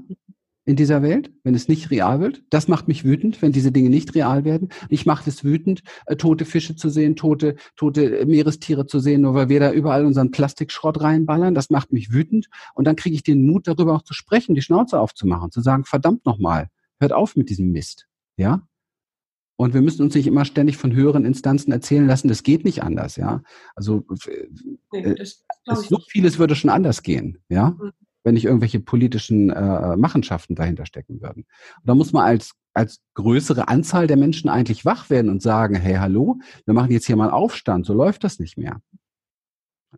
in 0.66 0.76
dieser 0.76 1.02
Welt, 1.02 1.32
wenn 1.44 1.56
es 1.56 1.68
nicht 1.68 1.90
real 1.90 2.20
wird. 2.20 2.44
Das 2.50 2.68
macht 2.68 2.88
mich 2.88 3.04
wütend, 3.04 3.42
wenn 3.42 3.52
diese 3.52 3.72
Dinge 3.72 3.90
nicht 3.90 4.14
real 4.14 4.46
werden. 4.46 4.70
Ich 4.90 5.06
mache 5.06 5.28
es 5.30 5.44
wütend, 5.44 5.82
äh, 6.06 6.16
tote 6.16 6.46
Fische 6.46 6.76
zu 6.76 6.90
sehen, 6.90 7.16
tote, 7.16 7.56
tote 7.76 8.26
Meerestiere 8.26 8.86
zu 8.86 9.00
sehen, 9.00 9.22
nur 9.22 9.34
weil 9.34 9.50
wir 9.50 9.60
da 9.60 9.72
überall 9.72 10.06
unseren 10.06 10.30
Plastikschrott 10.30 11.02
reinballern. 11.02 11.56
Das 11.56 11.72
macht 11.72 11.92
mich 11.92 12.12
wütend. 12.12 12.48
Und 12.76 12.86
dann 12.86 12.96
kriege 12.96 13.16
ich 13.16 13.24
den 13.24 13.46
Mut, 13.46 13.68
darüber 13.68 13.96
auch 13.96 14.04
zu 14.04 14.14
sprechen, 14.14 14.54
die 14.54 14.62
Schnauze 14.62 15.00
aufzumachen, 15.00 15.52
zu 15.52 15.62
sagen, 15.62 15.84
verdammt 15.84 16.26
nochmal, 16.26 16.68
hört 17.00 17.14
auf 17.14 17.36
mit 17.36 17.50
diesem 17.50 17.72
Mist. 17.72 18.08
Ja? 18.38 18.68
Und 19.56 19.74
wir 19.74 19.82
müssen 19.82 20.04
uns 20.04 20.14
nicht 20.14 20.28
immer 20.28 20.46
ständig 20.46 20.78
von 20.78 20.94
höheren 20.94 21.26
Instanzen 21.26 21.72
erzählen 21.72 22.06
lassen, 22.06 22.28
das 22.28 22.44
geht 22.44 22.66
nicht 22.66 22.82
anders, 22.82 23.16
ja. 23.16 23.44
Also 23.76 24.04
nee, 24.92 25.00
äh, 25.00 25.16
das, 25.16 25.44
das 25.66 25.84
so 25.84 26.00
vieles 26.10 26.40
würde 26.40 26.56
schon 26.56 26.72
anders 26.72 27.04
gehen, 27.04 27.38
ja. 27.48 27.72
Mhm 27.72 27.92
wenn 28.24 28.36
nicht 28.36 28.46
irgendwelche 28.46 28.80
politischen 28.80 29.50
äh, 29.50 29.96
Machenschaften 29.98 30.56
dahinter 30.56 30.86
stecken 30.86 31.22
würden. 31.22 31.46
Und 31.78 31.88
da 31.88 31.96
muss 31.96 32.14
man 32.14 32.26
als, 32.26 32.54
als 32.74 33.00
größere 33.16 33.68
Anzahl 33.68 34.08
der 34.08 34.18
Menschen 34.18 34.50
eigentlich 34.50 34.86
wach 34.86 35.10
werden 35.10 35.30
und 35.30 35.42
sagen, 35.42 35.76
hey, 35.76 35.96
hallo, 35.96 36.38
wir 36.66 36.74
machen 36.74 36.92
jetzt 36.92 37.06
hier 37.08 37.16
mal 37.16 37.32
Aufstand, 37.32 37.86
so 37.86 37.94
läuft 37.94 38.24
das 38.24 38.40
nicht 38.40 38.58
mehr. 38.58 38.82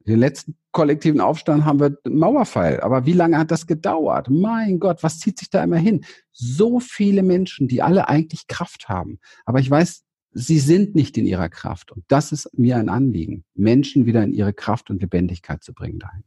Den 0.08 0.20
letzten 0.20 0.58
kollektiven 0.72 1.22
Aufstand 1.22 1.66
haben 1.66 1.80
wir 1.80 1.98
Mauerfall. 2.10 2.82
Aber 2.82 3.06
wie 3.06 3.14
lange 3.14 3.38
hat 3.38 3.52
das 3.52 3.68
gedauert? 3.68 4.28
Mein 4.30 4.80
Gott, 4.80 5.04
was 5.04 5.20
zieht 5.20 5.38
sich 5.38 5.52
da 5.52 5.64
immer 5.64 5.78
hin? 5.78 6.04
So 6.32 6.80
viele 6.80 7.22
Menschen, 7.22 7.68
die 7.68 7.84
alle 7.84 8.10
eigentlich 8.10 8.48
Kraft 8.48 8.90
haben. 8.90 9.20
Aber 9.46 9.60
ich 9.60 9.70
weiß, 9.70 10.04
sie 10.32 10.60
sind 10.60 10.96
nicht 10.96 11.16
in 11.18 11.28
ihrer 11.28 11.50
Kraft. 11.50 11.92
Und 11.92 12.04
das 12.08 12.32
ist 12.32 12.50
mir 12.58 12.78
ein 12.78 12.90
Anliegen, 12.90 13.46
Menschen 13.54 14.08
wieder 14.08 14.24
in 14.24 14.34
ihre 14.34 14.54
Kraft 14.54 14.90
und 14.90 15.02
Lebendigkeit 15.02 15.64
zu 15.64 15.74
bringen 15.74 16.00
dahin. 16.00 16.24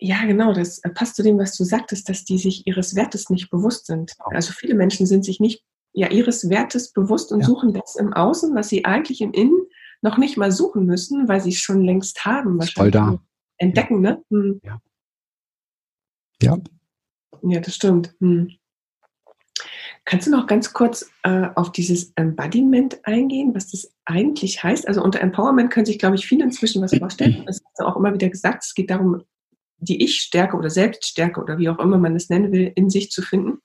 Ja, 0.00 0.24
genau, 0.26 0.52
das 0.52 0.80
passt 0.94 1.16
zu 1.16 1.22
dem, 1.22 1.38
was 1.38 1.56
du 1.56 1.64
sagtest, 1.64 2.08
dass 2.08 2.24
die 2.24 2.38
sich 2.38 2.66
ihres 2.66 2.94
Wertes 2.94 3.30
nicht 3.30 3.50
bewusst 3.50 3.86
sind. 3.86 4.14
Genau. 4.16 4.36
Also 4.36 4.52
viele 4.52 4.74
Menschen 4.74 5.06
sind 5.06 5.24
sich 5.24 5.40
nicht 5.40 5.64
ja, 5.92 6.08
ihres 6.10 6.48
Wertes 6.48 6.92
bewusst 6.92 7.32
und 7.32 7.40
ja. 7.40 7.46
suchen 7.46 7.72
das 7.72 7.96
im 7.96 8.12
Außen, 8.12 8.54
was 8.54 8.68
sie 8.68 8.84
eigentlich 8.84 9.20
im 9.20 9.32
Innen 9.32 9.66
noch 10.00 10.16
nicht 10.16 10.36
mal 10.36 10.52
suchen 10.52 10.86
müssen, 10.86 11.26
weil 11.26 11.40
sie 11.40 11.50
es 11.50 11.58
schon 11.58 11.82
längst 11.82 12.24
haben. 12.24 12.60
Voll 12.62 12.90
da. 12.90 13.18
Entdecken, 13.56 14.04
ja. 14.04 14.12
ne? 14.12 14.24
Hm. 14.30 14.60
Ja. 14.62 14.80
Ja. 16.40 16.58
Ja, 17.42 17.60
das 17.60 17.74
stimmt. 17.74 18.14
Hm. 18.20 18.52
Kannst 20.04 20.26
du 20.26 20.30
noch 20.30 20.46
ganz 20.46 20.72
kurz 20.72 21.10
äh, 21.22 21.48
auf 21.54 21.72
dieses 21.72 22.12
Embodiment 22.14 23.04
eingehen, 23.04 23.54
was 23.54 23.70
das 23.70 23.92
eigentlich 24.04 24.62
heißt? 24.62 24.88
Also 24.88 25.02
unter 25.02 25.20
Empowerment 25.20 25.70
können 25.70 25.86
sich, 25.86 25.98
glaube 25.98 26.14
ich, 26.14 26.26
viele 26.26 26.44
inzwischen 26.44 26.80
was 26.80 26.96
vorstellen. 26.96 27.42
Das 27.46 27.60
hast 27.62 27.78
du 27.78 27.84
auch 27.84 27.96
immer 27.96 28.14
wieder 28.14 28.28
gesagt. 28.28 28.64
Es 28.64 28.74
geht 28.74 28.90
darum, 28.90 29.22
die 29.80 30.02
Ich-Stärke 30.02 30.56
oder 30.56 30.70
Selbststärke 30.70 31.40
oder 31.40 31.58
wie 31.58 31.68
auch 31.68 31.78
immer 31.78 31.98
man 31.98 32.16
es 32.16 32.28
nennen 32.28 32.52
will, 32.52 32.72
in 32.74 32.90
sich 32.90 33.10
zu 33.10 33.22
finden? 33.22 33.58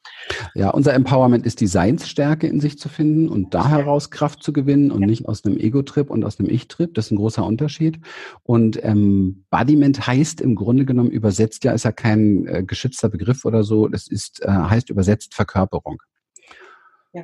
Ja, 0.53 0.69
unser 0.69 0.93
Empowerment 0.93 1.45
ist 1.45 1.59
die 1.59 1.67
Seinsstärke 1.67 2.47
in 2.47 2.59
sich 2.59 2.77
zu 2.77 2.87
finden 2.87 3.29
und 3.29 3.53
da 3.53 3.67
heraus 3.67 4.11
Kraft 4.11 4.43
zu 4.43 4.53
gewinnen 4.53 4.91
und 4.91 5.01
ja. 5.01 5.07
nicht 5.07 5.27
aus 5.27 5.43
einem 5.43 5.57
Ego-Trip 5.57 6.09
und 6.09 6.23
aus 6.23 6.39
einem 6.39 6.49
Ich-Trip. 6.49 6.93
Das 6.93 7.05
ist 7.05 7.11
ein 7.11 7.17
großer 7.17 7.43
Unterschied. 7.43 7.99
Und 8.43 8.83
ähm, 8.83 9.45
Embodiment 9.51 10.05
heißt 10.05 10.41
im 10.41 10.55
Grunde 10.55 10.85
genommen 10.85 11.11
übersetzt, 11.11 11.63
ja, 11.63 11.71
ist 11.71 11.85
ja 11.85 11.91
kein 11.91 12.47
äh, 12.47 12.63
geschützter 12.63 13.09
Begriff 13.09 13.45
oder 13.45 13.63
so, 13.63 13.87
das 13.87 14.07
ist, 14.07 14.41
äh, 14.43 14.49
heißt 14.49 14.89
übersetzt 14.89 15.33
Verkörperung. 15.33 16.01
Ja. 17.13 17.23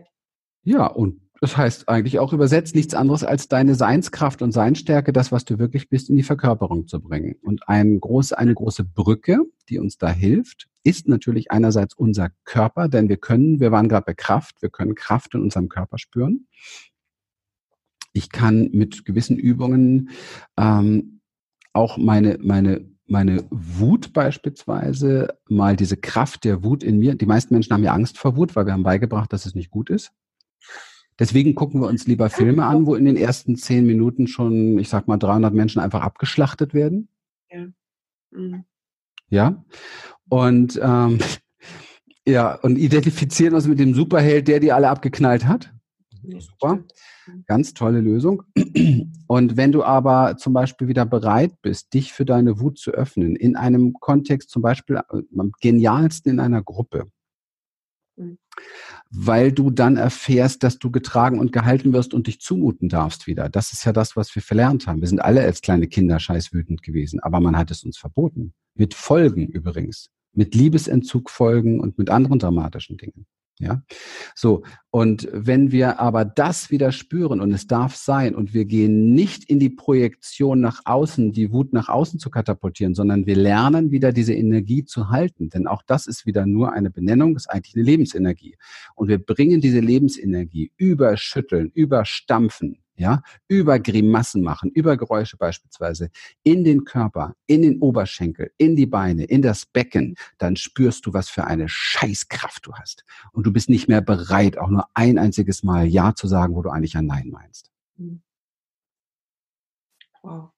Ja, 0.63 0.87
und 0.87 1.21
das 1.41 1.55
heißt 1.55 1.87
eigentlich 1.87 2.19
auch 2.19 2.33
übersetzt 2.33 2.75
nichts 2.75 2.93
anderes 2.93 3.23
als 3.23 3.47
deine 3.47 3.75
Seinskraft 3.75 4.41
und 4.41 4.51
Seinstärke, 4.51 5.13
das, 5.13 5.31
was 5.31 5.45
du 5.45 5.57
wirklich 5.57 5.89
bist, 5.89 6.09
in 6.09 6.17
die 6.17 6.23
Verkörperung 6.23 6.87
zu 6.87 6.99
bringen. 6.99 7.35
Und 7.41 7.67
ein 7.67 7.99
groß, 7.99 8.33
eine 8.33 8.53
große 8.53 8.83
Brücke, 8.83 9.39
die 9.69 9.79
uns 9.79 9.97
da 9.97 10.09
hilft, 10.09 10.67
ist 10.83 11.07
natürlich 11.07 11.51
einerseits 11.51 11.93
unser 11.93 12.29
Körper, 12.43 12.89
denn 12.89 13.09
wir 13.09 13.17
können, 13.17 13.59
wir 13.59 13.71
waren 13.71 13.87
gerade 13.87 14.05
bei 14.05 14.13
Kraft, 14.13 14.61
wir 14.61 14.69
können 14.69 14.95
Kraft 14.95 15.33
in 15.33 15.41
unserem 15.41 15.69
Körper 15.69 15.97
spüren. 15.97 16.47
Ich 18.11 18.29
kann 18.29 18.69
mit 18.71 19.05
gewissen 19.05 19.37
Übungen 19.37 20.09
ähm, 20.57 21.21
auch 21.73 21.97
meine, 21.97 22.37
meine, 22.41 22.89
meine 23.05 23.45
Wut 23.49 24.11
beispielsweise, 24.13 25.37
mal 25.47 25.75
diese 25.75 25.95
Kraft 25.95 26.43
der 26.43 26.63
Wut 26.63 26.83
in 26.83 26.99
mir. 26.99 27.15
Die 27.15 27.25
meisten 27.25 27.53
Menschen 27.53 27.73
haben 27.73 27.83
ja 27.83 27.93
Angst 27.93 28.17
vor 28.17 28.35
Wut, 28.35 28.55
weil 28.55 28.65
wir 28.65 28.73
haben 28.73 28.83
beigebracht, 28.83 29.31
dass 29.31 29.45
es 29.45 29.55
nicht 29.55 29.69
gut 29.69 29.89
ist. 29.89 30.11
Deswegen 31.19 31.53
gucken 31.53 31.81
wir 31.81 31.87
uns 31.87 32.07
lieber 32.07 32.29
Filme 32.29 32.65
an, 32.65 32.85
wo 32.85 32.95
in 32.95 33.05
den 33.05 33.17
ersten 33.17 33.57
zehn 33.57 33.85
Minuten 33.85 34.27
schon, 34.27 34.79
ich 34.79 34.89
sag 34.89 35.07
mal, 35.07 35.17
300 35.17 35.53
Menschen 35.53 35.81
einfach 35.81 36.01
abgeschlachtet 36.01 36.73
werden. 36.73 37.09
Ja. 37.51 37.67
Mhm. 38.31 38.63
Ja. 39.29 39.63
Und 40.29 40.79
ähm, 40.81 41.19
ja, 42.25 42.55
und 42.55 42.77
identifizieren 42.77 43.53
uns 43.53 43.67
mit 43.67 43.79
dem 43.79 43.93
Superheld, 43.93 44.47
der 44.47 44.59
die 44.59 44.71
alle 44.71 44.89
abgeknallt 44.89 45.45
hat. 45.45 45.73
Super. 46.39 46.83
Ganz 47.47 47.73
tolle 47.73 48.01
Lösung. 48.01 48.43
Und 49.27 49.57
wenn 49.57 49.71
du 49.71 49.83
aber 49.83 50.37
zum 50.37 50.53
Beispiel 50.53 50.87
wieder 50.87 51.05
bereit 51.05 51.53
bist, 51.61 51.93
dich 51.93 52.13
für 52.13 52.25
deine 52.25 52.59
Wut 52.59 52.77
zu 52.77 52.91
öffnen, 52.91 53.35
in 53.35 53.55
einem 53.55 53.93
Kontext 53.93 54.49
zum 54.49 54.61
Beispiel 54.61 54.99
am 55.07 55.51
genialsten 55.61 56.31
in 56.31 56.39
einer 56.39 56.63
Gruppe. 56.63 57.09
Weil 59.11 59.51
du 59.51 59.69
dann 59.69 59.97
erfährst, 59.97 60.63
dass 60.63 60.79
du 60.79 60.91
getragen 60.91 61.39
und 61.39 61.51
gehalten 61.51 61.93
wirst 61.93 62.13
und 62.13 62.27
dich 62.27 62.39
zumuten 62.41 62.89
darfst 62.89 63.27
wieder. 63.27 63.49
Das 63.49 63.73
ist 63.73 63.85
ja 63.85 63.93
das, 63.93 64.15
was 64.15 64.33
wir 64.35 64.41
verlernt 64.41 64.87
haben. 64.87 65.01
Wir 65.01 65.07
sind 65.07 65.19
alle 65.19 65.41
als 65.41 65.61
kleine 65.61 65.87
Kinder 65.87 66.19
scheißwütend 66.19 66.83
gewesen, 66.83 67.19
aber 67.19 67.39
man 67.39 67.57
hat 67.57 67.71
es 67.71 67.83
uns 67.83 67.97
verboten. 67.97 68.53
Mit 68.75 68.93
Folgen 68.93 69.47
übrigens. 69.47 70.09
Mit 70.33 70.53
Liebesentzug 70.53 71.29
Folgen 71.29 71.79
und 71.79 71.97
mit 71.97 72.09
anderen 72.09 72.39
dramatischen 72.39 72.97
Dingen. 72.97 73.25
Ja, 73.61 73.83
so. 74.35 74.63
Und 74.89 75.27
wenn 75.33 75.73
wir 75.73 75.99
aber 75.99 76.23
das 76.23 76.71
wieder 76.71 76.93
spüren 76.93 77.41
und 77.41 77.51
es 77.51 77.67
darf 77.67 77.93
sein 77.95 78.33
und 78.33 78.53
wir 78.53 78.63
gehen 78.63 79.13
nicht 79.13 79.43
in 79.43 79.59
die 79.59 79.69
Projektion 79.69 80.61
nach 80.61 80.81
außen, 80.85 81.33
die 81.33 81.51
Wut 81.51 81.73
nach 81.73 81.89
außen 81.89 82.19
zu 82.19 82.29
katapultieren, 82.29 82.95
sondern 82.95 83.25
wir 83.25 83.35
lernen 83.35 83.91
wieder 83.91 84.13
diese 84.13 84.33
Energie 84.33 84.85
zu 84.85 85.09
halten. 85.09 85.49
Denn 85.49 85.67
auch 85.67 85.83
das 85.85 86.07
ist 86.07 86.25
wieder 86.25 86.45
nur 86.45 86.71
eine 86.71 86.89
Benennung, 86.89 87.35
ist 87.35 87.49
eigentlich 87.49 87.75
eine 87.75 87.83
Lebensenergie. 87.83 88.57
Und 88.95 89.09
wir 89.09 89.19
bringen 89.19 89.59
diese 89.59 89.81
Lebensenergie 89.81 90.71
über 90.77 91.17
Schütteln, 91.17 91.69
über 91.73 92.05
Stampfen, 92.05 92.79
ja, 92.99 93.23
über 93.47 93.79
Grimassen 93.79 94.43
machen, 94.43 94.69
über 94.71 94.97
Geräusche 94.97 95.37
beispielsweise, 95.37 96.09
in 96.43 96.63
den 96.63 96.83
Körper, 96.83 97.35
in 97.47 97.61
den 97.61 97.79
Oberschenkel, 97.79 98.51
in 98.57 98.75
die 98.75 98.85
Beine, 98.85 99.23
in 99.23 99.41
das 99.41 99.65
Becken, 99.65 100.15
dann 100.37 100.57
spürst 100.57 101.05
du, 101.05 101.13
was 101.13 101.29
für 101.29 101.45
eine 101.45 101.69
Scheißkraft 101.69 102.65
du 102.65 102.73
hast. 102.73 103.05
Und 103.31 103.47
du 103.47 103.53
bist 103.53 103.69
nicht 103.69 103.87
mehr 103.87 104.01
bereit, 104.01 104.57
auch 104.57 104.69
nur 104.69 104.85
ein 104.93 105.17
einziges 105.17 105.63
Mal 105.63 105.87
Ja 105.87 106.13
zu 106.13 106.27
sagen, 106.27 106.55
wo 106.55 106.61
du 106.61 106.69
eigentlich 106.69 106.97
ein 106.97 107.05
Nein 107.05 107.29
meinst. 107.29 107.71
Mhm. 107.95 108.21
Wow. 110.21 110.49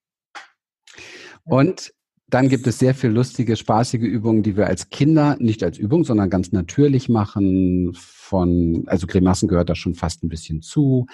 Und 1.46 1.94
dann 2.34 2.48
gibt 2.48 2.66
es 2.66 2.80
sehr 2.80 2.96
viel 2.96 3.10
lustige, 3.10 3.58
spaßige 3.58 4.04
Übungen, 4.04 4.42
die 4.42 4.56
wir 4.56 4.68
als 4.68 4.90
Kinder 4.90 5.36
nicht 5.40 5.64
als 5.64 5.78
Übung, 5.78 6.06
sondern 6.06 6.30
ganz 6.30 6.52
natürlich 6.52 7.10
machen. 7.10 7.94
Von, 7.94 8.84
also 8.88 9.06
Grimassen 9.06 9.50
gehört 9.50 9.70
da 9.70 9.76
schon 9.76 9.96
fast 9.96 10.24
ein 10.24 10.30
bisschen 10.30 10.62
zu. 10.62 11.08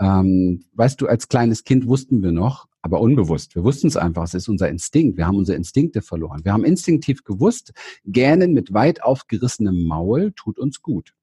Ähm, 0.00 0.64
weißt 0.72 1.00
du, 1.00 1.06
als 1.06 1.28
kleines 1.28 1.62
Kind 1.62 1.86
wussten 1.86 2.24
wir 2.24 2.32
noch, 2.32 2.66
aber 2.82 3.00
unbewusst. 3.00 3.54
Wir 3.54 3.62
wussten 3.62 3.86
es 3.86 3.96
einfach. 3.96 4.24
Es 4.24 4.34
ist 4.34 4.48
unser 4.48 4.68
Instinkt. 4.68 5.16
Wir 5.16 5.28
haben 5.28 5.36
unsere 5.36 5.56
Instinkte 5.56 6.02
verloren. 6.02 6.44
Wir 6.44 6.52
haben 6.52 6.64
instinktiv 6.64 7.22
gewusst, 7.22 7.72
Gähnen 8.04 8.52
mit 8.52 8.74
weit 8.74 9.02
aufgerissenem 9.04 9.84
Maul 9.84 10.32
tut 10.32 10.58
uns 10.58 10.82
gut. 10.82 11.14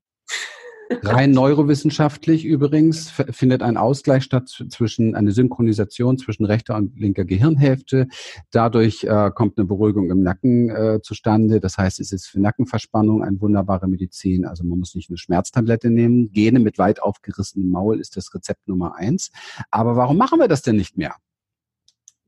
Rein 1.03 1.31
neurowissenschaftlich 1.31 2.45
übrigens 2.45 3.09
findet 3.09 3.63
ein 3.63 3.77
Ausgleich 3.77 4.23
statt 4.23 4.49
zwischen 4.69 5.15
eine 5.15 5.31
Synchronisation 5.31 6.17
zwischen 6.17 6.45
rechter 6.45 6.75
und 6.75 6.99
linker 6.99 7.25
Gehirnhälfte. 7.25 8.07
Dadurch 8.51 9.03
äh, 9.03 9.31
kommt 9.33 9.57
eine 9.57 9.65
Beruhigung 9.65 10.09
im 10.09 10.21
Nacken 10.21 10.69
äh, 10.69 10.99
zustande. 11.01 11.59
Das 11.59 11.77
heißt, 11.77 11.99
es 11.99 12.11
ist 12.11 12.27
für 12.27 12.39
Nackenverspannung 12.39 13.23
eine 13.23 13.39
wunderbare 13.39 13.87
Medizin. 13.87 14.45
Also 14.45 14.63
man 14.63 14.79
muss 14.79 14.95
nicht 14.95 15.09
eine 15.09 15.17
Schmerztablette 15.17 15.89
nehmen. 15.89 16.31
Gene 16.31 16.59
mit 16.59 16.77
weit 16.77 17.01
aufgerissenem 17.01 17.69
Maul 17.69 17.99
ist 17.99 18.17
das 18.17 18.33
Rezept 18.33 18.67
Nummer 18.67 18.95
eins. 18.95 19.31
Aber 19.69 19.95
warum 19.95 20.17
machen 20.17 20.39
wir 20.39 20.47
das 20.47 20.61
denn 20.61 20.75
nicht 20.75 20.97
mehr? 20.97 21.15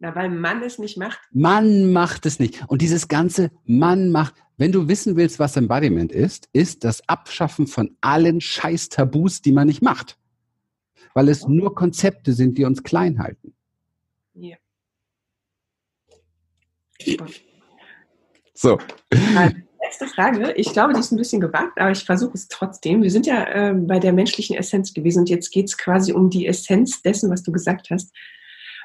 Na, 0.04 0.14
weil 0.16 0.30
Mann 0.30 0.62
es 0.64 0.80
nicht 0.80 0.97
macht. 0.97 1.18
Mann 1.32 1.93
macht 1.93 2.26
es 2.26 2.38
nicht. 2.38 2.62
Und 2.68 2.82
dieses 2.82 3.08
ganze 3.08 3.51
Mann 3.64 4.12
macht, 4.12 4.34
wenn 4.58 4.74
du 4.74 4.89
wissen 4.89 5.16
willst, 5.16 5.39
was 5.39 5.56
Embodiment 5.56 6.12
ist, 6.12 6.49
ist 6.51 6.84
das 6.84 7.08
Abschaffen 7.08 7.68
von 7.68 7.95
allen 8.01 8.41
scheiß 8.41 8.89
Tabus, 8.89 9.41
die 9.41 9.54
man 9.54 9.68
nicht 9.68 9.82
macht. 9.82 10.18
Weil 11.14 11.30
es 11.30 11.47
nur 11.47 11.74
Konzepte 11.74 12.34
sind, 12.34 12.58
die 12.58 12.66
uns 12.66 12.84
klein 12.84 13.20
halten. 13.20 13.54
Ja. 14.34 14.58
So. 18.54 18.78
Letzte 19.10 20.08
Frage. 20.14 20.51
Ich 20.58 20.74
glaube, 20.74 20.91
die 20.91 20.99
ist 20.99 21.14
ein 21.14 21.18
bisschen 21.18 21.39
gewagt, 21.39 21.80
aber 21.80 21.91
ich 21.91 22.04
versuche 22.04 22.34
es 22.34 22.49
trotzdem. 22.49 23.04
Wir 23.04 23.12
sind 23.12 23.26
ja 23.26 23.45
äh, 23.45 23.74
bei 23.74 23.99
der 23.99 24.12
menschlichen 24.12 24.58
Essenz 24.58 24.93
gewesen 24.93 25.20
und 25.20 25.30
jetzt 25.30 25.49
geht 25.49 25.68
es 25.68 25.78
quasi 25.78 26.12
um 26.12 26.30
die 26.30 26.45
Essenz 26.45 27.01
dessen, 27.04 27.32
was 27.32 27.41
du 27.41 27.54
gesagt 27.54 27.89
hast. 27.89 28.14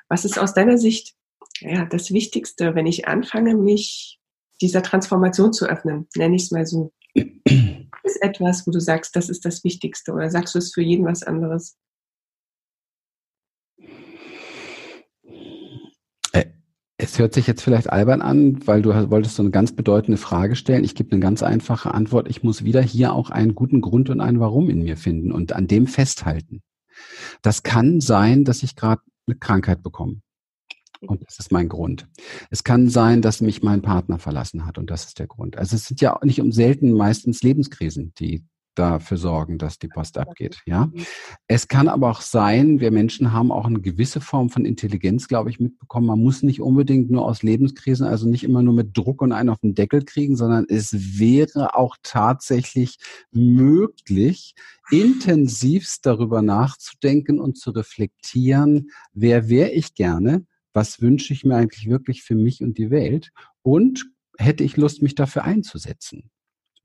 Was 0.08 0.24
ist 0.24 0.38
aus 0.38 0.54
deiner 0.54 0.78
Sicht 0.78 1.14
ja, 1.60 1.84
das 1.86 2.12
Wichtigste, 2.12 2.74
wenn 2.74 2.86
ich 2.86 3.08
anfange, 3.08 3.54
mich 3.54 4.20
dieser 4.60 4.82
Transformation 4.82 5.52
zu 5.52 5.66
öffnen, 5.66 6.08
nenne 6.16 6.36
ich 6.36 6.44
es 6.44 6.50
mal 6.50 6.66
so. 6.66 6.92
ist 7.14 8.22
etwas, 8.22 8.66
wo 8.66 8.70
du 8.70 8.80
sagst, 8.80 9.16
das 9.16 9.28
ist 9.28 9.44
das 9.44 9.64
Wichtigste 9.64 10.12
oder 10.12 10.30
sagst 10.30 10.54
du 10.54 10.58
es 10.58 10.72
für 10.72 10.82
jeden 10.82 11.04
was 11.04 11.22
anderes? 11.22 11.76
Äh, 16.32 16.46
es 16.96 17.18
hört 17.18 17.34
sich 17.34 17.46
jetzt 17.46 17.62
vielleicht 17.62 17.90
albern 17.90 18.22
an, 18.22 18.66
weil 18.66 18.82
du 18.82 18.90
wolltest 19.10 19.36
so 19.36 19.42
eine 19.42 19.50
ganz 19.50 19.72
bedeutende 19.72 20.18
Frage 20.18 20.56
stellen. 20.56 20.84
Ich 20.84 20.94
gebe 20.94 21.12
eine 21.12 21.20
ganz 21.20 21.42
einfache 21.42 21.92
Antwort. 21.92 22.28
Ich 22.28 22.42
muss 22.42 22.64
wieder 22.64 22.82
hier 22.82 23.12
auch 23.12 23.30
einen 23.30 23.54
guten 23.54 23.80
Grund 23.80 24.10
und 24.10 24.20
ein 24.20 24.40
Warum 24.40 24.70
in 24.70 24.82
mir 24.82 24.96
finden 24.96 25.32
und 25.32 25.52
an 25.52 25.66
dem 25.66 25.86
festhalten. 25.86 26.62
Das 27.42 27.62
kann 27.62 28.00
sein, 28.00 28.44
dass 28.44 28.62
ich 28.62 28.74
gerade 28.74 29.02
eine 29.28 29.38
Krankheit 29.38 29.82
bekomme. 29.82 30.20
Und 31.00 31.24
das 31.24 31.38
ist 31.38 31.52
mein 31.52 31.68
Grund. 31.68 32.08
Es 32.50 32.64
kann 32.64 32.88
sein, 32.88 33.22
dass 33.22 33.40
mich 33.40 33.62
mein 33.62 33.82
Partner 33.82 34.18
verlassen 34.18 34.66
hat 34.66 34.78
und 34.78 34.90
das 34.90 35.04
ist 35.04 35.18
der 35.20 35.28
Grund. 35.28 35.56
Also 35.56 35.76
es 35.76 35.84
sind 35.84 36.00
ja 36.00 36.18
nicht 36.24 36.40
um 36.40 36.50
selten 36.50 36.92
meistens 36.92 37.42
Lebenskrisen, 37.42 38.12
die 38.18 38.44
dafür 38.78 39.16
sorgen, 39.16 39.58
dass 39.58 39.78
die 39.78 39.88
Post 39.88 40.18
abgeht. 40.18 40.62
Ja, 40.66 40.90
es 41.46 41.68
kann 41.68 41.88
aber 41.88 42.10
auch 42.10 42.20
sein, 42.20 42.80
wir 42.80 42.90
Menschen 42.90 43.32
haben 43.32 43.50
auch 43.50 43.66
eine 43.66 43.80
gewisse 43.80 44.20
Form 44.20 44.50
von 44.50 44.64
Intelligenz, 44.64 45.28
glaube 45.28 45.50
ich, 45.50 45.60
mitbekommen. 45.60 46.06
Man 46.06 46.20
muss 46.20 46.42
nicht 46.42 46.60
unbedingt 46.60 47.10
nur 47.10 47.24
aus 47.24 47.42
Lebenskrisen, 47.42 48.06
also 48.06 48.28
nicht 48.28 48.44
immer 48.44 48.62
nur 48.62 48.74
mit 48.74 48.96
Druck 48.96 49.22
und 49.22 49.32
einen 49.32 49.50
auf 49.50 49.60
den 49.60 49.74
Deckel 49.74 50.04
kriegen, 50.04 50.36
sondern 50.36 50.66
es 50.68 51.18
wäre 51.18 51.74
auch 51.74 51.96
tatsächlich 52.02 52.98
möglich, 53.30 54.54
intensivst 54.90 56.06
darüber 56.06 56.42
nachzudenken 56.42 57.40
und 57.40 57.58
zu 57.58 57.70
reflektieren, 57.70 58.90
wer 59.12 59.48
wäre 59.48 59.70
ich 59.70 59.94
gerne, 59.94 60.46
was 60.72 61.00
wünsche 61.00 61.32
ich 61.32 61.44
mir 61.44 61.56
eigentlich 61.56 61.88
wirklich 61.88 62.22
für 62.22 62.34
mich 62.34 62.62
und 62.62 62.78
die 62.78 62.90
Welt 62.90 63.30
und 63.62 64.06
hätte 64.38 64.64
ich 64.64 64.76
Lust, 64.76 65.02
mich 65.02 65.14
dafür 65.14 65.44
einzusetzen. 65.44 66.30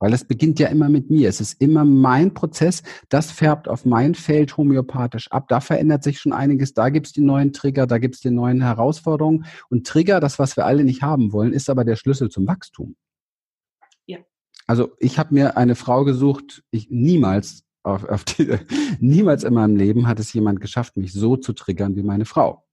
Weil 0.03 0.11
es 0.11 0.25
beginnt 0.25 0.59
ja 0.59 0.67
immer 0.67 0.89
mit 0.89 1.09
mir. 1.09 1.29
Es 1.29 1.39
ist 1.39 1.61
immer 1.61 1.85
mein 1.85 2.33
Prozess. 2.33 2.83
Das 3.07 3.31
färbt 3.31 3.69
auf 3.69 3.85
mein 3.85 4.15
Feld 4.15 4.57
homöopathisch 4.57 5.31
ab. 5.31 5.47
Da 5.47 5.61
verändert 5.61 6.03
sich 6.03 6.19
schon 6.19 6.33
einiges. 6.33 6.73
Da 6.73 6.89
gibt 6.89 7.07
es 7.07 7.13
die 7.13 7.21
neuen 7.21 7.53
Trigger, 7.53 7.87
da 7.87 7.99
gibt 7.99 8.15
es 8.15 8.19
die 8.19 8.29
neuen 8.29 8.61
Herausforderungen. 8.61 9.45
Und 9.69 9.87
Trigger, 9.87 10.19
das, 10.19 10.39
was 10.39 10.57
wir 10.57 10.65
alle 10.65 10.83
nicht 10.83 11.03
haben 11.03 11.31
wollen, 11.31 11.53
ist 11.53 11.69
aber 11.69 11.85
der 11.85 11.95
Schlüssel 11.95 12.27
zum 12.27 12.45
Wachstum. 12.45 12.97
Ja. 14.05 14.17
Also 14.67 14.91
ich 14.99 15.17
habe 15.19 15.33
mir 15.33 15.55
eine 15.55 15.75
Frau 15.75 16.03
gesucht, 16.03 16.65
ich 16.69 16.89
niemals 16.89 17.63
auf, 17.83 18.03
auf 18.03 18.25
die, 18.25 18.57
niemals 18.99 19.45
in 19.45 19.53
meinem 19.53 19.77
Leben 19.77 20.05
hat 20.05 20.19
es 20.19 20.33
jemand 20.33 20.59
geschafft, 20.59 20.97
mich 20.97 21.13
so 21.13 21.37
zu 21.37 21.53
triggern 21.53 21.95
wie 21.95 22.03
meine 22.03 22.25
Frau. 22.25 22.65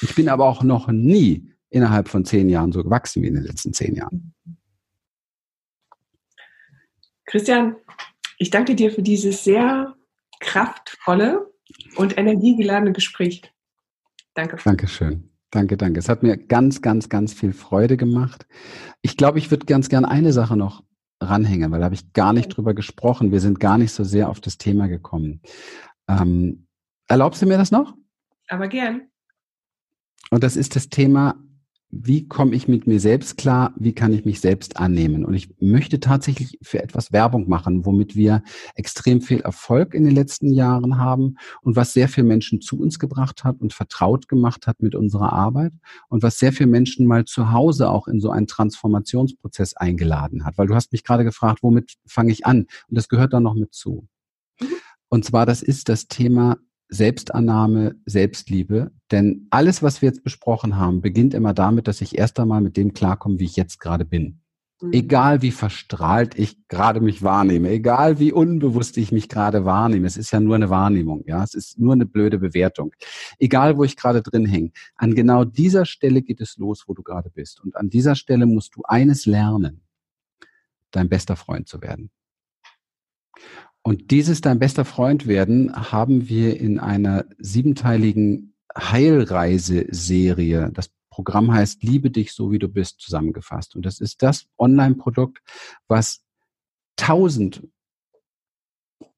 Ich 0.00 0.14
bin 0.14 0.30
aber 0.30 0.46
auch 0.46 0.62
noch 0.62 0.88
nie 0.88 1.52
innerhalb 1.68 2.08
von 2.08 2.24
zehn 2.24 2.48
Jahren 2.48 2.72
so 2.72 2.82
gewachsen 2.82 3.22
wie 3.22 3.26
in 3.26 3.34
den 3.34 3.44
letzten 3.44 3.74
zehn 3.74 3.94
Jahren. 3.96 4.32
Christian, 7.30 7.76
ich 8.38 8.50
danke 8.50 8.74
dir 8.74 8.90
für 8.90 9.02
dieses 9.02 9.44
sehr 9.44 9.94
kraftvolle 10.40 11.52
und 11.94 12.18
energiegeladene 12.18 12.92
Gespräch. 12.92 13.42
Danke. 14.34 14.56
Dankeschön. 14.64 15.30
Danke, 15.52 15.76
danke. 15.76 16.00
Es 16.00 16.08
hat 16.08 16.24
mir 16.24 16.36
ganz, 16.36 16.82
ganz, 16.82 17.08
ganz 17.08 17.32
viel 17.32 17.52
Freude 17.52 17.96
gemacht. 17.96 18.46
Ich 19.00 19.16
glaube, 19.16 19.38
ich 19.38 19.52
würde 19.52 19.66
ganz 19.66 19.88
gern 19.88 20.04
eine 20.04 20.32
Sache 20.32 20.56
noch 20.56 20.82
ranhängen, 21.20 21.70
weil 21.70 21.78
da 21.78 21.84
habe 21.84 21.94
ich 21.94 22.12
gar 22.14 22.32
nicht 22.32 22.48
drüber 22.48 22.74
gesprochen. 22.74 23.30
Wir 23.30 23.40
sind 23.40 23.60
gar 23.60 23.78
nicht 23.78 23.92
so 23.92 24.02
sehr 24.02 24.28
auf 24.28 24.40
das 24.40 24.58
Thema 24.58 24.88
gekommen. 24.88 25.40
Ähm, 26.08 26.66
erlaubst 27.06 27.42
du 27.42 27.46
mir 27.46 27.58
das 27.58 27.70
noch? 27.70 27.94
Aber 28.48 28.66
gern. 28.66 29.02
Und 30.32 30.42
das 30.42 30.56
ist 30.56 30.74
das 30.74 30.88
Thema 30.88 31.36
wie 31.92 32.28
komme 32.28 32.54
ich 32.54 32.68
mit 32.68 32.86
mir 32.86 33.00
selbst 33.00 33.36
klar, 33.36 33.74
wie 33.76 33.92
kann 33.92 34.12
ich 34.12 34.24
mich 34.24 34.40
selbst 34.40 34.76
annehmen. 34.76 35.24
Und 35.24 35.34
ich 35.34 35.48
möchte 35.60 35.98
tatsächlich 35.98 36.58
für 36.62 36.82
etwas 36.82 37.12
Werbung 37.12 37.48
machen, 37.48 37.84
womit 37.84 38.14
wir 38.14 38.42
extrem 38.76 39.20
viel 39.20 39.40
Erfolg 39.40 39.94
in 39.94 40.04
den 40.04 40.14
letzten 40.14 40.52
Jahren 40.52 40.98
haben 40.98 41.36
und 41.62 41.74
was 41.74 41.92
sehr 41.92 42.08
viele 42.08 42.26
Menschen 42.26 42.60
zu 42.60 42.78
uns 42.80 42.98
gebracht 42.98 43.42
hat 43.42 43.60
und 43.60 43.72
vertraut 43.72 44.28
gemacht 44.28 44.68
hat 44.68 44.80
mit 44.82 44.94
unserer 44.94 45.32
Arbeit 45.32 45.72
und 46.08 46.22
was 46.22 46.38
sehr 46.38 46.52
viele 46.52 46.68
Menschen 46.68 47.06
mal 47.06 47.24
zu 47.24 47.50
Hause 47.50 47.90
auch 47.90 48.06
in 48.06 48.20
so 48.20 48.30
einen 48.30 48.46
Transformationsprozess 48.46 49.76
eingeladen 49.76 50.44
hat. 50.44 50.58
Weil 50.58 50.68
du 50.68 50.76
hast 50.76 50.92
mich 50.92 51.02
gerade 51.02 51.24
gefragt, 51.24 51.62
womit 51.62 51.94
fange 52.06 52.30
ich 52.30 52.46
an? 52.46 52.66
Und 52.88 52.98
das 52.98 53.08
gehört 53.08 53.32
da 53.32 53.40
noch 53.40 53.54
mit 53.54 53.74
zu. 53.74 54.06
Mhm. 54.60 54.66
Und 55.08 55.24
zwar, 55.24 55.44
das 55.44 55.60
ist 55.60 55.88
das 55.88 56.06
Thema 56.06 56.56
Selbstannahme, 56.90 57.96
Selbstliebe. 58.04 58.90
Denn 59.10 59.46
alles, 59.50 59.82
was 59.82 60.02
wir 60.02 60.08
jetzt 60.08 60.24
besprochen 60.24 60.76
haben, 60.76 61.00
beginnt 61.00 61.34
immer 61.34 61.54
damit, 61.54 61.88
dass 61.88 62.00
ich 62.00 62.18
erst 62.18 62.38
einmal 62.38 62.60
mit 62.60 62.76
dem 62.76 62.92
klarkomme, 62.92 63.38
wie 63.38 63.44
ich 63.44 63.56
jetzt 63.56 63.80
gerade 63.80 64.04
bin. 64.04 64.40
Mhm. 64.80 64.92
Egal 64.92 65.42
wie 65.42 65.50
verstrahlt 65.50 66.38
ich 66.38 66.66
gerade 66.68 67.00
mich 67.00 67.22
wahrnehme, 67.22 67.68
egal 67.68 68.18
wie 68.18 68.32
unbewusst 68.32 68.96
ich 68.96 69.12
mich 69.12 69.28
gerade 69.28 69.64
wahrnehme, 69.64 70.06
es 70.06 70.16
ist 70.16 70.30
ja 70.30 70.40
nur 70.40 70.54
eine 70.54 70.70
Wahrnehmung, 70.70 71.22
ja, 71.26 71.42
es 71.44 71.54
ist 71.54 71.78
nur 71.78 71.92
eine 71.92 72.06
blöde 72.06 72.38
Bewertung. 72.38 72.92
Egal 73.38 73.76
wo 73.76 73.84
ich 73.84 73.96
gerade 73.96 74.22
drin 74.22 74.46
hänge, 74.46 74.70
an 74.96 75.14
genau 75.14 75.44
dieser 75.44 75.84
Stelle 75.84 76.22
geht 76.22 76.40
es 76.40 76.56
los, 76.56 76.84
wo 76.86 76.94
du 76.94 77.02
gerade 77.02 77.30
bist. 77.30 77.60
Und 77.60 77.76
an 77.76 77.90
dieser 77.90 78.14
Stelle 78.14 78.46
musst 78.46 78.74
du 78.74 78.82
eines 78.84 79.26
lernen, 79.26 79.82
dein 80.90 81.08
bester 81.08 81.36
Freund 81.36 81.68
zu 81.68 81.82
werden. 81.82 82.10
Und 83.82 84.10
dieses 84.10 84.40
Dein 84.40 84.58
bester 84.58 84.84
Freund 84.84 85.26
werden 85.26 85.72
haben 85.90 86.28
wir 86.28 86.60
in 86.60 86.78
einer 86.78 87.24
siebenteiligen 87.38 88.54
Heilreise-Serie. 88.76 90.70
Das 90.72 90.90
Programm 91.10 91.52
heißt 91.52 91.82
Liebe 91.82 92.10
dich 92.10 92.32
so 92.32 92.52
wie 92.52 92.58
du 92.58 92.68
bist 92.68 93.00
zusammengefasst. 93.00 93.74
Und 93.74 93.86
das 93.86 94.00
ist 94.00 94.22
das 94.22 94.46
Online-Produkt, 94.58 95.40
was 95.88 96.22
tausend 96.96 97.62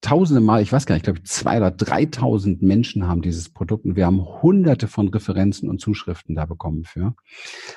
tausende 0.03 0.41
Mal, 0.41 0.63
ich 0.63 0.73
weiß 0.73 0.85
gar 0.85 0.95
nicht, 0.95 1.03
ich 1.03 1.13
glaube 1.15 1.23
zwei 1.23 1.57
oder 1.57 1.71
dreitausend 1.71 2.61
Menschen 2.61 3.09
haben 3.09 3.23
dieses 3.23 3.49
Produkt 3.49 3.87
und 3.87 3.97
wir 3.97 4.05
haben 4.05 4.23
hunderte 4.43 4.89
von 4.89 5.09
Referenzen 5.09 5.71
und 5.71 5.81
Zuschriften 5.81 6.35
da 6.35 6.45
bekommen 6.45 6.85
für, 6.85 7.15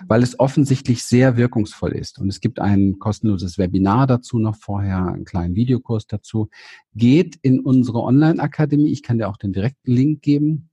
weil 0.07 0.23
es 0.23 0.39
offensichtlich 0.39 1.03
sehr 1.03 1.37
wirkungsvoll 1.37 1.93
ist. 1.93 2.19
Und 2.19 2.27
es 2.27 2.41
gibt 2.41 2.59
ein 2.59 2.99
kostenloses 2.99 3.57
Webinar 3.57 4.07
dazu 4.07 4.39
noch 4.39 4.57
vorher, 4.57 5.05
einen 5.05 5.23
kleinen 5.23 5.55
Videokurs 5.55 6.07
dazu. 6.07 6.49
Geht 6.93 7.37
in 7.41 7.59
unsere 7.59 8.01
Online-Akademie, 8.01 8.91
ich 8.91 9.03
kann 9.03 9.19
dir 9.19 9.29
auch 9.29 9.37
den 9.37 9.53
direkten 9.53 9.91
Link 9.91 10.21
geben 10.21 10.69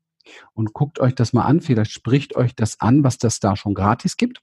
und 0.55 0.73
guckt 0.73 1.01
euch 1.01 1.15
das 1.15 1.33
mal 1.33 1.45
an. 1.45 1.61
Vielleicht 1.61 1.93
spricht 1.93 2.35
euch 2.35 2.55
das 2.55 2.81
an, 2.81 3.05
was 3.05 3.19
das 3.19 3.41
da 3.41 3.57
schon 3.57 3.75
gratis 3.75 4.17
gibt 4.17 4.41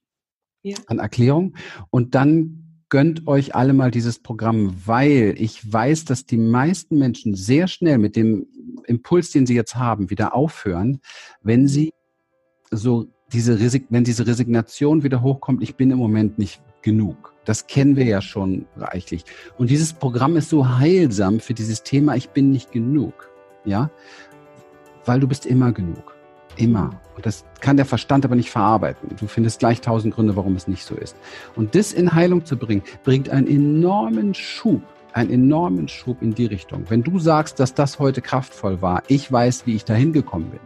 ja. 0.61 0.77
an 0.87 0.99
Erklärung. 0.99 1.55
Und 1.89 2.15
dann 2.15 2.68
gönnt 2.89 3.27
euch 3.27 3.55
alle 3.55 3.73
mal 3.73 3.91
dieses 3.91 4.19
Programm, 4.19 4.75
weil 4.85 5.35
ich 5.37 5.71
weiß, 5.71 6.05
dass 6.05 6.25
die 6.25 6.37
meisten 6.37 6.97
Menschen 6.97 7.35
sehr 7.35 7.67
schnell 7.67 7.97
mit 7.97 8.15
dem 8.15 8.47
Impuls, 8.85 9.31
den 9.31 9.45
sie 9.45 9.55
jetzt 9.55 9.75
haben, 9.75 10.09
wieder 10.09 10.33
aufhören, 10.35 10.99
wenn 11.41 11.67
sie 11.67 11.93
so 12.71 13.07
diese 13.31 13.59
Resig 13.59 13.85
wenn 13.89 14.03
diese 14.03 14.25
Resignation 14.25 15.03
wieder 15.03 15.21
hochkommt, 15.21 15.61
ich 15.61 15.75
bin 15.75 15.91
im 15.91 15.99
Moment 15.99 16.39
nicht 16.39 16.61
genug. 16.81 17.33
Das 17.45 17.67
kennen 17.67 17.95
wir 17.95 18.05
ja 18.05 18.21
schon 18.21 18.65
reichlich. 18.75 19.23
Und 19.57 19.69
dieses 19.69 19.93
Programm 19.93 20.35
ist 20.35 20.49
so 20.49 20.77
heilsam 20.77 21.39
für 21.39 21.53
dieses 21.53 21.83
Thema, 21.83 22.15
ich 22.15 22.29
bin 22.29 22.51
nicht 22.51 22.71
genug. 22.71 23.29
Ja? 23.65 23.91
Weil 25.05 25.19
du 25.19 25.27
bist 25.27 25.45
immer 25.45 25.71
genug. 25.71 26.18
Immer. 26.59 26.91
Und 27.15 27.25
das 27.25 27.45
kann 27.61 27.77
der 27.77 27.85
Verstand 27.85 28.25
aber 28.25 28.35
nicht 28.35 28.51
verarbeiten. 28.51 29.15
Du 29.17 29.27
findest 29.27 29.59
gleich 29.59 29.79
tausend 29.79 30.13
Gründe, 30.13 30.35
warum 30.35 30.57
es 30.57 30.67
nicht 30.67 30.83
so 30.83 30.93
ist. 30.93 31.15
Und 31.55 31.73
das 31.73 31.93
in 31.93 32.13
Heilung 32.13 32.43
zu 32.43 32.57
bringen, 32.57 32.83
bringt 33.05 33.29
einen 33.29 33.47
enormen 33.47 34.33
Schub, 34.33 34.81
einen 35.13 35.31
enormen 35.31 35.87
Schub 35.87 36.21
in 36.21 36.35
die 36.35 36.47
Richtung. 36.47 36.83
Wenn 36.89 37.01
du 37.01 37.17
sagst, 37.17 37.61
dass 37.61 37.73
das 37.73 37.97
heute 37.97 38.21
kraftvoll 38.21 38.81
war, 38.81 39.03
ich 39.07 39.31
weiß, 39.31 39.67
wie 39.67 39.75
ich 39.75 39.85
da 39.85 39.93
hingekommen 39.93 40.49
bin. 40.49 40.59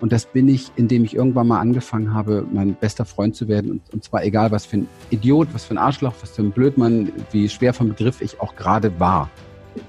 Und 0.00 0.10
das 0.10 0.26
bin 0.26 0.48
ich, 0.48 0.72
indem 0.74 1.04
ich 1.04 1.14
irgendwann 1.14 1.46
mal 1.46 1.60
angefangen 1.60 2.12
habe, 2.12 2.44
mein 2.52 2.74
bester 2.74 3.04
Freund 3.04 3.36
zu 3.36 3.46
werden. 3.46 3.70
Und, 3.70 3.94
und 3.94 4.02
zwar 4.02 4.24
egal, 4.24 4.50
was 4.50 4.66
für 4.66 4.78
ein 4.78 4.88
Idiot, 5.10 5.46
was 5.52 5.64
für 5.64 5.74
ein 5.74 5.78
Arschloch, 5.78 6.14
was 6.22 6.32
für 6.32 6.42
ein 6.42 6.50
Blödmann, 6.50 7.12
wie 7.30 7.48
schwer 7.48 7.72
vom 7.72 7.90
Begriff 7.90 8.20
ich 8.20 8.40
auch 8.40 8.56
gerade 8.56 8.98
war. 8.98 9.30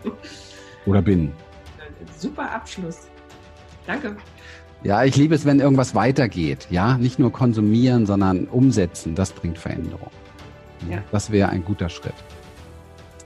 Oder 0.85 1.01
bin. 1.01 1.31
Super 2.15 2.51
Abschluss. 2.51 3.07
Danke. 3.87 4.15
Ja, 4.83 5.03
ich 5.03 5.15
liebe 5.15 5.35
es, 5.35 5.45
wenn 5.45 5.59
irgendwas 5.59 5.95
weitergeht. 5.95 6.67
Ja, 6.69 6.97
nicht 6.97 7.19
nur 7.19 7.31
konsumieren, 7.31 8.05
sondern 8.05 8.45
umsetzen. 8.45 9.15
Das 9.15 9.31
bringt 9.31 9.57
Veränderung. 9.57 10.11
Ja. 10.89 10.99
Das 11.11 11.31
wäre 11.31 11.49
ein 11.49 11.65
guter 11.65 11.89
Schritt. 11.89 12.13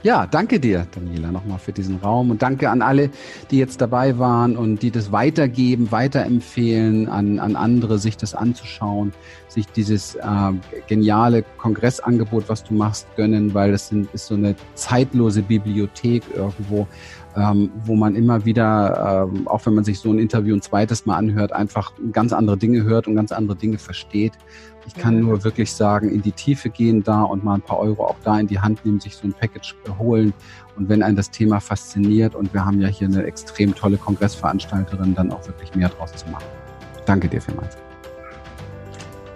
Ja, 0.03 0.25
danke 0.25 0.59
dir, 0.59 0.87
Daniela, 0.95 1.31
nochmal 1.31 1.59
für 1.59 1.73
diesen 1.73 1.97
Raum 1.97 2.31
und 2.31 2.41
danke 2.41 2.71
an 2.71 2.81
alle, 2.81 3.11
die 3.51 3.59
jetzt 3.59 3.81
dabei 3.81 4.17
waren 4.17 4.57
und 4.57 4.81
die 4.81 4.89
das 4.89 5.11
weitergeben, 5.11 5.91
weiterempfehlen 5.91 7.07
an, 7.07 7.37
an 7.37 7.55
andere, 7.55 7.99
sich 7.99 8.17
das 8.17 8.33
anzuschauen, 8.33 9.13
sich 9.47 9.67
dieses 9.67 10.15
äh, 10.15 10.53
geniale 10.87 11.43
Kongressangebot, 11.59 12.49
was 12.49 12.63
du 12.63 12.73
machst, 12.73 13.05
gönnen, 13.15 13.53
weil 13.53 13.73
das 13.73 13.89
sind, 13.89 14.11
ist 14.11 14.25
so 14.25 14.33
eine 14.33 14.55
zeitlose 14.73 15.43
Bibliothek 15.43 16.23
irgendwo, 16.35 16.87
ähm, 17.35 17.71
wo 17.85 17.95
man 17.95 18.15
immer 18.15 18.45
wieder, 18.45 19.27
ähm, 19.31 19.47
auch 19.47 19.65
wenn 19.65 19.73
man 19.73 19.83
sich 19.83 19.99
so 19.99 20.11
ein 20.11 20.19
Interview 20.19 20.55
ein 20.55 20.61
zweites 20.61 21.05
Mal 21.05 21.17
anhört, 21.17 21.53
einfach 21.53 21.93
ganz 22.11 22.33
andere 22.33 22.57
Dinge 22.57 22.83
hört 22.83 23.07
und 23.07 23.15
ganz 23.15 23.31
andere 23.31 23.55
Dinge 23.55 23.77
versteht. 23.77 24.33
Ich 24.87 24.95
kann 24.95 25.15
mhm. 25.15 25.27
nur 25.27 25.43
wirklich 25.43 25.71
sagen, 25.71 26.09
in 26.09 26.21
die 26.21 26.31
Tiefe 26.31 26.69
gehen 26.69 27.03
da 27.03 27.23
und 27.23 27.43
mal 27.43 27.55
ein 27.55 27.61
paar 27.61 27.79
Euro 27.79 28.05
auch 28.05 28.17
da 28.23 28.39
in 28.39 28.47
die 28.47 28.59
Hand 28.59 28.83
nehmen, 28.83 28.99
sich 28.99 29.15
so 29.15 29.27
ein 29.27 29.33
Package 29.33 29.75
holen. 29.99 30.33
Und 30.75 30.89
wenn 30.89 31.03
einen 31.03 31.15
das 31.15 31.29
Thema 31.29 31.59
fasziniert 31.59 32.35
und 32.35 32.53
wir 32.53 32.65
haben 32.65 32.81
ja 32.81 32.87
hier 32.87 33.07
eine 33.07 33.23
extrem 33.23 33.75
tolle 33.75 33.97
Kongressveranstalterin, 33.97 35.13
dann 35.13 35.31
auch 35.31 35.45
wirklich 35.47 35.73
mehr 35.75 35.89
draus 35.89 36.13
zu 36.13 36.27
machen. 36.29 36.45
Danke 37.05 37.27
dir 37.27 37.41
vielmals. 37.41 37.77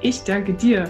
Ich 0.01 0.23
danke 0.23 0.53
dir. 0.53 0.89